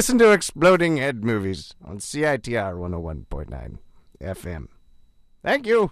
Listen 0.03 0.17
to 0.17 0.33
Exploding 0.33 0.97
Head 0.97 1.23
Movies 1.23 1.75
on 1.81 1.99
CITR 1.99 2.75
101.9 2.75 3.77
FM. 4.21 4.67
Thank 5.41 5.65
you. 5.65 5.91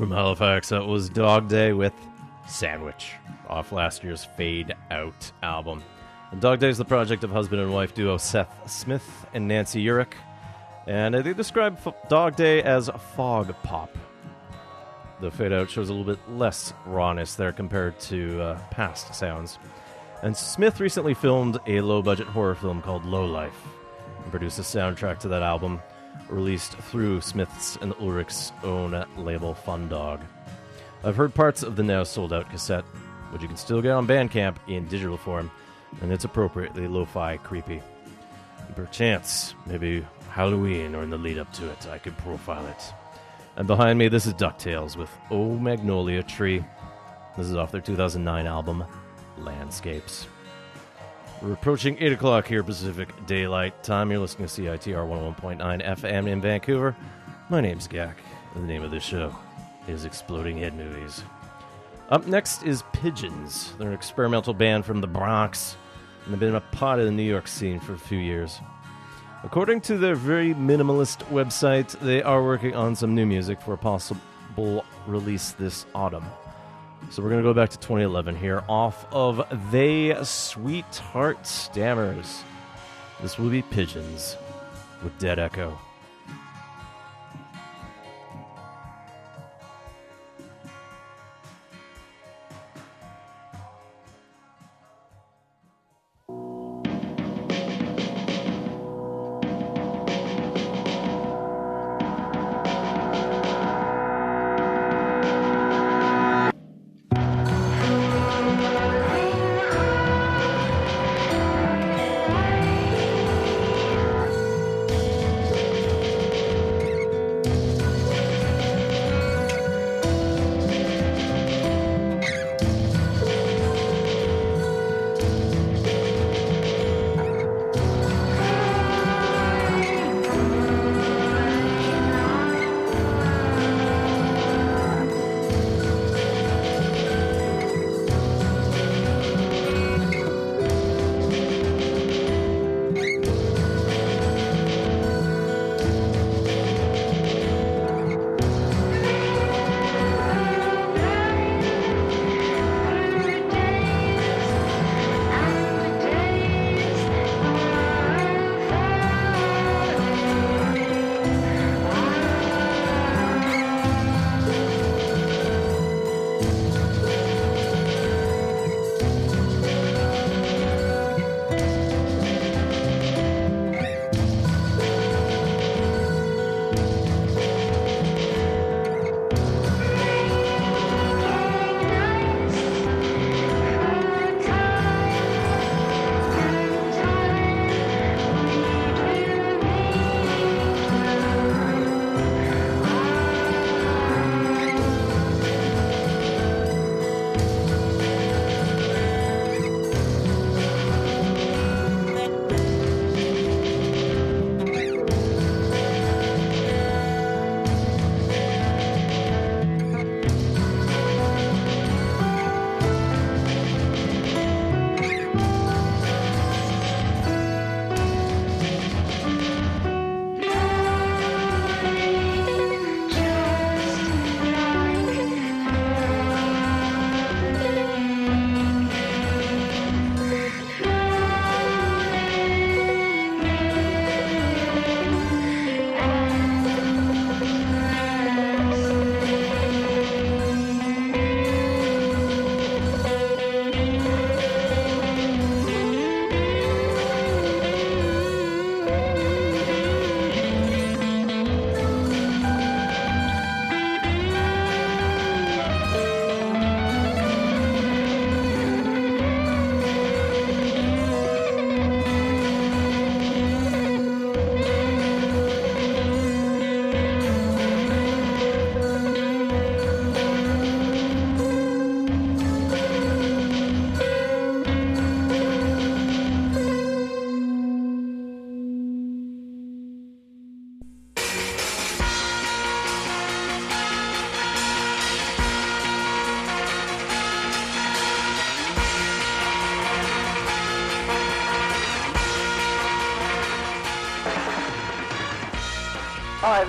From 0.00 0.12
Halifax, 0.12 0.70
that 0.70 0.86
was 0.86 1.10
Dog 1.10 1.48
Day 1.48 1.74
with 1.74 1.92
Sandwich 2.48 3.12
off 3.50 3.70
last 3.70 4.02
year's 4.02 4.24
Fade 4.24 4.74
Out 4.90 5.30
album. 5.42 5.82
And 6.30 6.40
Dog 6.40 6.58
Day 6.58 6.70
is 6.70 6.78
the 6.78 6.86
project 6.86 7.22
of 7.22 7.30
husband 7.30 7.60
and 7.60 7.70
wife 7.70 7.92
duo 7.92 8.16
Seth 8.16 8.48
Smith 8.64 9.26
and 9.34 9.46
Nancy 9.46 9.84
Urich. 9.84 10.14
And 10.86 11.14
they 11.16 11.34
describe 11.34 11.78
Dog 12.08 12.34
Day 12.34 12.62
as 12.62 12.88
fog 13.14 13.54
pop. 13.62 13.94
The 15.20 15.30
Fade 15.30 15.52
Out 15.52 15.68
shows 15.68 15.90
a 15.90 15.92
little 15.92 16.14
bit 16.14 16.30
less 16.30 16.72
rawness 16.86 17.34
there 17.34 17.52
compared 17.52 18.00
to 18.00 18.40
uh, 18.40 18.58
past 18.70 19.14
sounds. 19.14 19.58
And 20.22 20.34
Smith 20.34 20.80
recently 20.80 21.12
filmed 21.12 21.58
a 21.66 21.82
low 21.82 22.00
budget 22.00 22.26
horror 22.26 22.54
film 22.54 22.80
called 22.80 23.04
Low 23.04 23.26
Life 23.26 23.66
and 24.22 24.30
produced 24.30 24.58
a 24.60 24.62
soundtrack 24.62 25.18
to 25.18 25.28
that 25.28 25.42
album, 25.42 25.78
released 26.28 26.72
through 26.72 27.20
Smith's 27.20 27.76
and 27.76 27.94
Ulrich's 28.00 28.52
own 28.62 29.04
label 29.16 29.54
Fundog. 29.54 30.20
I've 31.02 31.16
heard 31.16 31.34
parts 31.34 31.62
of 31.62 31.76
the 31.76 31.82
now 31.82 32.04
sold 32.04 32.32
out 32.32 32.50
cassette, 32.50 32.84
which 33.30 33.42
you 33.42 33.48
can 33.48 33.56
still 33.56 33.80
get 33.80 33.92
on 33.92 34.06
Bandcamp 34.06 34.56
in 34.68 34.86
digital 34.86 35.16
form, 35.16 35.50
and 36.02 36.12
it's 36.12 36.24
appropriately 36.24 36.86
lo 36.86 37.04
fi 37.04 37.36
creepy. 37.38 37.82
Perchance, 38.76 39.54
maybe 39.66 40.06
Halloween 40.30 40.94
or 40.94 41.02
in 41.02 41.10
the 41.10 41.18
lead 41.18 41.38
up 41.38 41.52
to 41.54 41.68
it, 41.70 41.88
I 41.88 41.98
could 41.98 42.16
profile 42.18 42.66
it. 42.66 42.94
And 43.56 43.66
behind 43.66 43.98
me, 43.98 44.08
this 44.08 44.26
is 44.26 44.32
Duck 44.34 44.58
Tails 44.58 44.96
with 44.96 45.10
O 45.30 45.58
Magnolia 45.58 46.22
Tree. 46.22 46.64
This 47.36 47.46
is 47.46 47.56
off 47.56 47.72
their 47.72 47.80
2009 47.80 48.46
album, 48.46 48.84
Landscapes. 49.38 50.26
We're 51.42 51.54
approaching 51.54 51.96
8 51.98 52.12
o'clock 52.12 52.46
here, 52.46 52.62
Pacific 52.62 53.08
Daylight 53.24 53.82
Time. 53.82 54.10
You're 54.10 54.20
listening 54.20 54.46
to 54.46 54.60
CITR 54.60 55.08
101.9 55.08 55.86
FM 55.86 56.28
in 56.28 56.38
Vancouver. 56.42 56.94
My 57.48 57.62
name's 57.62 57.88
Gak, 57.88 58.16
and 58.54 58.62
the 58.62 58.68
name 58.68 58.82
of 58.82 58.90
this 58.90 59.02
show 59.02 59.34
is 59.88 60.04
Exploding 60.04 60.58
Head 60.58 60.74
Movies. 60.74 61.24
Up 62.10 62.26
next 62.26 62.62
is 62.64 62.84
Pigeons. 62.92 63.72
They're 63.78 63.88
an 63.88 63.94
experimental 63.94 64.52
band 64.52 64.84
from 64.84 65.00
the 65.00 65.06
Bronx, 65.06 65.78
and 66.24 66.34
they've 66.34 66.40
been 66.40 66.56
a 66.56 66.60
part 66.60 66.98
of 66.98 67.06
the 67.06 67.10
New 67.10 67.22
York 67.22 67.48
scene 67.48 67.80
for 67.80 67.94
a 67.94 67.98
few 67.98 68.18
years. 68.18 68.60
According 69.42 69.80
to 69.82 69.96
their 69.96 70.16
very 70.16 70.52
minimalist 70.52 71.24
website, 71.28 71.98
they 72.00 72.22
are 72.22 72.44
working 72.44 72.76
on 72.76 72.94
some 72.94 73.14
new 73.14 73.24
music 73.24 73.62
for 73.62 73.72
a 73.72 73.78
possible 73.78 74.84
release 75.06 75.52
this 75.52 75.86
autumn. 75.94 76.26
So 77.08 77.22
we're 77.22 77.30
going 77.30 77.42
to 77.42 77.48
go 77.48 77.54
back 77.54 77.70
to 77.70 77.78
2011 77.78 78.36
here 78.36 78.62
off 78.68 79.04
of 79.12 79.42
They 79.72 80.16
Sweetheart 80.22 81.42
Stammers. 81.42 82.42
This 83.20 83.38
will 83.38 83.50
be 83.50 83.62
Pigeons 83.62 84.36
with 85.02 85.18
Dead 85.18 85.38
Echo. 85.38 85.78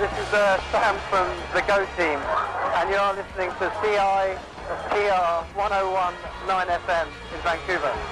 This 0.02 0.18
is 0.18 0.34
uh, 0.34 0.60
Sam 0.72 0.98
from 1.10 1.30
the 1.54 1.62
Go 1.62 1.86
Team, 1.94 2.18
and 2.74 2.90
you 2.90 2.96
are 2.96 3.14
listening 3.14 3.50
to 3.60 3.70
CI 3.78 4.34
CITR 4.90 5.44
1019 5.54 6.74
FM 6.74 7.06
in 7.06 7.40
Vancouver. 7.46 8.11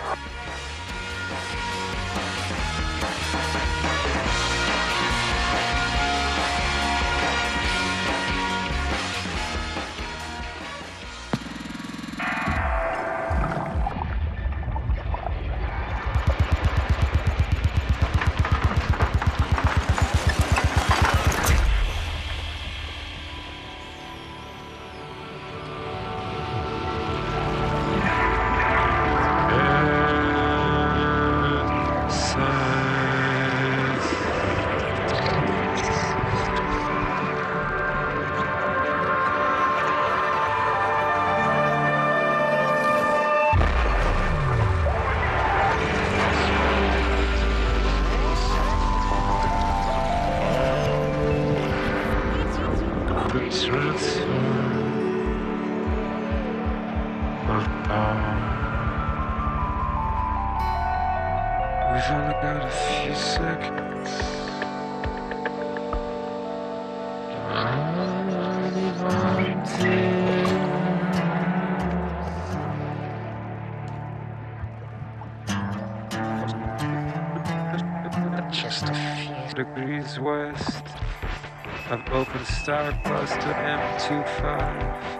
Star 82.60 82.92
cluster 83.04 83.54
M25. 83.54 85.19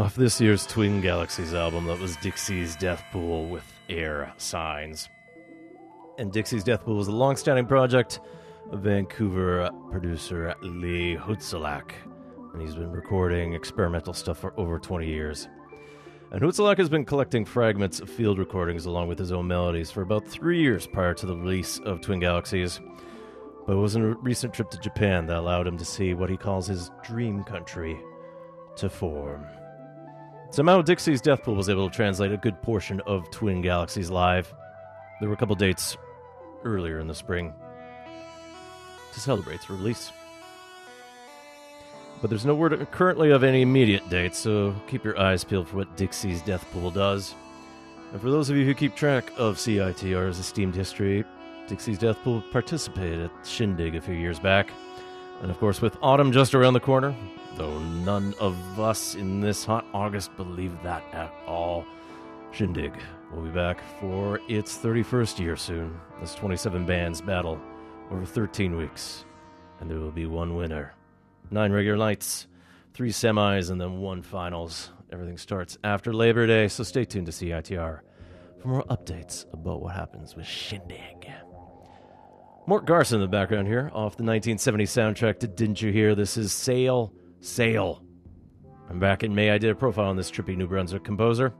Off 0.00 0.14
this 0.14 0.40
year's 0.40 0.66
Twin 0.66 1.02
Galaxies 1.02 1.52
album, 1.52 1.84
that 1.84 2.00
was 2.00 2.16
Dixie's 2.16 2.74
Death 2.74 3.04
Pool 3.12 3.50
with 3.50 3.70
Air 3.90 4.32
Signs. 4.38 5.10
And 6.16 6.32
Dixie's 6.32 6.64
Death 6.64 6.86
Pool 6.86 6.96
was 6.96 7.08
a 7.08 7.12
long 7.12 7.36
standing 7.36 7.66
project 7.66 8.18
of 8.70 8.80
Vancouver 8.80 9.68
producer 9.90 10.54
Lee 10.62 11.18
Hutzulak. 11.20 11.92
And 12.54 12.62
he's 12.62 12.74
been 12.74 12.90
recording 12.90 13.52
experimental 13.52 14.14
stuff 14.14 14.38
for 14.38 14.58
over 14.58 14.78
20 14.78 15.06
years. 15.06 15.48
And 16.30 16.40
Hutzulak 16.40 16.78
has 16.78 16.88
been 16.88 17.04
collecting 17.04 17.44
fragments 17.44 18.00
of 18.00 18.08
field 18.08 18.38
recordings 18.38 18.86
along 18.86 19.08
with 19.08 19.18
his 19.18 19.32
own 19.32 19.48
melodies 19.48 19.90
for 19.90 20.00
about 20.00 20.26
three 20.26 20.62
years 20.62 20.86
prior 20.86 21.12
to 21.12 21.26
the 21.26 21.36
release 21.36 21.78
of 21.80 22.00
Twin 22.00 22.20
Galaxies. 22.20 22.80
But 23.66 23.74
it 23.74 23.80
was 23.80 23.96
a 23.96 24.02
recent 24.02 24.54
trip 24.54 24.70
to 24.70 24.78
Japan 24.78 25.26
that 25.26 25.36
allowed 25.36 25.66
him 25.66 25.76
to 25.76 25.84
see 25.84 26.14
what 26.14 26.30
he 26.30 26.38
calls 26.38 26.66
his 26.66 26.90
dream 27.04 27.44
country 27.44 28.00
to 28.76 28.88
form. 28.88 29.44
Somehow, 30.52 30.82
Dixie's 30.82 31.20
Death 31.20 31.44
Pool 31.44 31.54
was 31.54 31.68
able 31.68 31.88
to 31.88 31.94
translate 31.94 32.32
a 32.32 32.36
good 32.36 32.60
portion 32.60 33.00
of 33.06 33.30
Twin 33.30 33.62
Galaxies 33.62 34.10
live. 34.10 34.52
There 35.20 35.28
were 35.28 35.34
a 35.34 35.38
couple 35.38 35.54
dates 35.54 35.96
earlier 36.64 36.98
in 36.98 37.06
the 37.06 37.14
spring 37.14 37.54
to 39.12 39.20
celebrate 39.20 39.54
its 39.56 39.70
release. 39.70 40.10
But 42.20 42.30
there's 42.30 42.44
no 42.44 42.56
word 42.56 42.90
currently 42.90 43.30
of 43.30 43.44
any 43.44 43.62
immediate 43.62 44.08
dates, 44.10 44.38
so 44.38 44.74
keep 44.88 45.04
your 45.04 45.18
eyes 45.18 45.44
peeled 45.44 45.68
for 45.68 45.76
what 45.76 45.96
Dixie's 45.96 46.42
Death 46.42 46.66
Pool 46.72 46.90
does. 46.90 47.34
And 48.12 48.20
for 48.20 48.30
those 48.32 48.50
of 48.50 48.56
you 48.56 48.64
who 48.64 48.74
keep 48.74 48.96
track 48.96 49.32
of 49.36 49.56
CITR's 49.56 50.40
esteemed 50.40 50.74
history, 50.74 51.24
Dixie's 51.68 51.98
Death 51.98 52.18
Pool 52.24 52.42
participated 52.50 53.20
at 53.20 53.46
Shindig 53.46 53.94
a 53.94 54.00
few 54.00 54.14
years 54.14 54.40
back. 54.40 54.70
And 55.40 55.50
of 55.50 55.58
course, 55.58 55.80
with 55.80 55.96
autumn 56.02 56.32
just 56.32 56.54
around 56.54 56.74
the 56.74 56.80
corner, 56.80 57.16
though 57.56 57.78
none 57.78 58.34
of 58.40 58.78
us 58.78 59.14
in 59.14 59.40
this 59.40 59.64
hot 59.64 59.86
August 59.94 60.36
believe 60.36 60.76
that 60.82 61.02
at 61.12 61.32
all, 61.46 61.84
Shindig 62.52 62.92
will 63.32 63.42
be 63.42 63.50
back 63.50 63.80
for 64.00 64.40
its 64.48 64.76
31st 64.76 65.38
year 65.38 65.56
soon, 65.56 65.98
as 66.20 66.34
27 66.34 66.84
bands 66.84 67.20
battle 67.20 67.60
over 68.10 68.26
13 68.26 68.76
weeks 68.76 69.24
and 69.80 69.90
there 69.90 69.98
will 69.98 70.12
be 70.12 70.26
one 70.26 70.54
winner. 70.54 70.94
Nine 71.50 71.72
regular 71.72 71.98
nights, 71.98 72.46
three 72.94 73.10
semis, 73.10 73.70
and 73.70 73.80
then 73.80 73.98
one 73.98 74.22
finals. 74.22 74.90
Everything 75.10 75.38
starts 75.38 75.78
after 75.82 76.12
Labor 76.12 76.46
Day, 76.46 76.68
so 76.68 76.84
stay 76.84 77.04
tuned 77.04 77.26
to 77.26 77.32
CITR 77.32 78.00
for 78.60 78.68
more 78.68 78.84
updates 78.84 79.46
about 79.52 79.80
what 79.80 79.94
happens 79.96 80.36
with 80.36 80.46
Shindig. 80.46 81.26
Mort 82.70 82.84
Garson 82.84 83.16
in 83.16 83.22
the 83.22 83.26
background 83.26 83.66
here, 83.66 83.90
off 83.92 84.16
the 84.16 84.22
1970 84.22 84.84
soundtrack 84.84 85.40
to 85.40 85.48
Didn't 85.48 85.82
You 85.82 85.90
Hear? 85.90 86.14
This 86.14 86.36
is 86.36 86.52
Sail, 86.52 87.12
Sail. 87.40 88.04
I'm 88.88 89.00
back 89.00 89.24
in 89.24 89.34
May. 89.34 89.50
I 89.50 89.58
did 89.58 89.70
a 89.70 89.74
profile 89.74 90.08
on 90.08 90.14
this 90.14 90.30
trippy 90.30 90.56
New 90.56 90.68
Brunswick 90.68 91.02
composer, 91.02 91.52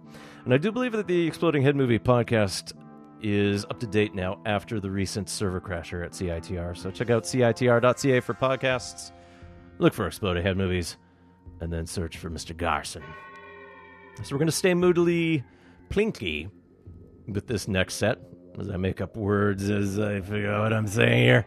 and 0.44 0.54
I 0.54 0.56
do 0.56 0.70
believe 0.70 0.92
that 0.92 1.08
the 1.08 1.26
Exploding 1.26 1.62
Head 1.62 1.74
Movie 1.74 1.98
podcast 1.98 2.74
is 3.20 3.64
up 3.64 3.80
to 3.80 3.88
date 3.88 4.14
now 4.14 4.40
after 4.46 4.78
the 4.78 4.88
recent 4.88 5.28
server 5.28 5.60
crasher 5.60 6.04
at 6.04 6.12
CITR. 6.12 6.76
So 6.76 6.92
check 6.92 7.10
out 7.10 7.24
CITR.ca 7.24 8.20
for 8.20 8.34
podcasts, 8.34 9.10
look 9.78 9.92
for 9.92 10.06
Exploding 10.06 10.44
Head 10.44 10.56
Movies, 10.56 10.96
and 11.60 11.72
then 11.72 11.86
search 11.86 12.18
for 12.18 12.30
Mr. 12.30 12.56
Garson. 12.56 13.02
So 14.22 14.32
we're 14.32 14.38
going 14.38 14.46
to 14.46 14.52
stay 14.52 14.74
moodily 14.74 15.42
plinky 15.88 16.48
with 17.26 17.48
this 17.48 17.66
next 17.66 17.94
set 17.94 18.20
as 18.60 18.70
I 18.70 18.76
make 18.76 19.00
up 19.00 19.16
words 19.16 19.68
as 19.70 19.98
I 19.98 20.20
figure 20.20 20.52
out 20.52 20.62
what 20.62 20.72
I'm 20.72 20.86
saying 20.86 21.22
here. 21.22 21.46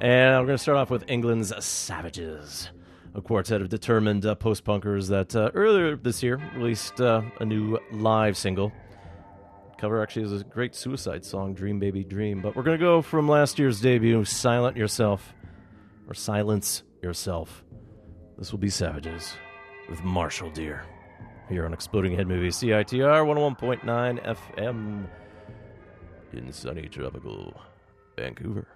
And 0.00 0.34
I'm 0.34 0.46
going 0.46 0.56
to 0.56 0.62
start 0.62 0.78
off 0.78 0.90
with 0.90 1.08
England's 1.08 1.52
Savages, 1.64 2.70
a 3.14 3.20
quartet 3.20 3.60
of 3.60 3.68
determined 3.68 4.26
uh, 4.26 4.34
post 4.34 4.64
punkers 4.64 5.08
that 5.08 5.36
uh, 5.36 5.50
earlier 5.54 5.96
this 5.96 6.22
year 6.22 6.40
released 6.54 7.00
uh, 7.00 7.22
a 7.40 7.44
new 7.44 7.78
live 7.92 8.36
single. 8.36 8.72
Cover 9.78 10.02
actually 10.02 10.24
is 10.24 10.40
a 10.40 10.44
great 10.44 10.74
suicide 10.74 11.24
song, 11.24 11.52
Dream 11.52 11.78
Baby 11.78 12.02
Dream. 12.02 12.40
But 12.40 12.56
we're 12.56 12.62
going 12.62 12.78
to 12.78 12.84
go 12.84 13.02
from 13.02 13.28
last 13.28 13.58
year's 13.58 13.80
debut, 13.80 14.24
Silent 14.24 14.76
Yourself, 14.76 15.34
or 16.08 16.14
Silence 16.14 16.82
Yourself. 17.02 17.62
This 18.38 18.52
will 18.52 18.58
be 18.58 18.70
Savages 18.70 19.34
with 19.88 20.02
Marshal 20.02 20.50
Dear 20.50 20.84
here 21.48 21.64
on 21.64 21.72
Exploding 21.72 22.16
Head 22.16 22.26
Movie 22.26 22.48
CITR 22.48 23.24
101.9 23.24 24.24
FM 24.56 25.06
in 26.32 26.52
sunny 26.52 26.88
tropical 26.88 27.54
Vancouver. 28.16 28.66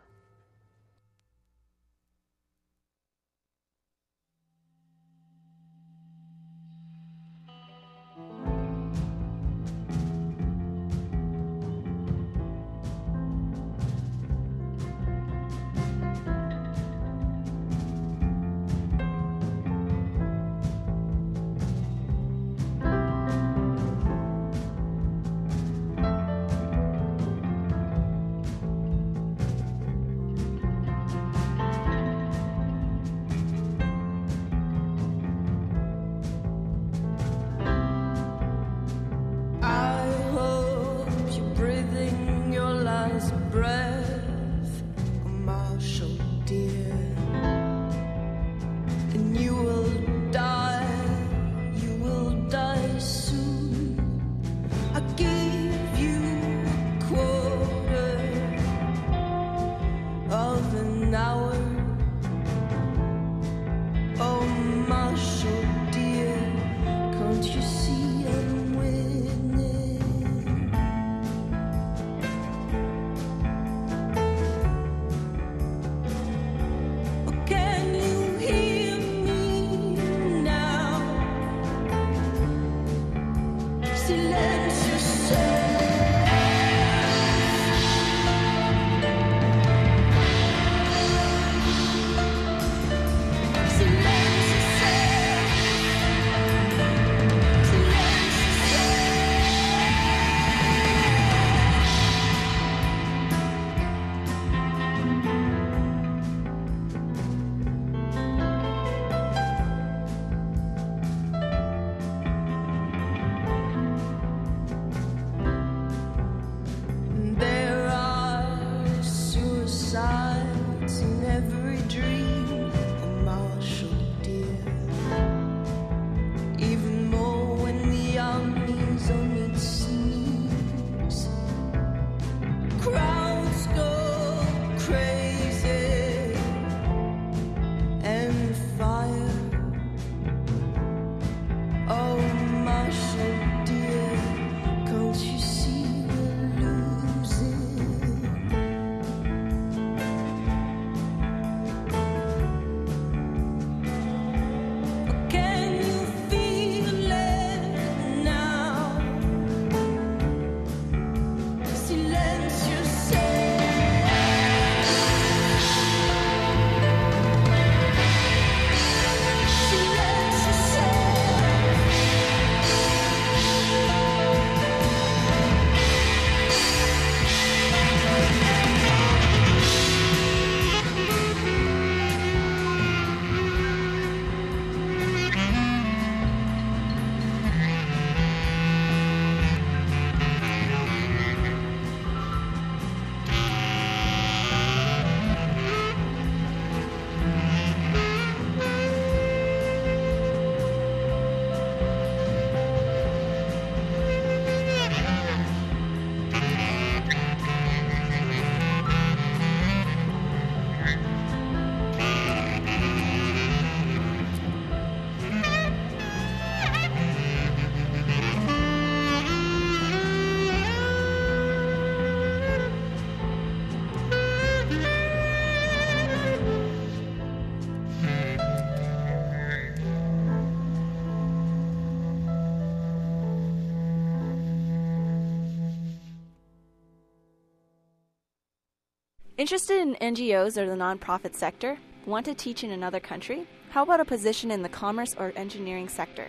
Interested 239.40 239.78
in 239.78 239.94
NGOs 239.94 240.58
or 240.58 240.66
the 240.66 240.76
nonprofit 240.76 241.34
sector? 241.34 241.78
Want 242.04 242.26
to 242.26 242.34
teach 242.34 242.62
in 242.62 242.72
another 242.72 243.00
country? 243.00 243.46
How 243.70 243.84
about 243.84 243.98
a 243.98 244.04
position 244.04 244.50
in 244.50 244.60
the 244.60 244.68
commerce 244.68 245.16
or 245.18 245.32
engineering 245.34 245.88
sector? 245.88 246.26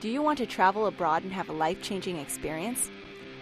Do 0.00 0.10
you 0.10 0.20
want 0.20 0.36
to 0.40 0.46
travel 0.46 0.84
abroad 0.84 1.22
and 1.22 1.32
have 1.32 1.48
a 1.48 1.54
life 1.54 1.80
changing 1.80 2.18
experience? 2.18 2.90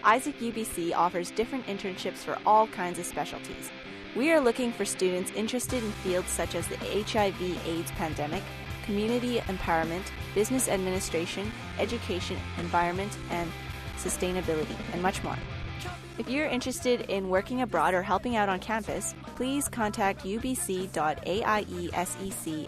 AIESEC 0.04 0.52
UBC 0.52 0.94
offers 0.94 1.32
different 1.32 1.66
internships 1.66 2.18
for 2.18 2.38
all 2.46 2.68
kinds 2.68 3.00
of 3.00 3.06
specialties. 3.06 3.72
We 4.14 4.30
are 4.30 4.38
looking 4.38 4.70
for 4.70 4.84
students 4.84 5.32
interested 5.32 5.82
in 5.82 5.90
fields 5.90 6.30
such 6.30 6.54
as 6.54 6.68
the 6.68 6.76
HIV 6.76 7.66
AIDS 7.66 7.90
pandemic, 7.90 8.44
community 8.84 9.40
empowerment, 9.40 10.12
business 10.32 10.68
administration, 10.68 11.50
education, 11.80 12.36
environment, 12.58 13.18
and 13.30 13.50
sustainability, 13.96 14.76
and 14.92 15.02
much 15.02 15.24
more. 15.24 15.38
If 16.18 16.28
you're 16.28 16.46
interested 16.46 17.02
in 17.02 17.28
working 17.28 17.62
abroad 17.62 17.94
or 17.94 18.02
helping 18.02 18.34
out 18.34 18.48
on 18.48 18.58
campus, 18.58 19.14
please 19.36 19.68
contact 19.68 20.24
ubc.aiesec 20.24 20.90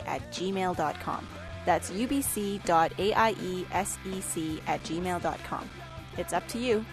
at 0.06 0.32
gmail.com. 0.32 1.28
That's 1.66 1.90
ubc.aiesec 1.90 2.60
at 4.66 4.82
gmail.com. 4.84 5.70
It's 6.16 6.32
up 6.32 6.48
to 6.48 6.58
you. 6.58 6.84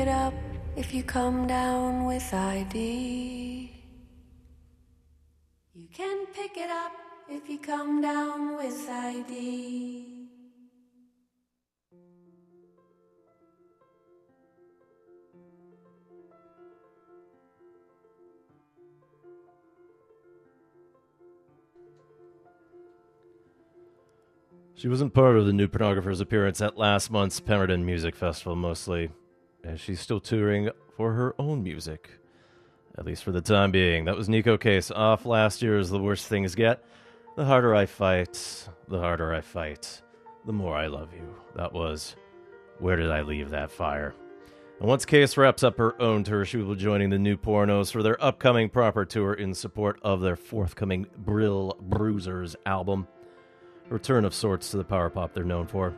It 0.00 0.08
up 0.08 0.32
if 0.76 0.94
you 0.94 1.02
come 1.02 1.46
down 1.46 2.06
with 2.06 2.32
ID. 2.32 3.70
You 5.74 5.88
can 5.92 6.24
pick 6.28 6.56
it 6.56 6.70
up 6.70 6.92
if 7.28 7.50
you 7.50 7.58
come 7.58 8.00
down 8.00 8.56
with 8.56 8.88
ID. 8.88 10.26
She 24.76 24.88
wasn't 24.88 25.12
part 25.12 25.36
of 25.36 25.44
the 25.44 25.52
New 25.52 25.68
Pornographers' 25.68 26.22
appearance 26.22 26.62
at 26.62 26.78
last 26.78 27.10
month's 27.10 27.38
Pemberton 27.38 27.84
Music 27.84 28.16
Festival, 28.16 28.56
mostly, 28.56 29.10
as 29.64 29.80
she's 29.80 30.00
still 30.00 30.20
touring 30.20 30.70
for 30.96 31.12
her 31.14 31.34
own 31.38 31.62
music. 31.62 32.10
At 32.98 33.06
least 33.06 33.24
for 33.24 33.32
the 33.32 33.40
time 33.40 33.70
being. 33.70 34.04
That 34.04 34.16
was 34.16 34.28
Neko 34.28 34.60
Case 34.60 34.90
off 34.90 35.24
last 35.24 35.62
year's 35.62 35.90
The 35.90 35.98
Worse 35.98 36.26
Things 36.26 36.54
Get. 36.54 36.84
The 37.36 37.44
harder 37.44 37.74
I 37.74 37.86
fight, 37.86 38.68
the 38.88 38.98
harder 38.98 39.32
I 39.32 39.40
fight, 39.40 40.02
the 40.44 40.52
more 40.52 40.76
I 40.76 40.88
love 40.88 41.12
you. 41.14 41.34
That 41.54 41.72
was 41.72 42.16
Where 42.78 42.96
Did 42.96 43.10
I 43.10 43.22
Leave 43.22 43.50
That 43.50 43.70
Fire? 43.70 44.14
And 44.80 44.88
once 44.88 45.04
Case 45.04 45.36
wraps 45.36 45.62
up 45.62 45.78
her 45.78 46.00
own 46.02 46.24
tour, 46.24 46.44
she 46.44 46.56
will 46.56 46.74
be 46.74 46.80
joining 46.80 47.10
the 47.10 47.18
new 47.18 47.36
Pornos 47.36 47.92
for 47.92 48.02
their 48.02 48.22
upcoming 48.22 48.68
proper 48.68 49.04
tour 49.04 49.34
in 49.34 49.54
support 49.54 50.00
of 50.02 50.20
their 50.20 50.36
forthcoming 50.36 51.06
Brill 51.16 51.76
Bruisers 51.80 52.56
album. 52.66 53.06
Return 53.88 54.24
of 54.24 54.34
sorts 54.34 54.70
to 54.70 54.78
the 54.78 54.84
power 54.84 55.10
pop 55.10 55.34
they're 55.34 55.44
known 55.44 55.66
for. 55.66 55.94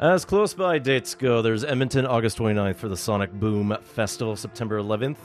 As 0.00 0.24
close 0.24 0.54
by 0.54 0.78
dates 0.78 1.16
go, 1.16 1.42
there's 1.42 1.64
Edmonton 1.64 2.06
August 2.06 2.38
29th 2.38 2.76
for 2.76 2.88
the 2.88 2.96
Sonic 2.96 3.32
Boom 3.32 3.76
Festival, 3.82 4.36
September 4.36 4.80
11th 4.80 5.16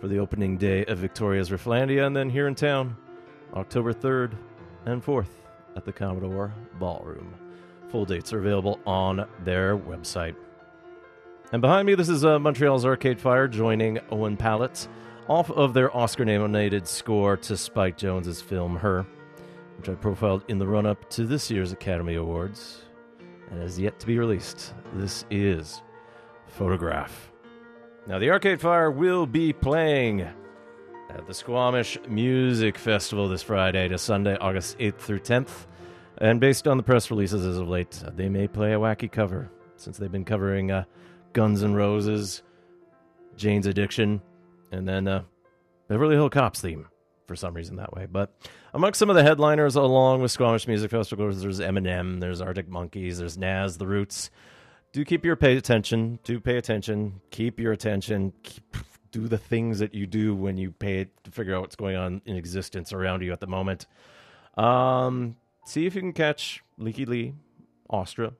for 0.00 0.08
the 0.08 0.18
opening 0.18 0.56
day 0.56 0.84
of 0.86 0.98
Victoria's 0.98 1.50
Rifflandia, 1.50 2.04
and 2.04 2.16
then 2.16 2.28
here 2.28 2.48
in 2.48 2.56
town, 2.56 2.96
October 3.54 3.92
3rd 3.92 4.36
and 4.86 5.00
4th 5.00 5.28
at 5.76 5.84
the 5.84 5.92
Commodore 5.92 6.52
Ballroom. 6.80 7.32
Full 7.90 8.04
dates 8.04 8.32
are 8.32 8.40
available 8.40 8.80
on 8.84 9.28
their 9.44 9.78
website. 9.78 10.34
And 11.52 11.62
behind 11.62 11.86
me, 11.86 11.94
this 11.94 12.08
is 12.08 12.24
uh, 12.24 12.40
Montreal's 12.40 12.84
Arcade 12.84 13.20
Fire 13.20 13.46
joining 13.46 14.00
Owen 14.10 14.36
Pallett 14.36 14.88
off 15.28 15.52
of 15.52 15.72
their 15.72 15.96
Oscar 15.96 16.24
nominated 16.24 16.88
score 16.88 17.36
to 17.36 17.56
Spike 17.56 17.96
Jonze's 17.96 18.42
film 18.42 18.74
Her, 18.74 19.06
which 19.78 19.88
I 19.88 19.94
profiled 19.94 20.42
in 20.48 20.58
the 20.58 20.66
run 20.66 20.84
up 20.84 21.08
to 21.10 21.26
this 21.26 21.48
year's 21.48 21.70
Academy 21.70 22.16
Awards 22.16 22.86
and 23.50 23.60
has 23.60 23.78
yet 23.78 23.98
to 24.00 24.06
be 24.06 24.18
released. 24.18 24.74
This 24.94 25.24
is 25.30 25.82
Photograph. 26.46 27.32
Now, 28.06 28.18
the 28.18 28.30
Arcade 28.30 28.60
Fire 28.60 28.90
will 28.90 29.26
be 29.26 29.52
playing 29.52 30.22
at 31.10 31.26
the 31.26 31.34
Squamish 31.34 31.98
Music 32.08 32.78
Festival 32.78 33.28
this 33.28 33.42
Friday 33.42 33.88
to 33.88 33.98
Sunday, 33.98 34.36
August 34.36 34.78
8th 34.78 34.98
through 34.98 35.20
10th. 35.20 35.66
And 36.18 36.40
based 36.40 36.68
on 36.68 36.76
the 36.76 36.82
press 36.82 37.10
releases 37.10 37.44
as 37.44 37.58
of 37.58 37.68
late, 37.68 38.02
uh, 38.04 38.10
they 38.14 38.28
may 38.28 38.46
play 38.46 38.72
a 38.72 38.78
wacky 38.78 39.10
cover 39.10 39.50
since 39.76 39.96
they've 39.96 40.12
been 40.12 40.24
covering 40.24 40.70
uh, 40.70 40.84
Guns 41.32 41.62
N' 41.62 41.74
Roses, 41.74 42.42
Jane's 43.36 43.66
Addiction, 43.66 44.20
and 44.70 44.88
then 44.88 45.08
uh, 45.08 45.22
Beverly 45.88 46.14
Hill 46.14 46.30
Cops 46.30 46.60
theme 46.60 46.86
for 47.30 47.36
some 47.36 47.54
reason 47.54 47.76
that 47.76 47.92
way. 47.92 48.08
But 48.10 48.34
amongst 48.74 48.98
some 48.98 49.08
of 49.08 49.14
the 49.14 49.22
headliners 49.22 49.76
along 49.76 50.20
with 50.20 50.32
Squamish 50.32 50.66
Music 50.66 50.90
Festival, 50.90 51.32
there's 51.32 51.60
Eminem, 51.60 52.18
there's 52.18 52.40
Arctic 52.40 52.68
Monkeys, 52.68 53.18
there's 53.18 53.38
Nas, 53.38 53.78
The 53.78 53.86
Roots. 53.86 54.30
Do 54.92 55.04
keep 55.04 55.24
your 55.24 55.36
pay 55.36 55.56
attention. 55.56 56.18
Do 56.24 56.40
pay 56.40 56.56
attention. 56.56 57.20
Keep 57.30 57.60
your 57.60 57.70
attention. 57.70 58.32
Keep, 58.42 58.78
do 59.12 59.28
the 59.28 59.38
things 59.38 59.78
that 59.78 59.94
you 59.94 60.08
do 60.08 60.34
when 60.34 60.56
you 60.56 60.72
pay 60.72 61.02
it 61.02 61.22
to 61.22 61.30
figure 61.30 61.54
out 61.54 61.60
what's 61.60 61.76
going 61.76 61.94
on 61.94 62.20
in 62.24 62.34
existence 62.34 62.92
around 62.92 63.22
you 63.22 63.30
at 63.32 63.38
the 63.38 63.46
moment. 63.46 63.86
Um, 64.56 65.36
see 65.64 65.86
if 65.86 65.94
you 65.94 66.00
can 66.00 66.12
catch 66.12 66.64
Lykke 66.80 67.06
Li, 67.06 67.34
Austra, 67.92 68.34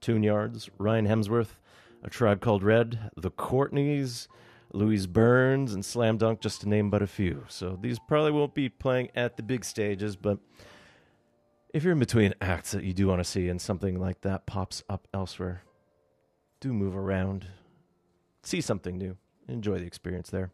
Tune 0.00 0.24
Yards, 0.24 0.68
Ryan 0.78 1.06
Hemsworth, 1.06 1.54
A 2.02 2.10
Tribe 2.10 2.40
Called 2.40 2.64
Red, 2.64 3.08
The 3.16 3.30
Courtneys, 3.30 4.26
Louise 4.72 5.06
Burns, 5.06 5.74
and 5.74 5.84
Slam 5.84 6.16
Dunk, 6.16 6.40
just 6.40 6.62
to 6.62 6.68
name 6.68 6.90
but 6.90 7.02
a 7.02 7.06
few. 7.06 7.44
So 7.48 7.78
these 7.80 7.98
probably 7.98 8.32
won't 8.32 8.54
be 8.54 8.68
playing 8.68 9.10
at 9.14 9.36
the 9.36 9.42
big 9.42 9.64
stages, 9.64 10.16
but 10.16 10.38
if 11.72 11.84
you're 11.84 11.92
in 11.92 11.98
between 11.98 12.34
acts 12.40 12.72
that 12.72 12.84
you 12.84 12.92
do 12.92 13.06
want 13.06 13.20
to 13.20 13.24
see 13.24 13.48
and 13.48 13.60
something 13.60 13.98
like 13.98 14.20
that 14.22 14.46
pops 14.46 14.82
up 14.88 15.08
elsewhere, 15.12 15.62
do 16.60 16.72
move 16.72 16.96
around, 16.96 17.46
see 18.42 18.60
something 18.60 18.96
new, 18.96 19.16
enjoy 19.48 19.78
the 19.78 19.86
experience 19.86 20.30
there. 20.30 20.50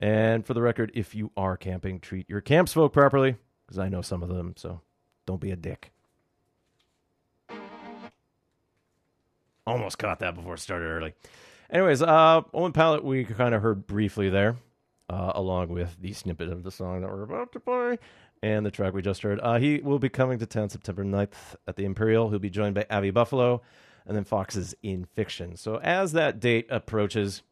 And 0.00 0.44
for 0.44 0.54
the 0.54 0.62
record, 0.62 0.90
if 0.94 1.14
you 1.14 1.30
are 1.36 1.56
camping, 1.56 2.00
treat 2.00 2.28
your 2.28 2.40
camps 2.40 2.72
folk 2.72 2.92
properly, 2.92 3.36
because 3.64 3.78
I 3.78 3.88
know 3.88 4.02
some 4.02 4.22
of 4.22 4.28
them, 4.28 4.54
so 4.56 4.80
don't 5.24 5.40
be 5.40 5.50
a 5.50 5.56
dick. 5.56 5.92
Almost 9.66 9.98
caught 9.98 10.18
that 10.18 10.34
before 10.34 10.54
it 10.54 10.60
started 10.60 10.86
early. 10.86 11.14
Anyways, 11.70 12.02
uh, 12.02 12.42
Owen 12.52 12.72
Pallett, 12.72 13.04
we 13.04 13.24
kind 13.24 13.54
of 13.54 13.62
heard 13.62 13.86
briefly 13.86 14.28
there, 14.28 14.56
uh, 15.08 15.32
along 15.34 15.68
with 15.68 15.96
the 16.00 16.12
snippet 16.12 16.50
of 16.50 16.62
the 16.62 16.70
song 16.70 17.00
that 17.00 17.10
we're 17.10 17.22
about 17.22 17.52
to 17.52 17.60
play 17.60 17.98
and 18.42 18.66
the 18.66 18.70
track 18.70 18.92
we 18.92 19.00
just 19.00 19.22
heard. 19.22 19.40
Uh, 19.42 19.58
he 19.58 19.78
will 19.78 19.98
be 19.98 20.10
coming 20.10 20.38
to 20.38 20.46
town 20.46 20.68
September 20.68 21.02
9th 21.04 21.56
at 21.66 21.76
the 21.76 21.84
Imperial. 21.84 22.28
He'll 22.28 22.38
be 22.38 22.50
joined 22.50 22.74
by 22.74 22.86
Avi 22.90 23.10
Buffalo 23.10 23.62
and 24.06 24.14
then 24.14 24.24
Foxes 24.24 24.74
In 24.82 25.06
Fiction. 25.06 25.56
So 25.56 25.76
as 25.76 26.12
that 26.12 26.40
date 26.40 26.66
approaches 26.68 27.42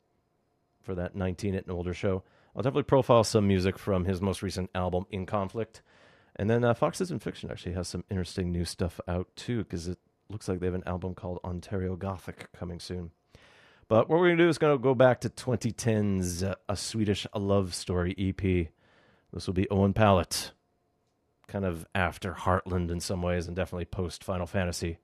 for 0.82 0.94
that 0.94 1.16
19 1.16 1.54
at 1.54 1.64
an 1.64 1.72
older 1.72 1.94
show, 1.94 2.22
I'll 2.54 2.62
definitely 2.62 2.82
profile 2.82 3.24
some 3.24 3.48
music 3.48 3.78
from 3.78 4.04
his 4.04 4.20
most 4.20 4.42
recent 4.42 4.68
album, 4.74 5.06
In 5.10 5.24
Conflict. 5.24 5.80
And 6.36 6.50
then 6.50 6.62
uh, 6.64 6.74
Foxes 6.74 7.10
In 7.10 7.18
Fiction 7.18 7.50
actually 7.50 7.72
has 7.72 7.88
some 7.88 8.04
interesting 8.10 8.52
new 8.52 8.66
stuff 8.66 9.00
out 9.08 9.28
too, 9.34 9.64
because 9.64 9.88
it 9.88 9.98
looks 10.28 10.48
like 10.48 10.60
they 10.60 10.66
have 10.66 10.74
an 10.74 10.82
album 10.86 11.14
called 11.14 11.40
Ontario 11.42 11.96
Gothic 11.96 12.52
coming 12.52 12.80
soon. 12.80 13.12
But 13.92 14.08
what 14.08 14.20
we're 14.20 14.28
going 14.28 14.38
to 14.38 14.44
do 14.44 14.48
is 14.48 14.56
going 14.56 14.74
to 14.74 14.82
go 14.82 14.94
back 14.94 15.20
to 15.20 15.28
2010's 15.28 16.42
uh, 16.42 16.54
A 16.66 16.78
Swedish 16.78 17.26
Love 17.36 17.74
Story 17.74 18.14
EP. 18.16 18.68
This 19.34 19.46
will 19.46 19.52
be 19.52 19.68
Owen 19.68 19.92
Pallett, 19.92 20.52
kind 21.46 21.66
of 21.66 21.86
after 21.94 22.32
Heartland 22.32 22.90
in 22.90 23.00
some 23.00 23.20
ways, 23.20 23.46
and 23.46 23.54
definitely 23.54 23.84
post 23.84 24.24
Final 24.24 24.46
Fantasy. 24.46 24.96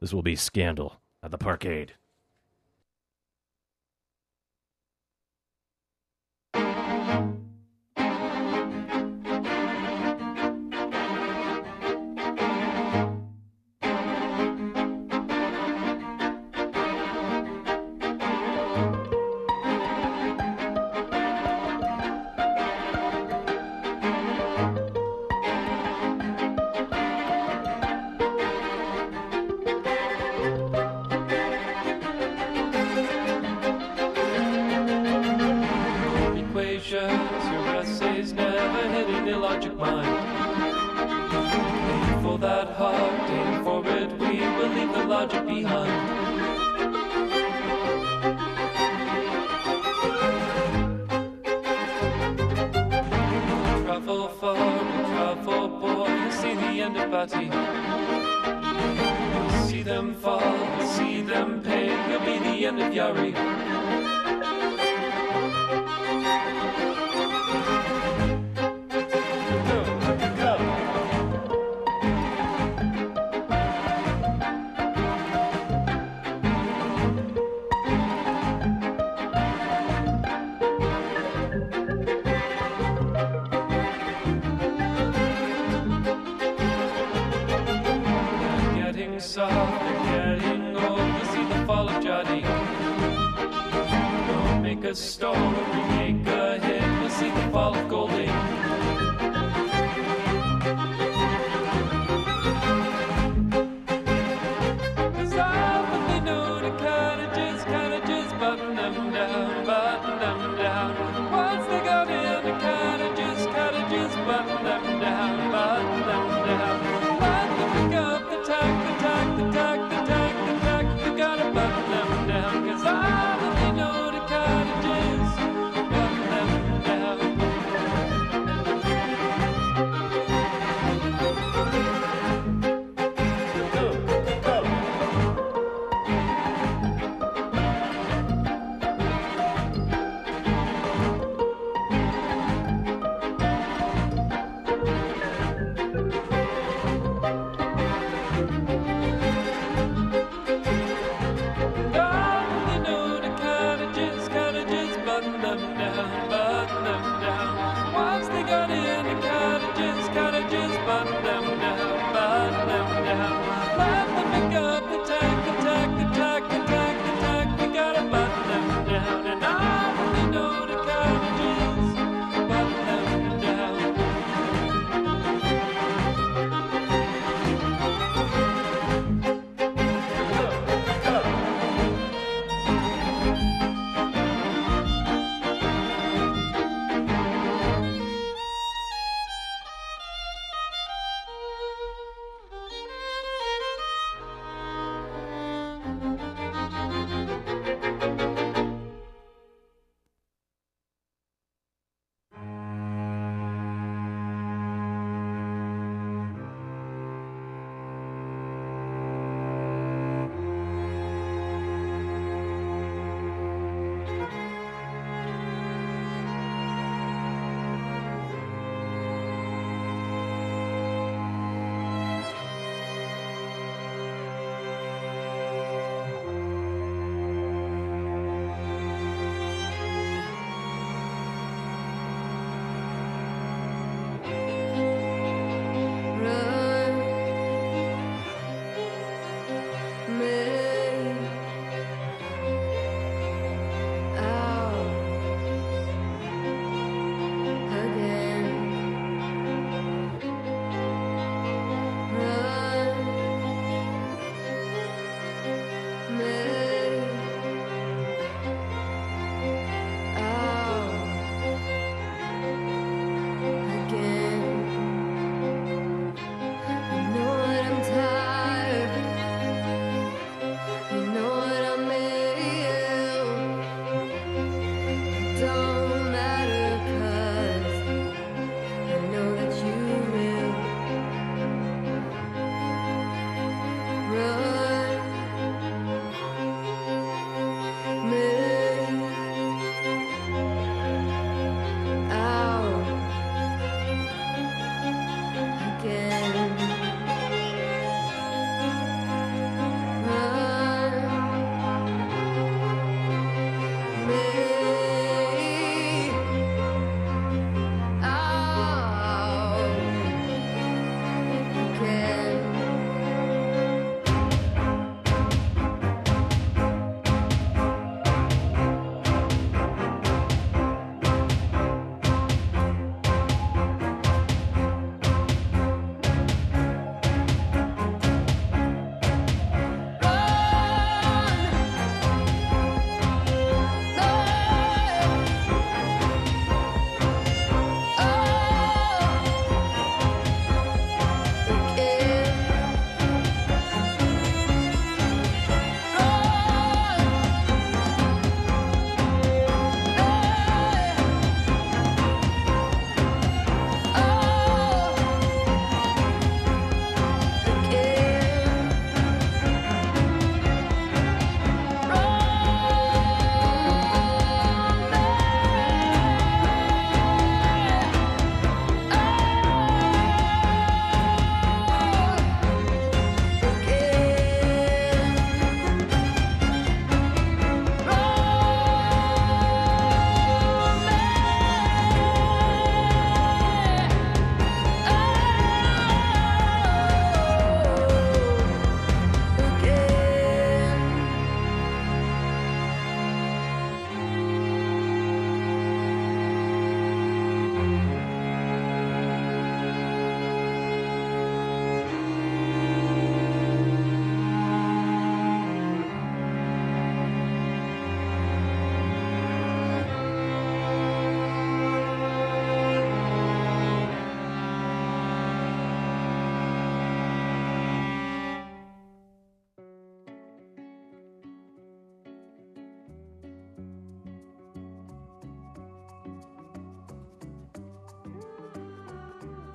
This 0.00 0.14
will 0.14 0.22
be 0.22 0.34
Scandal 0.34 0.98
at 1.22 1.30
the 1.30 1.36
Parkade. 1.36 1.90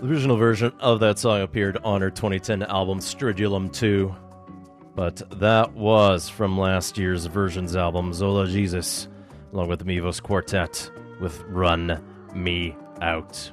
The 0.01 0.07
original 0.07 0.35
version 0.35 0.73
of 0.79 0.99
that 1.01 1.19
song 1.19 1.41
appeared 1.41 1.77
on 1.83 2.01
her 2.01 2.09
2010 2.09 2.63
album 2.63 2.97
Stridulum 2.97 3.71
2, 3.71 4.15
but 4.95 5.21
that 5.39 5.73
was 5.73 6.27
from 6.27 6.57
last 6.57 6.97
year's 6.97 7.27
versions 7.27 7.75
album 7.75 8.11
Zola 8.11 8.47
Jesus, 8.47 9.07
along 9.53 9.67
with 9.67 9.77
the 9.77 9.85
Mivos 9.85 10.19
Quartet 10.19 10.89
with 11.19 11.43
Run 11.43 12.03
Me 12.33 12.75
Out. 12.99 13.51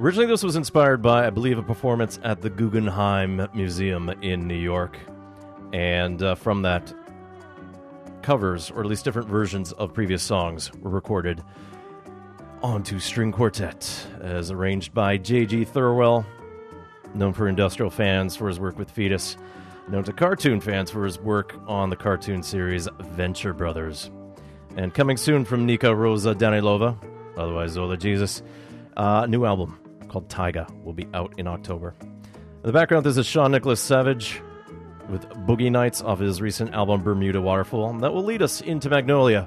Originally, 0.00 0.26
this 0.26 0.42
was 0.42 0.56
inspired 0.56 1.00
by, 1.00 1.28
I 1.28 1.30
believe, 1.30 1.58
a 1.58 1.62
performance 1.62 2.18
at 2.24 2.42
the 2.42 2.50
Guggenheim 2.50 3.46
Museum 3.54 4.08
in 4.20 4.48
New 4.48 4.58
York. 4.58 4.98
And 5.72 6.20
uh, 6.24 6.34
from 6.34 6.62
that, 6.62 6.92
covers, 8.22 8.68
or 8.72 8.80
at 8.80 8.86
least 8.86 9.04
different 9.04 9.28
versions 9.28 9.70
of 9.74 9.94
previous 9.94 10.24
songs, 10.24 10.72
were 10.80 10.90
recorded 10.90 11.40
onto 12.64 12.98
string 12.98 13.30
quartet, 13.30 14.06
as 14.22 14.50
arranged 14.50 14.94
by 14.94 15.18
J.G. 15.18 15.66
Thirlwell, 15.66 16.24
known 17.14 17.34
for 17.34 17.46
industrial 17.46 17.90
fans 17.90 18.34
for 18.34 18.48
his 18.48 18.58
work 18.58 18.78
with 18.78 18.90
Foetus, 18.90 19.36
known 19.86 20.02
to 20.04 20.14
cartoon 20.14 20.62
fans 20.62 20.90
for 20.90 21.04
his 21.04 21.18
work 21.18 21.54
on 21.66 21.90
the 21.90 21.96
cartoon 21.96 22.42
series 22.42 22.88
Venture 23.00 23.52
Brothers. 23.52 24.10
And 24.78 24.94
coming 24.94 25.18
soon 25.18 25.44
from 25.44 25.66
Nika 25.66 25.94
Rosa 25.94 26.34
Danilova, 26.34 26.96
otherwise 27.36 27.72
Zola 27.72 27.98
Jesus, 27.98 28.42
uh, 28.96 29.20
a 29.24 29.28
new 29.28 29.44
album 29.44 29.78
called 30.08 30.30
Taiga 30.30 30.66
will 30.84 30.94
be 30.94 31.06
out 31.12 31.34
in 31.36 31.46
October. 31.46 31.94
In 32.00 32.62
the 32.62 32.72
background, 32.72 33.04
this 33.04 33.18
is 33.18 33.26
Sean 33.26 33.52
Nicholas 33.52 33.78
Savage 33.78 34.40
with 35.10 35.28
Boogie 35.46 35.70
Nights 35.70 36.00
off 36.00 36.18
his 36.18 36.40
recent 36.40 36.72
album 36.72 37.02
Bermuda 37.02 37.42
Waterfall. 37.42 37.92
That 37.98 38.14
will 38.14 38.24
lead 38.24 38.40
us 38.40 38.62
into 38.62 38.88
Magnolia 38.88 39.46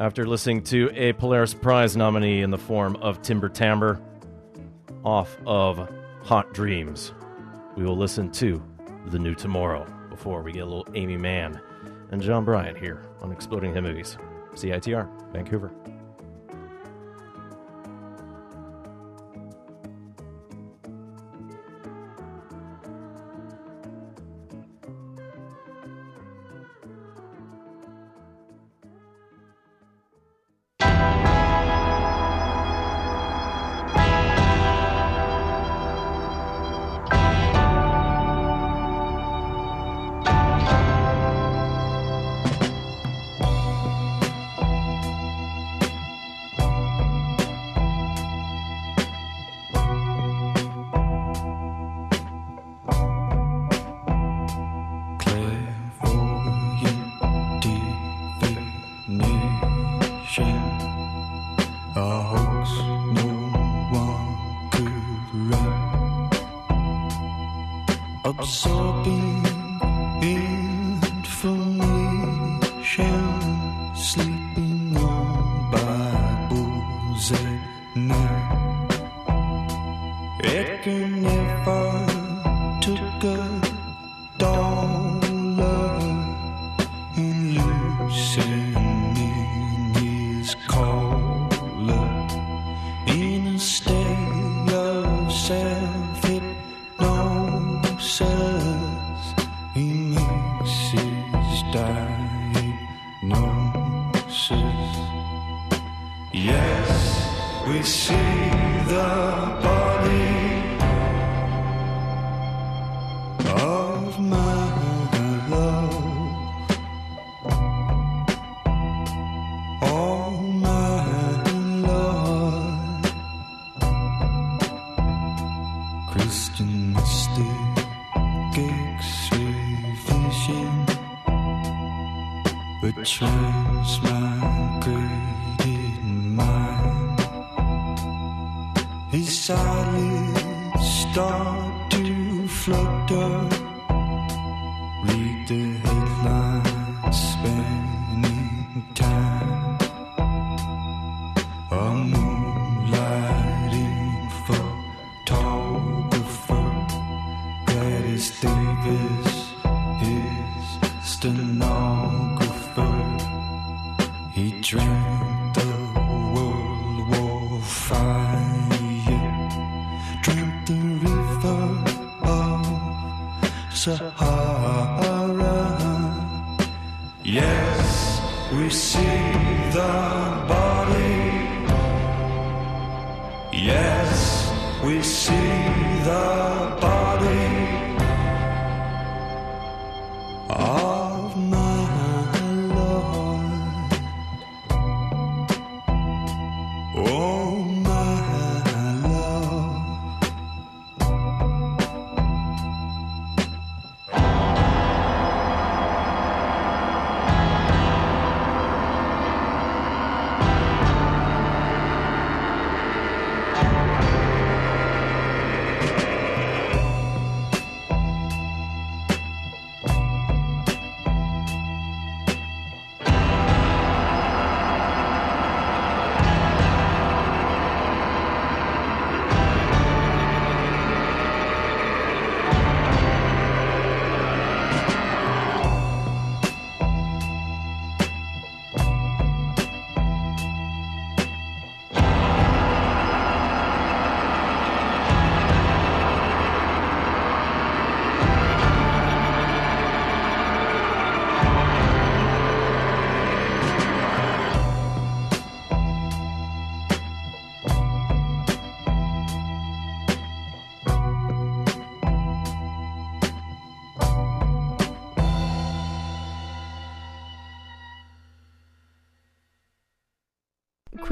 after 0.00 0.26
listening 0.26 0.62
to 0.64 0.90
a 0.94 1.12
Polaris 1.12 1.54
Prize 1.54 1.96
nominee 1.96 2.42
in 2.42 2.50
the 2.50 2.58
form 2.58 2.96
of 2.96 3.22
Timber 3.22 3.48
Timbre 3.48 4.00
off 5.04 5.36
of 5.46 5.88
Hot 6.22 6.52
Dreams. 6.54 7.12
We 7.76 7.84
will 7.84 7.96
listen 7.96 8.30
to 8.32 8.62
The 9.06 9.18
New 9.18 9.34
Tomorrow 9.34 9.86
before 10.10 10.42
we 10.42 10.52
get 10.52 10.62
a 10.62 10.66
little 10.66 10.86
Aimee 10.94 11.16
Mann 11.16 11.60
and 12.10 12.22
Jon 12.22 12.44
Brion 12.44 12.76
here 12.76 13.02
on 13.20 13.32
Exploding 13.32 13.74
Head 13.74 13.82
Movies. 13.82 14.16
CITR, 14.54 15.08
Vancouver. 15.32 15.72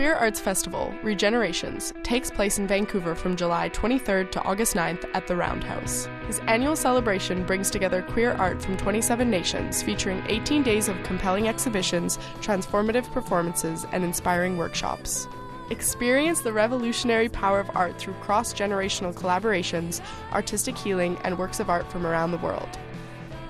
Queer 0.02 0.14
Arts 0.16 0.40
Festival, 0.40 0.92
Regenerations, 1.04 1.92
takes 2.02 2.28
place 2.28 2.58
in 2.58 2.66
Vancouver 2.66 3.14
from 3.14 3.36
July 3.36 3.68
23rd 3.68 4.32
to 4.32 4.42
August 4.42 4.74
9th 4.74 5.08
at 5.14 5.28
the 5.28 5.36
Roundhouse. 5.36 6.08
This 6.26 6.40
annual 6.48 6.74
celebration 6.74 7.46
brings 7.46 7.70
together 7.70 8.02
queer 8.02 8.32
art 8.32 8.60
from 8.60 8.76
27 8.76 9.30
nations, 9.30 9.80
featuring 9.80 10.20
18 10.26 10.64
days 10.64 10.88
of 10.88 11.00
compelling 11.04 11.46
exhibitions, 11.46 12.18
transformative 12.40 13.08
performances, 13.12 13.86
and 13.92 14.02
inspiring 14.02 14.56
workshops. 14.56 15.28
Experience 15.70 16.40
the 16.40 16.52
revolutionary 16.52 17.28
power 17.28 17.60
of 17.60 17.70
art 17.76 17.96
through 17.96 18.14
cross 18.14 18.52
generational 18.52 19.14
collaborations, 19.14 20.00
artistic 20.32 20.76
healing, 20.76 21.16
and 21.22 21.38
works 21.38 21.60
of 21.60 21.70
art 21.70 21.88
from 21.92 22.04
around 22.04 22.32
the 22.32 22.38
world. 22.38 22.76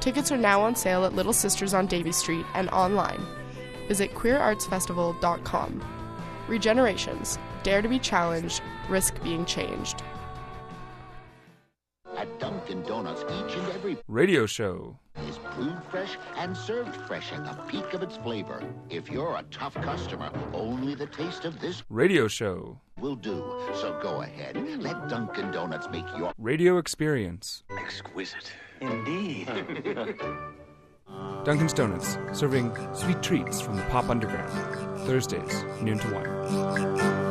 Tickets 0.00 0.30
are 0.30 0.36
now 0.36 0.60
on 0.60 0.76
sale 0.76 1.06
at 1.06 1.14
Little 1.14 1.32
Sisters 1.32 1.72
on 1.72 1.86
Davie 1.86 2.12
Street 2.12 2.44
and 2.52 2.68
online. 2.68 3.24
Visit 3.88 4.12
queerartsfestival.com. 4.12 6.01
Regenerations. 6.48 7.38
Dare 7.62 7.82
to 7.82 7.88
be 7.88 7.98
challenged, 7.98 8.62
risk 8.88 9.22
being 9.22 9.44
changed. 9.44 10.02
At 12.16 12.38
Dunkin' 12.38 12.82
Donuts, 12.82 13.22
each 13.22 13.56
and 13.56 13.72
every 13.72 13.96
Radio 14.06 14.46
show. 14.46 14.96
is 15.28 15.38
brewed 15.56 15.82
fresh 15.90 16.16
and 16.36 16.56
served 16.56 16.94
fresh 17.06 17.32
at 17.32 17.44
the 17.44 17.54
peak 17.64 17.94
of 17.94 18.02
its 18.02 18.16
flavor. 18.18 18.62
If 18.90 19.10
you're 19.10 19.36
a 19.36 19.42
tough 19.50 19.74
customer, 19.74 20.30
only 20.52 20.94
the 20.94 21.06
taste 21.06 21.44
of 21.44 21.58
this 21.60 21.82
Radio 21.88 22.28
show. 22.28 22.78
will 23.00 23.16
do. 23.16 23.36
So 23.80 23.98
go 24.02 24.22
ahead, 24.22 24.56
let 24.80 25.08
Dunkin' 25.08 25.50
Donuts 25.52 25.88
make 25.90 26.04
your 26.16 26.32
Radio 26.38 26.78
experience. 26.78 27.62
exquisite. 27.78 28.52
Indeed. 28.80 29.48
Duncan's 31.44 31.72
Donuts, 31.72 32.18
serving 32.32 32.72
sweet 32.94 33.22
treats 33.22 33.60
from 33.60 33.76
the 33.76 33.82
pop 33.84 34.08
underground. 34.08 34.52
Thursdays, 35.06 35.64
noon 35.80 35.98
to 35.98 36.08
1. 36.08 37.21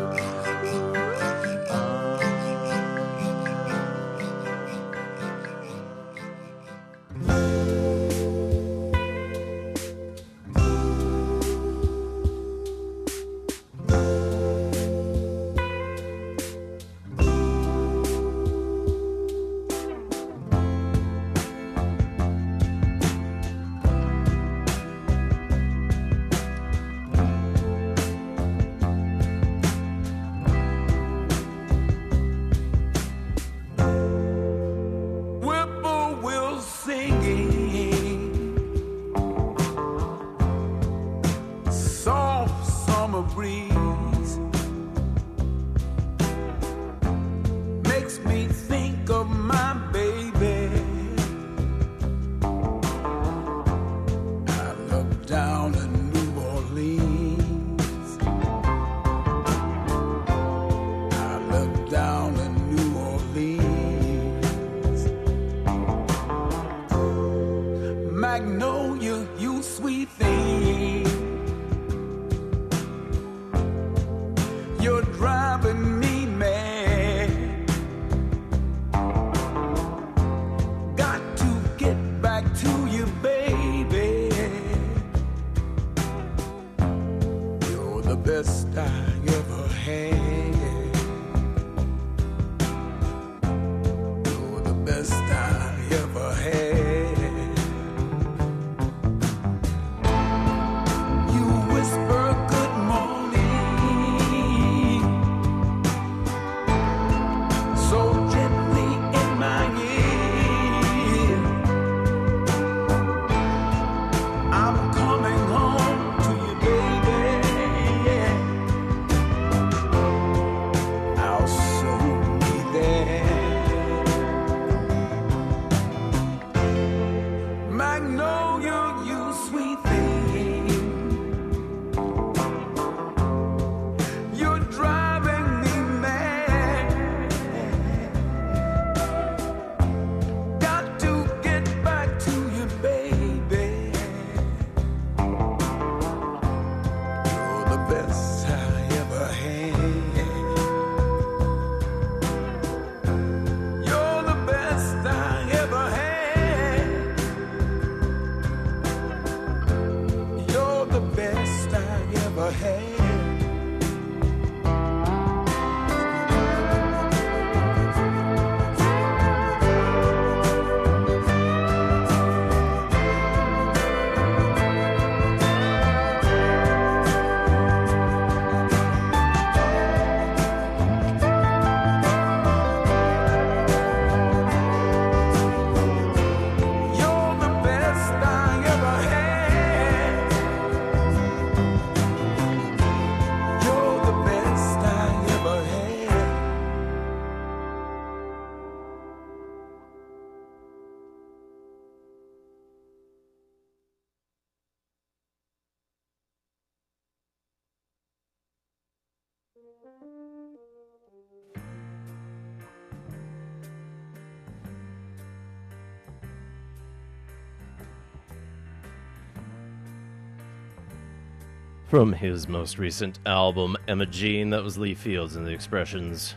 From 221.92 222.14
his 222.14 222.48
most 222.48 222.78
recent 222.78 223.20
album, 223.26 223.76
Emma 223.86 224.06
Jean, 224.06 224.50
that 224.52 224.64
was 224.64 224.78
Lee 224.78 224.96
Fields 224.96 225.36
and 225.36 225.46
the 225.46 225.52
Expressions 225.52 226.36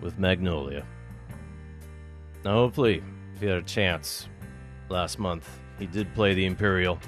with 0.00 0.18
Magnolia. 0.18 0.84
Now, 2.44 2.54
hopefully, 2.54 3.00
if 3.36 3.42
you 3.42 3.48
had 3.48 3.58
a 3.58 3.62
chance 3.62 4.26
last 4.88 5.20
month, 5.20 5.48
he 5.78 5.86
did 5.86 6.12
play 6.16 6.34
the 6.34 6.46
Imperial 6.46 6.98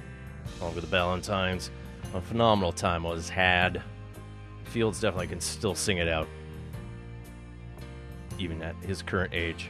along 0.61 0.77
with 0.77 0.89
the 0.89 0.97
Ballantynes. 0.97 1.71
A 2.15 2.21
phenomenal 2.21 2.71
time 2.71 3.03
was 3.03 3.29
had. 3.29 3.83
Fields 4.63 5.01
definitely 5.01 5.27
can 5.27 5.41
still 5.41 5.75
sing 5.75 5.99
it 5.99 6.07
out, 6.07 6.29
even 8.39 8.63
at 8.63 8.77
his 8.85 9.03
current 9.03 9.35
age. 9.35 9.69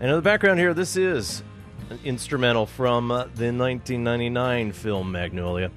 And 0.00 0.10
in 0.10 0.16
the 0.16 0.22
background 0.22 0.58
here, 0.58 0.74
this 0.74 0.96
is 0.96 1.44
an 1.90 2.00
instrumental 2.02 2.66
from 2.66 3.06
the 3.06 3.52
1999 3.52 4.72
film 4.72 5.12
Magnolia. 5.12 5.70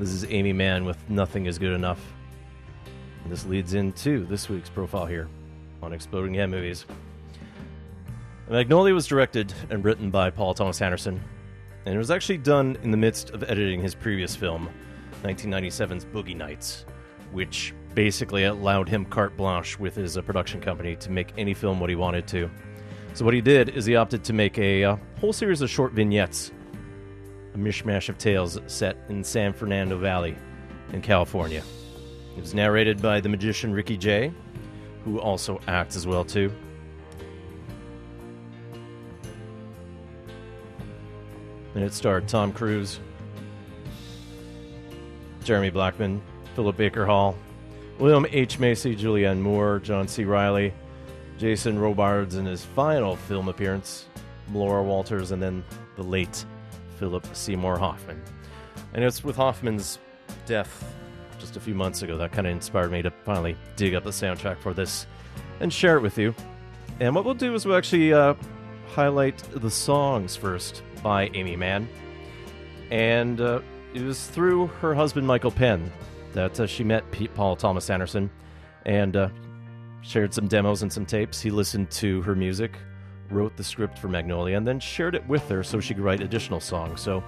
This 0.00 0.14
is 0.14 0.24
Aimee 0.24 0.54
Mann 0.54 0.86
with 0.86 0.96
Nothing 1.10 1.44
Is 1.44 1.58
Good 1.58 1.74
Enough. 1.74 2.00
And 3.22 3.30
this 3.30 3.44
leads 3.44 3.74
into 3.74 4.24
this 4.24 4.48
week's 4.48 4.70
profile 4.70 5.04
here 5.04 5.28
on 5.82 5.92
Exploding 5.92 6.32
Head 6.32 6.48
Movies. 6.48 6.86
Magnolia 8.48 8.94
was 8.94 9.06
directed 9.06 9.52
and 9.68 9.84
written 9.84 10.10
by 10.10 10.30
Paul 10.30 10.54
Thomas 10.54 10.80
Anderson, 10.80 11.22
and 11.84 11.94
it 11.94 11.98
was 11.98 12.10
actually 12.10 12.38
done 12.38 12.78
in 12.82 12.90
the 12.90 12.96
midst 12.96 13.28
of 13.32 13.42
editing 13.42 13.82
his 13.82 13.94
previous 13.94 14.34
film, 14.34 14.70
1997's 15.22 16.06
Boogie 16.06 16.34
Nights, 16.34 16.86
which 17.32 17.74
basically 17.94 18.44
allowed 18.44 18.88
him 18.88 19.04
carte 19.04 19.36
blanche 19.36 19.78
with 19.78 19.96
his 19.96 20.16
uh, 20.16 20.22
production 20.22 20.62
company 20.62 20.96
to 20.96 21.10
make 21.10 21.34
any 21.36 21.52
film 21.52 21.78
what 21.78 21.90
he 21.90 21.96
wanted 21.96 22.26
to. 22.28 22.50
So 23.12 23.26
what 23.26 23.34
he 23.34 23.42
did 23.42 23.68
is 23.68 23.84
he 23.84 23.96
opted 23.96 24.24
to 24.24 24.32
make 24.32 24.56
a 24.56 24.82
uh, 24.82 24.96
whole 25.18 25.34
series 25.34 25.60
of 25.60 25.68
short 25.68 25.92
vignettes, 25.92 26.52
a 27.54 27.58
mishmash 27.58 28.08
of 28.08 28.18
tales 28.18 28.58
set 28.66 28.96
in 29.08 29.24
San 29.24 29.52
Fernando 29.52 29.98
Valley 29.98 30.36
in 30.92 31.02
California. 31.02 31.62
It 32.36 32.40
was 32.40 32.54
narrated 32.54 33.02
by 33.02 33.20
the 33.20 33.28
magician 33.28 33.72
Ricky 33.72 33.96
Jay, 33.96 34.32
who 35.04 35.20
also 35.20 35.60
acts 35.66 35.96
as 35.96 36.06
well 36.06 36.24
too. 36.24 36.52
And 41.74 41.84
it 41.84 41.92
starred 41.92 42.28
Tom 42.28 42.52
Cruise, 42.52 42.98
Jeremy 45.44 45.70
Blackman, 45.70 46.20
Philip 46.54 46.76
Baker 46.76 47.06
Hall, 47.06 47.36
William 47.98 48.26
H. 48.30 48.58
Macy, 48.58 48.96
Julianne 48.96 49.40
Moore, 49.40 49.78
John 49.78 50.08
C. 50.08 50.24
Reilly, 50.24 50.72
Jason 51.38 51.78
Robards 51.78 52.34
in 52.34 52.44
his 52.44 52.64
final 52.64 53.16
film 53.16 53.48
appearance, 53.48 54.06
Laura 54.52 54.82
Walters, 54.82 55.30
and 55.30 55.42
then 55.42 55.64
the 55.96 56.02
late 56.02 56.44
Philip 57.00 57.26
Seymour 57.34 57.78
Hoffman. 57.78 58.22
And 58.94 59.02
it's 59.02 59.24
with 59.24 59.34
Hoffman's 59.34 59.98
death 60.46 60.84
just 61.38 61.56
a 61.56 61.60
few 61.60 61.74
months 61.74 62.02
ago 62.02 62.18
that 62.18 62.30
kind 62.30 62.46
of 62.46 62.52
inspired 62.52 62.92
me 62.92 63.02
to 63.02 63.10
finally 63.24 63.56
dig 63.74 63.94
up 63.94 64.04
the 64.04 64.10
soundtrack 64.10 64.58
for 64.60 64.74
this 64.74 65.06
and 65.60 65.72
share 65.72 65.96
it 65.96 66.02
with 66.02 66.18
you. 66.18 66.34
And 67.00 67.14
what 67.14 67.24
we'll 67.24 67.34
do 67.34 67.54
is 67.54 67.64
we'll 67.64 67.76
actually 67.76 68.12
uh, 68.12 68.34
highlight 68.88 69.38
the 69.54 69.70
songs 69.70 70.36
first 70.36 70.82
by 71.02 71.30
Aimee 71.34 71.56
Mann. 71.56 71.88
And 72.90 73.40
uh, 73.40 73.62
it 73.94 74.02
was 74.02 74.26
through 74.26 74.66
her 74.66 74.94
husband, 74.94 75.26
Michael 75.26 75.50
Penn, 75.50 75.90
that 76.34 76.60
uh, 76.60 76.66
she 76.66 76.84
met 76.84 77.10
Pete 77.10 77.34
Paul 77.34 77.56
Thomas 77.56 77.88
Anderson 77.88 78.30
and 78.84 79.16
uh, 79.16 79.28
shared 80.02 80.34
some 80.34 80.48
demos 80.48 80.82
and 80.82 80.92
some 80.92 81.06
tapes. 81.06 81.40
He 81.40 81.50
listened 81.50 81.90
to 81.92 82.20
her 82.22 82.34
music, 82.34 82.72
wrote 83.30 83.56
the 83.56 83.64
script 83.64 83.98
for 83.98 84.08
Magnolia, 84.08 84.56
and 84.56 84.66
then 84.66 84.80
shared 84.80 85.14
it 85.14 85.26
with 85.28 85.48
her 85.48 85.62
so 85.62 85.80
she 85.80 85.94
could 85.94 86.02
write 86.02 86.20
additional 86.20 86.60
songs. 86.60 87.00
So 87.00 87.22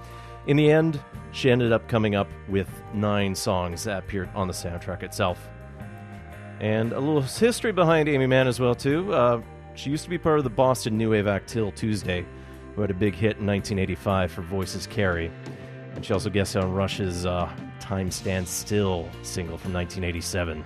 in 0.47 0.57
the 0.57 0.69
end, 0.71 0.99
she 1.31 1.49
ended 1.49 1.71
up 1.71 1.87
coming 1.87 2.15
up 2.15 2.27
with 2.49 2.69
nine 2.93 3.33
songs 3.33 3.83
that 3.85 3.99
appeared 3.99 4.29
on 4.35 4.47
the 4.47 4.53
soundtrack 4.53 5.03
itself. 5.03 5.49
And 6.59 6.91
a 6.93 6.99
little 6.99 7.21
history 7.21 7.71
behind 7.71 8.09
Aimee 8.09 8.27
Mann 8.27 8.47
as 8.47 8.59
well 8.59 8.75
too. 8.75 9.13
Uh, 9.13 9.41
she 9.75 9.89
used 9.89 10.03
to 10.03 10.09
be 10.09 10.17
part 10.17 10.37
of 10.37 10.43
the 10.43 10.49
Boston 10.49 10.97
New 10.97 11.11
Wave 11.11 11.27
act 11.27 11.49
'Til 11.49 11.71
Tuesday, 11.71 12.25
who 12.75 12.81
had 12.81 12.91
a 12.91 12.93
big 12.93 13.15
hit 13.15 13.37
in 13.37 13.45
1985 13.45 14.31
for 14.31 14.41
Voices 14.41 14.85
Carry. 14.87 15.31
And 15.95 16.05
she 16.05 16.13
also 16.13 16.29
guested 16.29 16.63
on 16.63 16.73
Rush's 16.73 17.25
uh, 17.25 17.51
Time 17.79 18.11
Stands 18.11 18.49
Still 18.49 19.09
single 19.23 19.57
from 19.57 19.73
1987. 19.73 20.63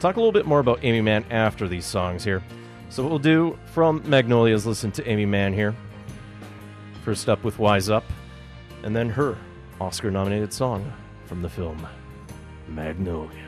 Talk 0.00 0.16
a 0.16 0.20
little 0.20 0.32
bit 0.32 0.46
more 0.46 0.60
about 0.60 0.84
Aimee 0.84 1.00
Mann 1.00 1.24
after 1.30 1.66
these 1.66 1.84
songs 1.84 2.22
here. 2.22 2.42
So, 2.90 3.02
what 3.02 3.10
we'll 3.10 3.18
do 3.18 3.58
from 3.66 4.02
Magnolia 4.08 4.54
is 4.54 4.66
listen 4.66 4.90
to 4.92 5.08
Aimee 5.08 5.26
Mann 5.26 5.52
here. 5.52 5.74
First 7.04 7.28
up 7.28 7.44
with 7.44 7.58
Wise 7.58 7.90
Up, 7.90 8.04
and 8.82 8.96
then 8.96 9.08
her 9.10 9.36
Oscar 9.80 10.10
nominated 10.10 10.52
song 10.52 10.90
from 11.26 11.42
the 11.42 11.48
film 11.48 11.86
Magnolia. 12.66 13.47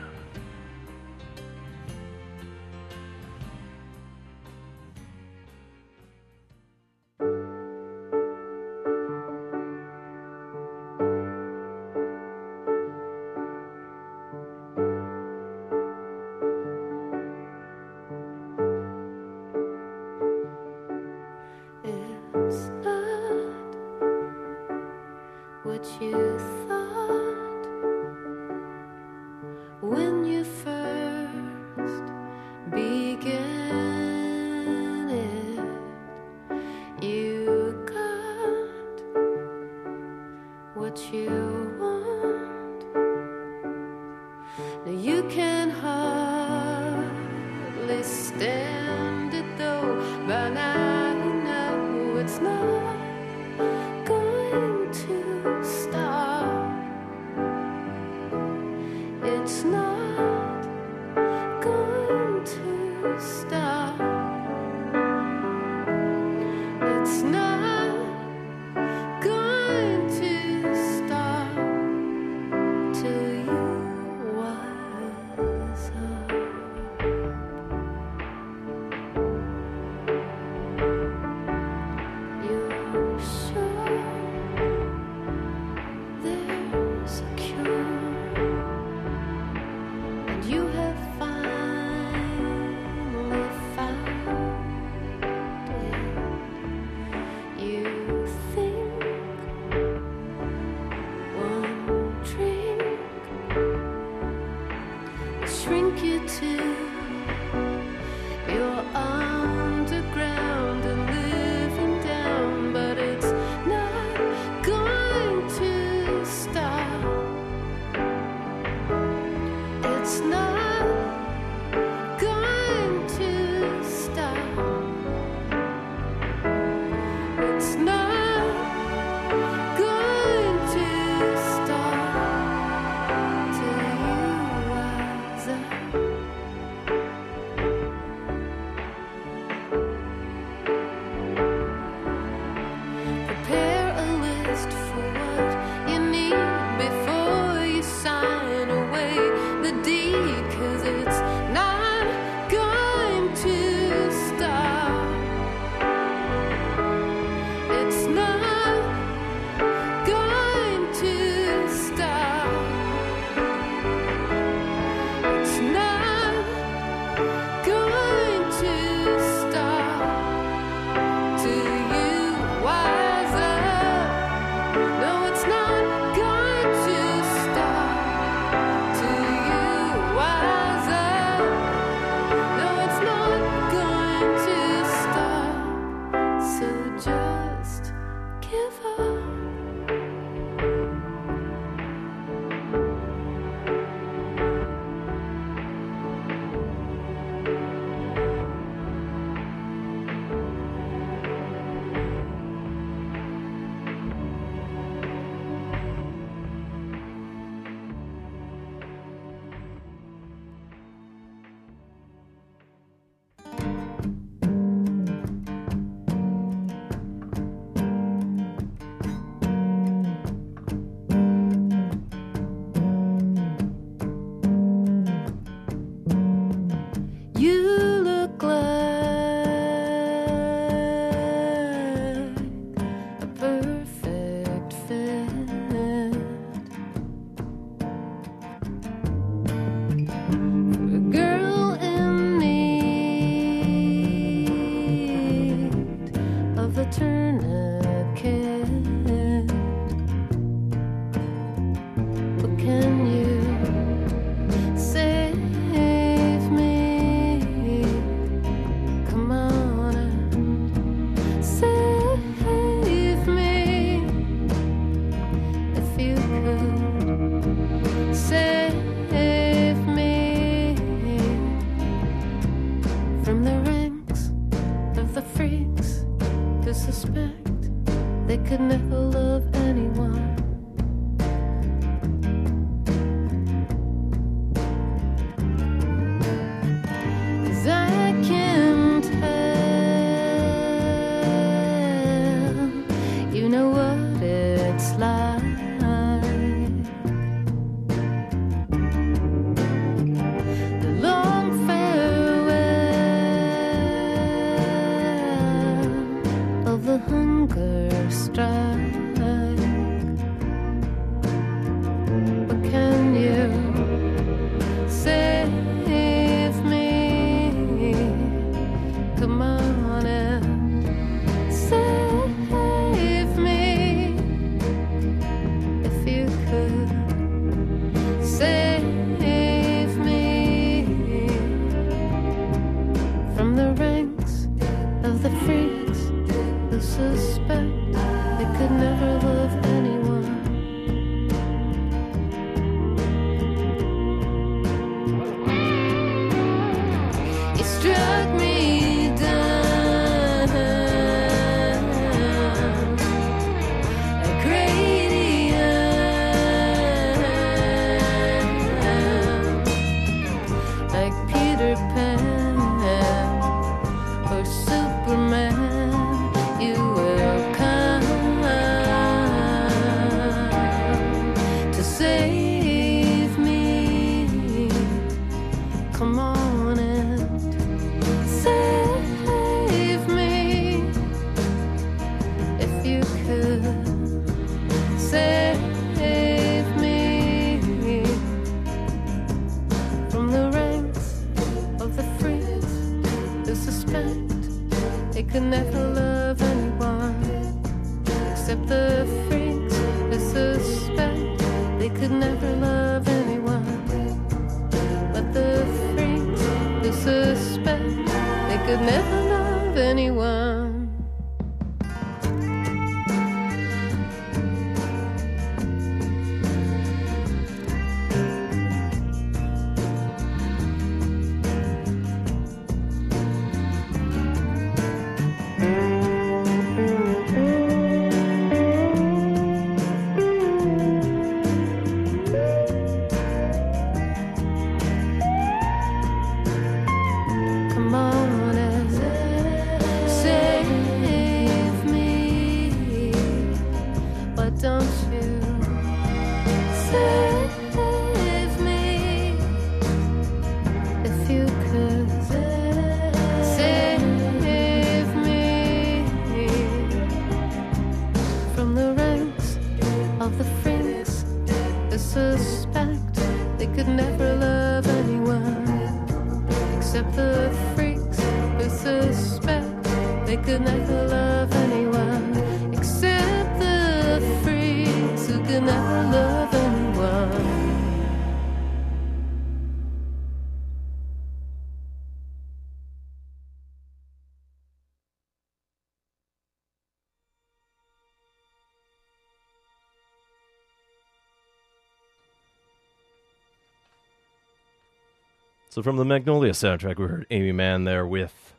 So 495.71 495.81
from 495.81 495.95
the 495.95 496.03
Magnolia 496.03 496.51
soundtrack, 496.51 496.99
we 496.99 497.05
heard 497.05 497.25
Aimee 497.31 497.53
Mann 497.53 497.85
there 497.85 498.05
with 498.05 498.55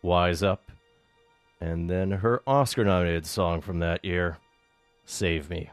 Wise 0.00 0.42
Up. 0.42 0.72
And 1.60 1.90
then 1.90 2.10
her 2.10 2.42
Oscar 2.46 2.86
nominated 2.86 3.26
song 3.26 3.60
from 3.60 3.80
that 3.80 4.02
year, 4.02 4.38
Save 5.04 5.50
Me. 5.50 5.68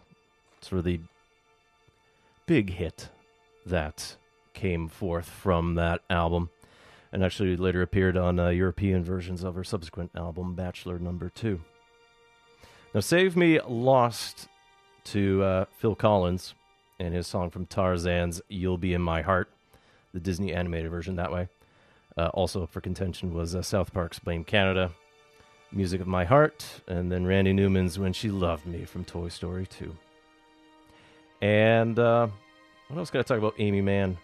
It's 0.57 0.68
for 0.68 0.81
the 0.81 0.99
big 2.45 2.72
hit 2.72 3.07
that 3.65 4.18
came 4.53 4.89
forth 4.89 5.30
from 5.30 5.76
that 5.76 6.01
album. 6.09 6.49
And 7.13 7.23
actually 7.23 7.55
later 7.55 7.81
appeared 7.81 8.18
on 8.18 8.38
uh, 8.38 8.49
European 8.49 9.01
versions 9.01 9.45
of 9.45 9.55
her 9.55 9.63
subsequent 9.63 10.11
album, 10.13 10.55
Bachelor 10.55 10.99
Number 10.99 11.30
Two. 11.30 11.61
Now, 12.93 12.99
Save 12.99 13.38
Me 13.38 13.61
lost 13.61 14.49
to 15.05 15.41
uh, 15.41 15.65
Phil 15.77 15.95
Collins 15.95 16.53
and 16.99 17.13
his 17.13 17.27
song 17.27 17.49
from 17.49 17.65
Tarzan's 17.65 18.41
You'll 18.49 18.77
Be 18.77 18.93
in 18.93 19.01
My 19.01 19.22
Heart 19.22 19.49
the 20.13 20.19
Disney 20.19 20.53
animated 20.53 20.91
version 20.91 21.15
that 21.15 21.31
way. 21.31 21.47
Uh, 22.17 22.27
also 22.33 22.65
for 22.65 22.81
contention 22.81 23.33
was 23.33 23.55
uh, 23.55 23.61
South 23.61 23.93
Park's 23.93 24.19
Blame 24.19 24.43
Canada, 24.43 24.91
Music 25.71 26.01
of 26.01 26.07
My 26.07 26.25
Heart, 26.25 26.65
and 26.88 27.11
then 27.11 27.25
Randy 27.25 27.53
Newman's 27.53 27.97
When 27.97 28.13
She 28.13 28.29
Loved 28.29 28.65
Me 28.65 28.83
from 28.83 29.05
Toy 29.05 29.29
Story 29.29 29.65
2. 29.65 29.95
And 31.41 31.97
uh, 31.97 32.27
what 32.89 32.97
else 32.97 33.09
can 33.09 33.21
I 33.21 33.23
talk 33.23 33.38
about 33.38 33.55
Aimee 33.57 33.81
Mann? 33.81 34.17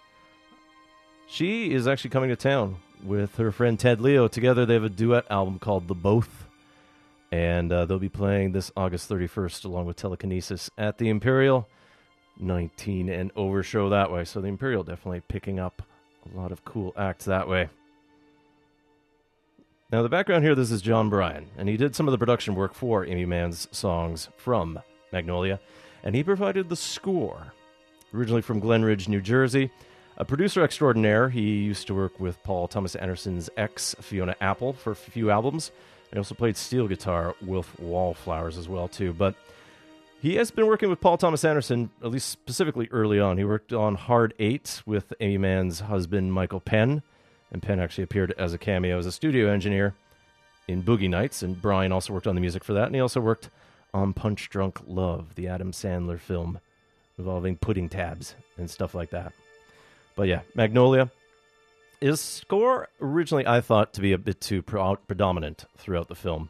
She 1.27 1.73
is 1.73 1.87
actually 1.87 2.09
coming 2.09 2.29
to 2.29 2.35
town 2.35 2.77
with 3.03 3.37
her 3.37 3.51
friend 3.51 3.79
Ted 3.79 4.01
Leo. 4.01 4.27
Together 4.27 4.65
they 4.65 4.73
have 4.73 4.83
a 4.83 4.89
duet 4.89 5.25
album 5.29 5.59
called 5.59 5.87
The 5.87 5.95
Both. 5.95 6.45
And 7.31 7.71
uh, 7.71 7.85
they'll 7.85 7.99
be 7.99 8.09
playing 8.09 8.53
this 8.53 8.71
August 8.77 9.09
31st 9.09 9.65
along 9.65 9.85
with 9.85 9.97
Telekinesis 9.97 10.69
at 10.77 10.97
the 10.97 11.09
Imperial. 11.09 11.67
19 12.39 13.09
and 13.09 13.31
over 13.35 13.63
show 13.63 13.89
that 13.89 14.11
way. 14.11 14.25
So 14.25 14.41
the 14.41 14.47
Imperial 14.47 14.83
definitely 14.83 15.21
picking 15.27 15.59
up 15.59 15.81
a 16.33 16.37
lot 16.37 16.51
of 16.51 16.65
cool 16.65 16.93
acts 16.97 17.25
that 17.25 17.47
way. 17.47 17.69
Now, 19.91 20.03
the 20.03 20.09
background 20.09 20.43
here 20.43 20.53
this 20.53 20.69
is 20.69 20.81
Jon 20.81 21.09
Brion, 21.09 21.47
and 21.57 21.69
he 21.69 21.77
did 21.77 21.95
some 21.95 22.07
of 22.07 22.11
the 22.11 22.17
production 22.17 22.55
work 22.55 22.73
for 22.73 23.05
Aimee 23.05 23.25
Mann's 23.25 23.69
songs 23.71 24.27
from 24.35 24.79
Magnolia, 25.13 25.61
and 26.03 26.13
he 26.13 26.23
provided 26.23 26.67
the 26.67 26.75
score. 26.75 27.53
Originally 28.13 28.41
from 28.41 28.59
Glen 28.59 28.83
Ridge, 28.83 29.07
New 29.07 29.21
Jersey. 29.21 29.71
A 30.17 30.25
producer 30.25 30.63
extraordinaire, 30.63 31.29
he 31.29 31.57
used 31.57 31.87
to 31.87 31.95
work 31.95 32.19
with 32.19 32.41
Paul 32.43 32.67
Thomas 32.67 32.95
Anderson's 32.95 33.49
ex, 33.55 33.95
Fiona 34.01 34.35
Apple, 34.41 34.73
for 34.73 34.91
a 34.91 34.95
few 34.95 35.29
albums. 35.29 35.71
He 36.11 36.17
also 36.17 36.35
played 36.35 36.57
steel 36.57 36.87
guitar 36.87 37.35
with 37.41 37.67
Wallflowers 37.79 38.57
as 38.57 38.67
well 38.67 38.87
too. 38.87 39.13
But 39.13 39.35
he 40.21 40.35
has 40.35 40.51
been 40.51 40.67
working 40.67 40.89
with 40.89 40.99
Paul 40.99 41.17
Thomas 41.17 41.45
Anderson, 41.45 41.89
at 42.03 42.09
least 42.09 42.29
specifically 42.29 42.87
early 42.91 43.19
on. 43.19 43.37
He 43.37 43.43
worked 43.43 43.73
on 43.73 43.95
Hard 43.95 44.33
Eight 44.39 44.81
with 44.85 45.13
Aimee 45.19 45.37
Mann's 45.37 45.81
husband 45.81 46.33
Michael 46.33 46.59
Penn, 46.59 47.03
and 47.51 47.61
Penn 47.61 47.79
actually 47.79 48.03
appeared 48.03 48.33
as 48.37 48.53
a 48.53 48.57
cameo 48.57 48.97
as 48.97 49.05
a 49.05 49.11
studio 49.11 49.49
engineer 49.49 49.93
in 50.67 50.83
Boogie 50.83 51.09
Nights, 51.09 51.43
and 51.43 51.61
Brion 51.61 51.91
also 51.91 52.13
worked 52.13 52.27
on 52.27 52.35
the 52.35 52.41
music 52.41 52.63
for 52.63 52.73
that, 52.73 52.87
and 52.87 52.95
he 52.95 53.01
also 53.01 53.21
worked 53.21 53.49
on 53.93 54.13
Punch 54.13 54.49
Drunk 54.49 54.81
Love, 54.85 55.35
the 55.35 55.47
Adam 55.47 55.71
Sandler 55.71 56.19
film 56.19 56.59
involving 57.17 57.55
pudding 57.55 57.89
tabs 57.89 58.35
and 58.57 58.69
stuff 58.69 58.93
like 58.93 59.11
that. 59.11 59.33
But 60.15 60.27
yeah, 60.27 60.41
Magnolia. 60.55 61.09
His 61.99 62.21
score 62.21 62.89
originally 63.01 63.47
I 63.47 63.61
thought 63.61 63.93
to 63.93 64.01
be 64.01 64.13
a 64.13 64.19
bit 64.19 64.39
too 64.39 64.61
predominant 64.61 65.65
throughout 65.77 66.09
the 66.09 66.15
film, 66.15 66.49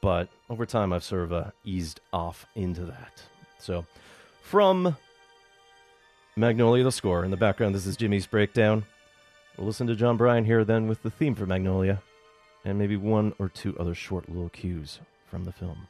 but 0.00 0.28
over 0.48 0.66
time 0.66 0.92
I've 0.92 1.04
sort 1.04 1.24
of 1.24 1.32
uh, 1.32 1.50
eased 1.64 2.00
off 2.12 2.46
into 2.54 2.82
that. 2.86 3.22
So, 3.58 3.84
from 4.42 4.96
Magnolia, 6.36 6.84
the 6.84 6.92
score 6.92 7.24
in 7.24 7.30
the 7.30 7.36
background, 7.36 7.74
this 7.74 7.86
is 7.86 7.96
Jimmy's 7.96 8.26
breakdown. 8.26 8.84
We'll 9.56 9.66
listen 9.66 9.86
to 9.88 9.96
Jon 9.96 10.16
Brion 10.16 10.44
here 10.44 10.64
then 10.64 10.88
with 10.88 11.02
the 11.02 11.10
theme 11.10 11.34
for 11.34 11.46
Magnolia, 11.46 12.02
and 12.64 12.78
maybe 12.78 12.96
one 12.96 13.34
or 13.38 13.48
two 13.48 13.78
other 13.78 13.94
short 13.94 14.28
little 14.28 14.48
cues 14.48 15.00
from 15.26 15.44
the 15.44 15.52
film. 15.52 15.86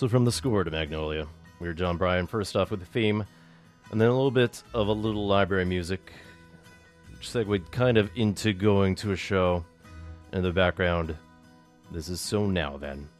So 0.00 0.08
from 0.08 0.24
the 0.24 0.32
score 0.32 0.64
to 0.64 0.70
Magnolia, 0.70 1.26
we 1.58 1.68
are 1.68 1.74
Jon 1.74 1.98
Brion 1.98 2.26
first 2.26 2.56
off 2.56 2.70
with 2.70 2.80
the 2.80 2.86
theme, 2.86 3.22
and 3.90 4.00
then 4.00 4.08
a 4.08 4.14
little 4.14 4.30
bit 4.30 4.62
of 4.72 4.88
a 4.88 4.92
little 4.92 5.26
library 5.26 5.66
music, 5.66 6.14
which 7.10 7.28
segued 7.28 7.70
kind 7.70 7.98
of 7.98 8.10
into 8.14 8.54
going 8.54 8.94
to 8.94 9.12
a 9.12 9.16
show. 9.16 9.62
In 10.32 10.42
the 10.42 10.52
background, 10.52 11.14
this 11.90 12.08
is 12.08 12.18
So 12.18 12.46
Now 12.46 12.78
Then. 12.78 13.10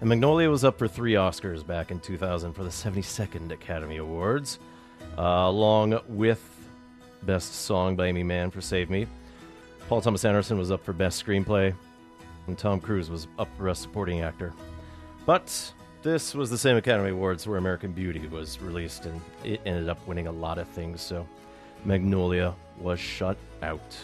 And 0.00 0.08
Magnolia 0.08 0.48
was 0.48 0.64
up 0.64 0.78
for 0.78 0.88
three 0.88 1.12
Oscars 1.12 1.66
back 1.66 1.90
in 1.90 2.00
2000 2.00 2.54
for 2.54 2.64
the 2.64 2.70
72nd 2.70 3.52
Academy 3.52 3.98
Awards, 3.98 4.60
uh, 5.18 5.44
along 5.44 6.00
with 6.08 6.42
Best 7.24 7.52
Song 7.52 7.96
by 7.96 8.06
Aimee 8.06 8.22
Mann 8.22 8.50
for 8.50 8.62
Save 8.62 8.88
Me. 8.88 9.06
Paul 9.90 10.00
Thomas 10.00 10.24
Anderson 10.24 10.56
was 10.56 10.70
up 10.70 10.82
for 10.82 10.94
Best 10.94 11.22
Screenplay, 11.22 11.74
and 12.46 12.56
Tom 12.56 12.80
Cruise 12.80 13.10
was 13.10 13.28
up 13.38 13.54
for 13.58 13.66
Best 13.66 13.82
Supporting 13.82 14.22
Actor. 14.22 14.54
But 15.26 15.72
this 16.02 16.34
was 16.34 16.50
the 16.50 16.58
same 16.58 16.76
Academy 16.76 17.10
Awards 17.10 17.46
where 17.46 17.58
American 17.58 17.92
Beauty 17.92 18.26
was 18.26 18.60
released, 18.60 19.06
and 19.06 19.20
it 19.44 19.60
ended 19.66 19.88
up 19.88 20.04
winning 20.06 20.26
a 20.26 20.32
lot 20.32 20.58
of 20.58 20.66
things, 20.68 21.00
so 21.00 21.26
Magnolia 21.84 22.54
was 22.78 22.98
shut 22.98 23.36
out. 23.62 23.96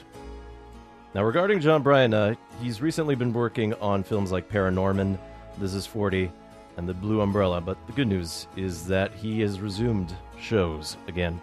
Now, 1.15 1.25
regarding 1.25 1.61
Jon 1.61 1.83
Brion, 1.83 2.13
uh, 2.13 2.35
he's 2.61 2.83
recently 2.83 3.15
been 3.15 3.33
working 3.33 3.73
on 3.75 4.03
films 4.03 4.31
like 4.31 4.51
Paranorman, 4.51 5.19
This 5.59 5.73
Is 5.73 5.87
40, 5.87 6.31
and 6.77 6.87
The 6.87 6.95
Blue 6.95 7.23
Umbrella, 7.23 7.61
but 7.61 7.79
the 7.87 7.93
good 7.93 8.09
news 8.09 8.47
is 8.57 8.87
that 8.87 9.15
he 9.15 9.41
has 9.41 9.61
resumed 9.61 10.15
shows 10.39 10.99
again 11.09 11.41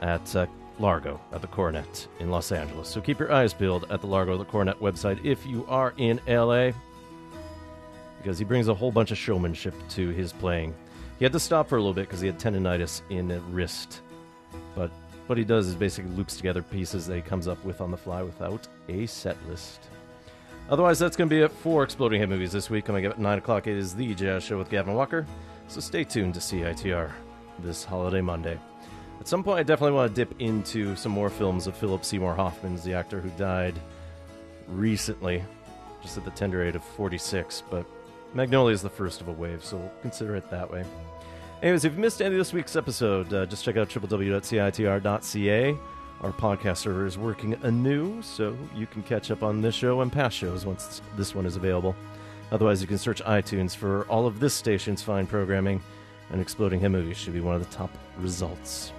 at 0.00 0.34
uh, 0.34 0.46
Largo 0.78 1.20
at 1.32 1.42
the 1.42 1.46
Coronet 1.46 2.08
in 2.18 2.30
Los 2.30 2.52
Angeles. 2.52 2.88
So 2.88 3.02
keep 3.02 3.18
your 3.18 3.30
eyes 3.30 3.52
peeled 3.52 3.84
at 3.90 4.00
the 4.00 4.06
Largo 4.06 4.38
the 4.38 4.44
Coronet 4.46 4.80
website 4.80 5.22
if 5.24 5.44
you 5.44 5.66
are 5.68 5.92
in 5.98 6.18
LA, 6.26 6.70
because 8.20 8.38
he 8.38 8.44
brings 8.44 8.68
a 8.68 8.74
whole 8.74 8.92
bunch 8.92 9.10
of 9.10 9.18
showmanship 9.18 9.74
to 9.90 10.10
his 10.10 10.32
playing. 10.32 10.74
He 11.18 11.24
had 11.24 11.32
to 11.32 11.40
stop 11.40 11.68
for 11.68 11.76
a 11.76 11.78
little 11.80 11.94
bit 11.94 12.06
because 12.06 12.20
he 12.20 12.26
had 12.26 12.38
tendonitis 12.38 13.02
in 13.10 13.28
the 13.28 13.40
wrist, 13.40 14.02
but 14.74 14.90
what 15.26 15.38
he 15.38 15.44
does 15.44 15.68
is 15.68 15.74
basically 15.74 16.10
loops 16.12 16.36
together 16.36 16.62
pieces 16.62 17.06
that 17.06 17.14
he 17.14 17.22
comes 17.22 17.46
up 17.46 17.64
with 17.64 17.80
on 17.80 17.90
the 17.90 17.96
fly 17.96 18.22
without 18.22 18.66
a 18.88 19.06
set 19.06 19.36
list. 19.48 19.88
Otherwise, 20.68 20.98
that's 20.98 21.16
going 21.16 21.28
to 21.28 21.34
be 21.34 21.42
it 21.42 21.50
for 21.50 21.82
Exploding 21.82 22.20
Head 22.20 22.28
Movies 22.28 22.52
this 22.52 22.70
week. 22.70 22.84
Coming 22.84 23.06
up 23.06 23.12
at 23.12 23.18
9 23.18 23.38
o'clock, 23.38 23.66
it 23.66 23.76
is 23.76 23.94
The 23.94 24.14
Jazz 24.14 24.44
Show 24.44 24.58
with 24.58 24.70
Gavin 24.70 24.94
Walker. 24.94 25.26
So 25.68 25.80
stay 25.80 26.04
tuned 26.04 26.34
to 26.34 26.40
CITR 26.40 27.10
this 27.60 27.84
holiday 27.84 28.20
Monday. 28.20 28.58
At 29.20 29.28
some 29.28 29.44
point, 29.44 29.58
I 29.58 29.62
definitely 29.62 29.96
want 29.96 30.14
to 30.14 30.24
dip 30.24 30.40
into 30.40 30.96
some 30.96 31.12
more 31.12 31.28
films 31.28 31.66
of 31.66 31.76
Philip 31.76 32.04
Seymour 32.04 32.34
Hoffman's 32.34 32.82
the 32.82 32.94
actor 32.94 33.20
who 33.20 33.30
died 33.30 33.74
recently, 34.66 35.44
just 36.02 36.16
at 36.16 36.24
the 36.24 36.30
tender 36.30 36.64
age 36.64 36.74
of 36.74 36.82
46. 36.82 37.62
But 37.70 37.84
Magnolia 38.34 38.74
is 38.74 38.82
the 38.82 38.90
first 38.90 39.20
of 39.20 39.28
a 39.28 39.32
wave, 39.32 39.64
so 39.64 39.76
we'll 39.76 39.92
consider 40.02 40.36
it 40.36 40.48
that 40.50 40.70
way. 40.70 40.84
Anyways, 41.62 41.84
if 41.84 41.94
you 41.94 42.00
missed 42.00 42.22
any 42.22 42.34
of 42.34 42.38
this 42.38 42.52
week's 42.52 42.76
episode, 42.76 43.32
uh, 43.34 43.44
just 43.46 43.64
check 43.64 43.76
out 43.76 43.88
www.citr.ca. 43.88 45.76
Our 46.22 46.32
podcast 46.32 46.76
server 46.78 47.06
is 47.06 47.18
working 47.18 47.54
anew, 47.62 48.22
so 48.22 48.56
you 48.74 48.86
can 48.86 49.02
catch 49.02 49.30
up 49.30 49.42
on 49.42 49.60
this 49.60 49.74
show 49.74 50.00
and 50.00 50.12
past 50.12 50.36
shows 50.36 50.64
once 50.64 51.02
this 51.16 51.34
one 51.34 51.46
is 51.46 51.56
available. 51.56 51.96
Otherwise, 52.52 52.80
you 52.80 52.86
can 52.86 52.98
search 52.98 53.22
iTunes 53.24 53.74
for 53.74 54.04
all 54.04 54.26
of 54.26 54.38
this 54.40 54.54
station's 54.54 55.02
fine 55.02 55.26
programming, 55.26 55.82
and 56.30 56.40
Exploding 56.40 56.80
Head 56.80 56.92
Movies 56.92 57.16
should 57.16 57.32
be 57.32 57.40
one 57.40 57.54
of 57.56 57.68
the 57.68 57.74
top 57.74 57.90
results. 58.18 58.92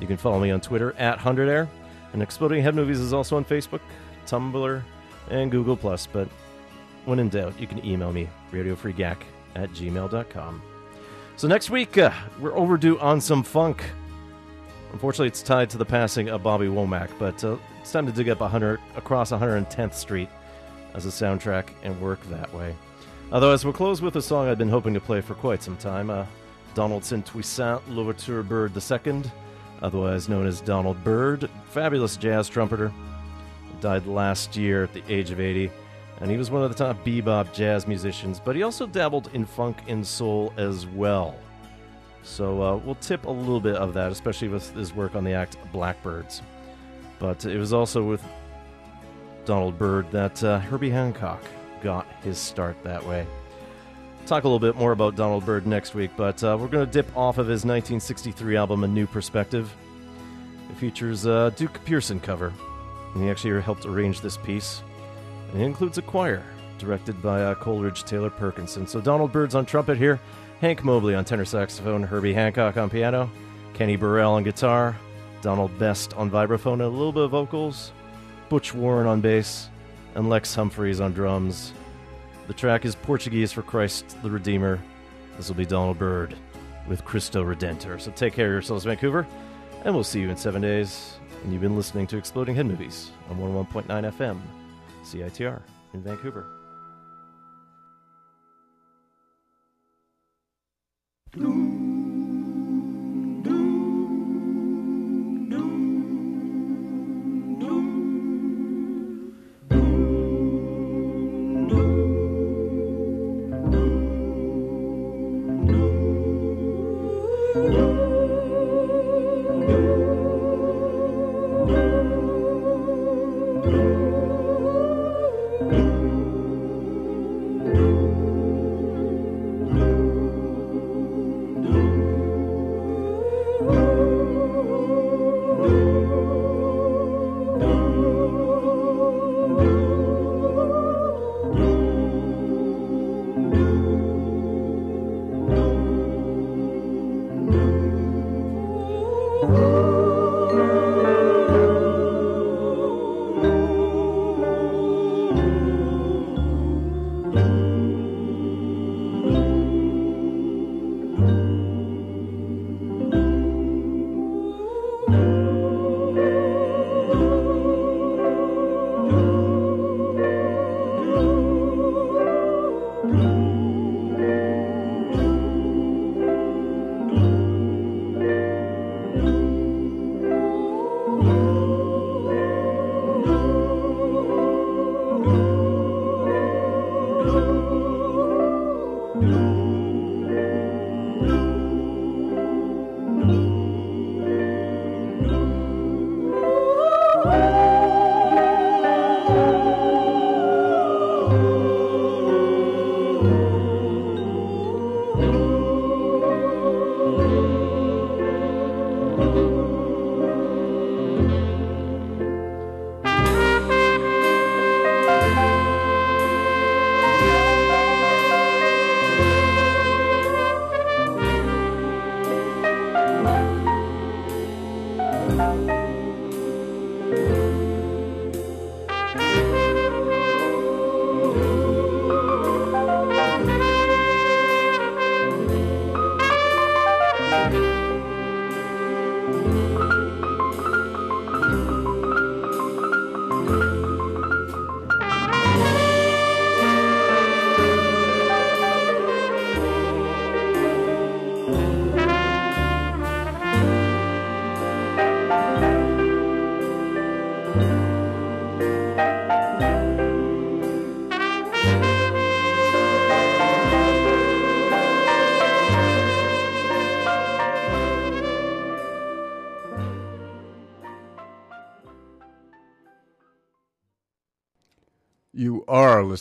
You 0.00 0.06
can 0.06 0.16
follow 0.16 0.40
me 0.40 0.50
on 0.50 0.60
Twitter 0.60 0.94
at 0.98 1.18
100air, 1.18 1.68
and 2.12 2.22
Exploding 2.22 2.62
Head 2.62 2.74
Movies 2.74 3.00
is 3.00 3.12
also 3.12 3.36
on 3.36 3.44
Facebook, 3.44 3.80
Tumblr, 4.26 4.82
and 5.30 5.50
Google+. 5.50 5.76
But 6.12 6.28
when 7.04 7.18
in 7.18 7.28
doubt, 7.28 7.58
you 7.60 7.66
can 7.66 7.84
email 7.84 8.12
me, 8.12 8.28
radiofreegack 8.52 9.18
at 9.54 9.70
gmail.com. 9.70 10.62
So 11.36 11.48
next 11.48 11.70
week, 11.70 11.98
uh, 11.98 12.12
we're 12.38 12.56
overdue 12.56 12.98
on 13.00 13.20
some 13.20 13.42
funk. 13.42 13.82
Unfortunately, 14.92 15.28
it's 15.28 15.42
tied 15.42 15.70
to 15.70 15.78
the 15.78 15.84
passing 15.84 16.28
of 16.28 16.42
Bobby 16.42 16.66
Womack, 16.66 17.10
but 17.18 17.42
uh, 17.42 17.56
it's 17.80 17.90
time 17.90 18.06
to 18.06 18.12
dig 18.12 18.28
up 18.28 18.40
100 18.40 18.78
across 18.96 19.32
110th 19.32 19.94
Street 19.94 20.28
as 20.94 21.06
a 21.06 21.08
soundtrack 21.08 21.68
and 21.82 21.98
work 22.00 22.22
that 22.24 22.52
way. 22.54 22.74
Otherwise, 23.32 23.64
we'll 23.64 23.72
close 23.72 24.02
with 24.02 24.16
a 24.16 24.22
song 24.22 24.48
I've 24.48 24.58
been 24.58 24.68
hoping 24.68 24.92
to 24.92 25.00
play 25.00 25.22
for 25.22 25.34
quite 25.34 25.62
some 25.62 25.76
time. 25.78 26.10
Uh, 26.10 26.26
Donaldson 26.74 27.22
Toussaint 27.22 27.80
Louverture 27.88 28.42
Byrd 28.42 28.72
II, 28.76 29.22
otherwise 29.80 30.28
known 30.28 30.46
as 30.46 30.60
Donald 30.60 31.02
Byrd, 31.02 31.48
fabulous 31.70 32.16
jazz 32.16 32.48
trumpeter. 32.48 32.92
Died 33.80 34.06
last 34.06 34.56
year 34.56 34.84
at 34.84 34.92
the 34.92 35.02
age 35.08 35.30
of 35.30 35.40
80, 35.40 35.70
and 36.20 36.30
he 36.30 36.36
was 36.36 36.50
one 36.50 36.62
of 36.62 36.70
the 36.70 36.84
top 36.84 37.04
bebop 37.04 37.52
jazz 37.52 37.86
musicians, 37.86 38.40
but 38.40 38.54
he 38.54 38.62
also 38.62 38.86
dabbled 38.86 39.30
in 39.32 39.44
funk 39.44 39.78
and 39.88 40.06
soul 40.06 40.52
as 40.56 40.86
well. 40.86 41.36
So 42.22 42.62
uh, 42.62 42.76
we'll 42.76 42.94
tip 42.96 43.26
a 43.26 43.30
little 43.30 43.60
bit 43.60 43.76
of 43.76 43.94
that, 43.94 44.12
especially 44.12 44.48
with 44.48 44.72
his 44.74 44.94
work 44.94 45.14
on 45.14 45.24
the 45.24 45.32
act 45.32 45.56
Blackbyrds. 45.72 46.42
But 47.18 47.44
it 47.44 47.58
was 47.58 47.72
also 47.72 48.02
with 48.02 48.22
Donald 49.44 49.78
Byrd 49.78 50.10
that 50.12 50.42
uh, 50.44 50.60
Herbie 50.60 50.90
Hancock 50.90 51.42
got 51.82 52.06
his 52.22 52.38
start 52.38 52.76
that 52.84 53.04
way. 53.04 53.26
Talk 54.26 54.44
a 54.44 54.48
little 54.48 54.60
bit 54.60 54.76
more 54.76 54.92
about 54.92 55.16
Donald 55.16 55.44
Byrd 55.44 55.66
next 55.66 55.94
week, 55.94 56.12
but 56.16 56.42
uh, 56.44 56.56
we're 56.58 56.68
going 56.68 56.86
to 56.86 56.92
dip 56.92 57.16
off 57.16 57.38
of 57.38 57.48
his 57.48 57.64
1963 57.64 58.56
album, 58.56 58.84
A 58.84 58.88
New 58.88 59.06
Perspective. 59.08 59.74
It 60.70 60.76
features 60.76 61.26
a 61.26 61.52
Duke 61.56 61.84
Pearson 61.84 62.20
cover, 62.20 62.52
and 63.14 63.22
he 63.24 63.30
actually 63.30 63.60
helped 63.60 63.84
arrange 63.84 64.20
this 64.20 64.36
piece. 64.36 64.82
It 65.54 65.60
includes 65.60 65.98
a 65.98 66.02
choir, 66.02 66.42
directed 66.78 67.20
by 67.20 67.42
uh, 67.42 67.54
Coleridge 67.54 68.04
Taylor 68.04 68.30
Perkinson. 68.30 68.88
So 68.88 69.00
Donald 69.00 69.32
Byrd's 69.32 69.54
on 69.54 69.66
trumpet 69.66 69.98
here, 69.98 70.18
Hank 70.60 70.82
Mobley 70.84 71.14
on 71.14 71.24
tenor 71.24 71.44
saxophone, 71.44 72.02
Herbie 72.02 72.32
Hancock 72.32 72.76
on 72.76 72.88
piano, 72.88 73.30
Kenny 73.74 73.96
Burrell 73.96 74.32
on 74.32 74.44
guitar, 74.44 74.96
Donald 75.42 75.76
Best 75.78 76.14
on 76.14 76.30
vibraphone 76.30 76.74
and 76.74 76.82
a 76.82 76.88
little 76.88 77.12
bit 77.12 77.24
of 77.24 77.30
vocals, 77.32 77.92
Butch 78.48 78.72
Warren 78.74 79.06
on 79.06 79.20
bass, 79.20 79.68
and 80.14 80.30
Lex 80.30 80.54
Humphries 80.54 81.00
on 81.00 81.12
drums. 81.12 81.72
The 82.46 82.54
track 82.54 82.84
is 82.84 82.94
Portuguese 82.94 83.52
for 83.52 83.62
Christ 83.62 84.16
the 84.22 84.30
Redeemer. 84.30 84.80
This 85.36 85.48
will 85.48 85.56
be 85.56 85.66
Donald 85.66 85.98
Byrd 85.98 86.34
with 86.86 87.04
Cristo 87.04 87.44
Redentor. 87.44 88.00
So 88.00 88.10
take 88.10 88.32
care 88.34 88.46
of 88.46 88.52
yourselves, 88.52 88.84
Vancouver, 88.84 89.26
and 89.84 89.94
we'll 89.94 90.04
see 90.04 90.20
you 90.20 90.30
in 90.30 90.36
seven 90.36 90.62
days. 90.62 91.18
And 91.42 91.52
you've 91.52 91.62
been 91.62 91.76
listening 91.76 92.06
to 92.08 92.16
Exploding 92.16 92.54
Head 92.54 92.66
Movies 92.66 93.10
on 93.28 93.38
101.9 93.38 93.86
FM, 93.86 94.40
CITR 95.02 95.62
in 95.94 96.02
Vancouver. 96.02 96.46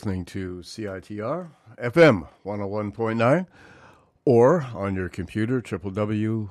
Listening 0.02 0.26
to 0.26 0.62
CITR 0.64 1.52
FM 1.78 2.28
101.9 2.44 3.46
or 4.26 4.64
on 4.74 4.96
your 4.96 5.10
computer, 5.10 5.62
www.citr.ca. 5.62 6.48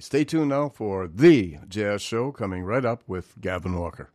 Stay 0.00 0.24
tuned 0.24 0.48
now 0.48 0.68
for 0.70 1.06
The 1.06 1.58
Jazz 1.68 2.02
Show 2.02 2.32
coming 2.32 2.64
right 2.64 2.84
up 2.84 3.04
with 3.06 3.40
Gavin 3.40 3.78
Walker. 3.78 4.10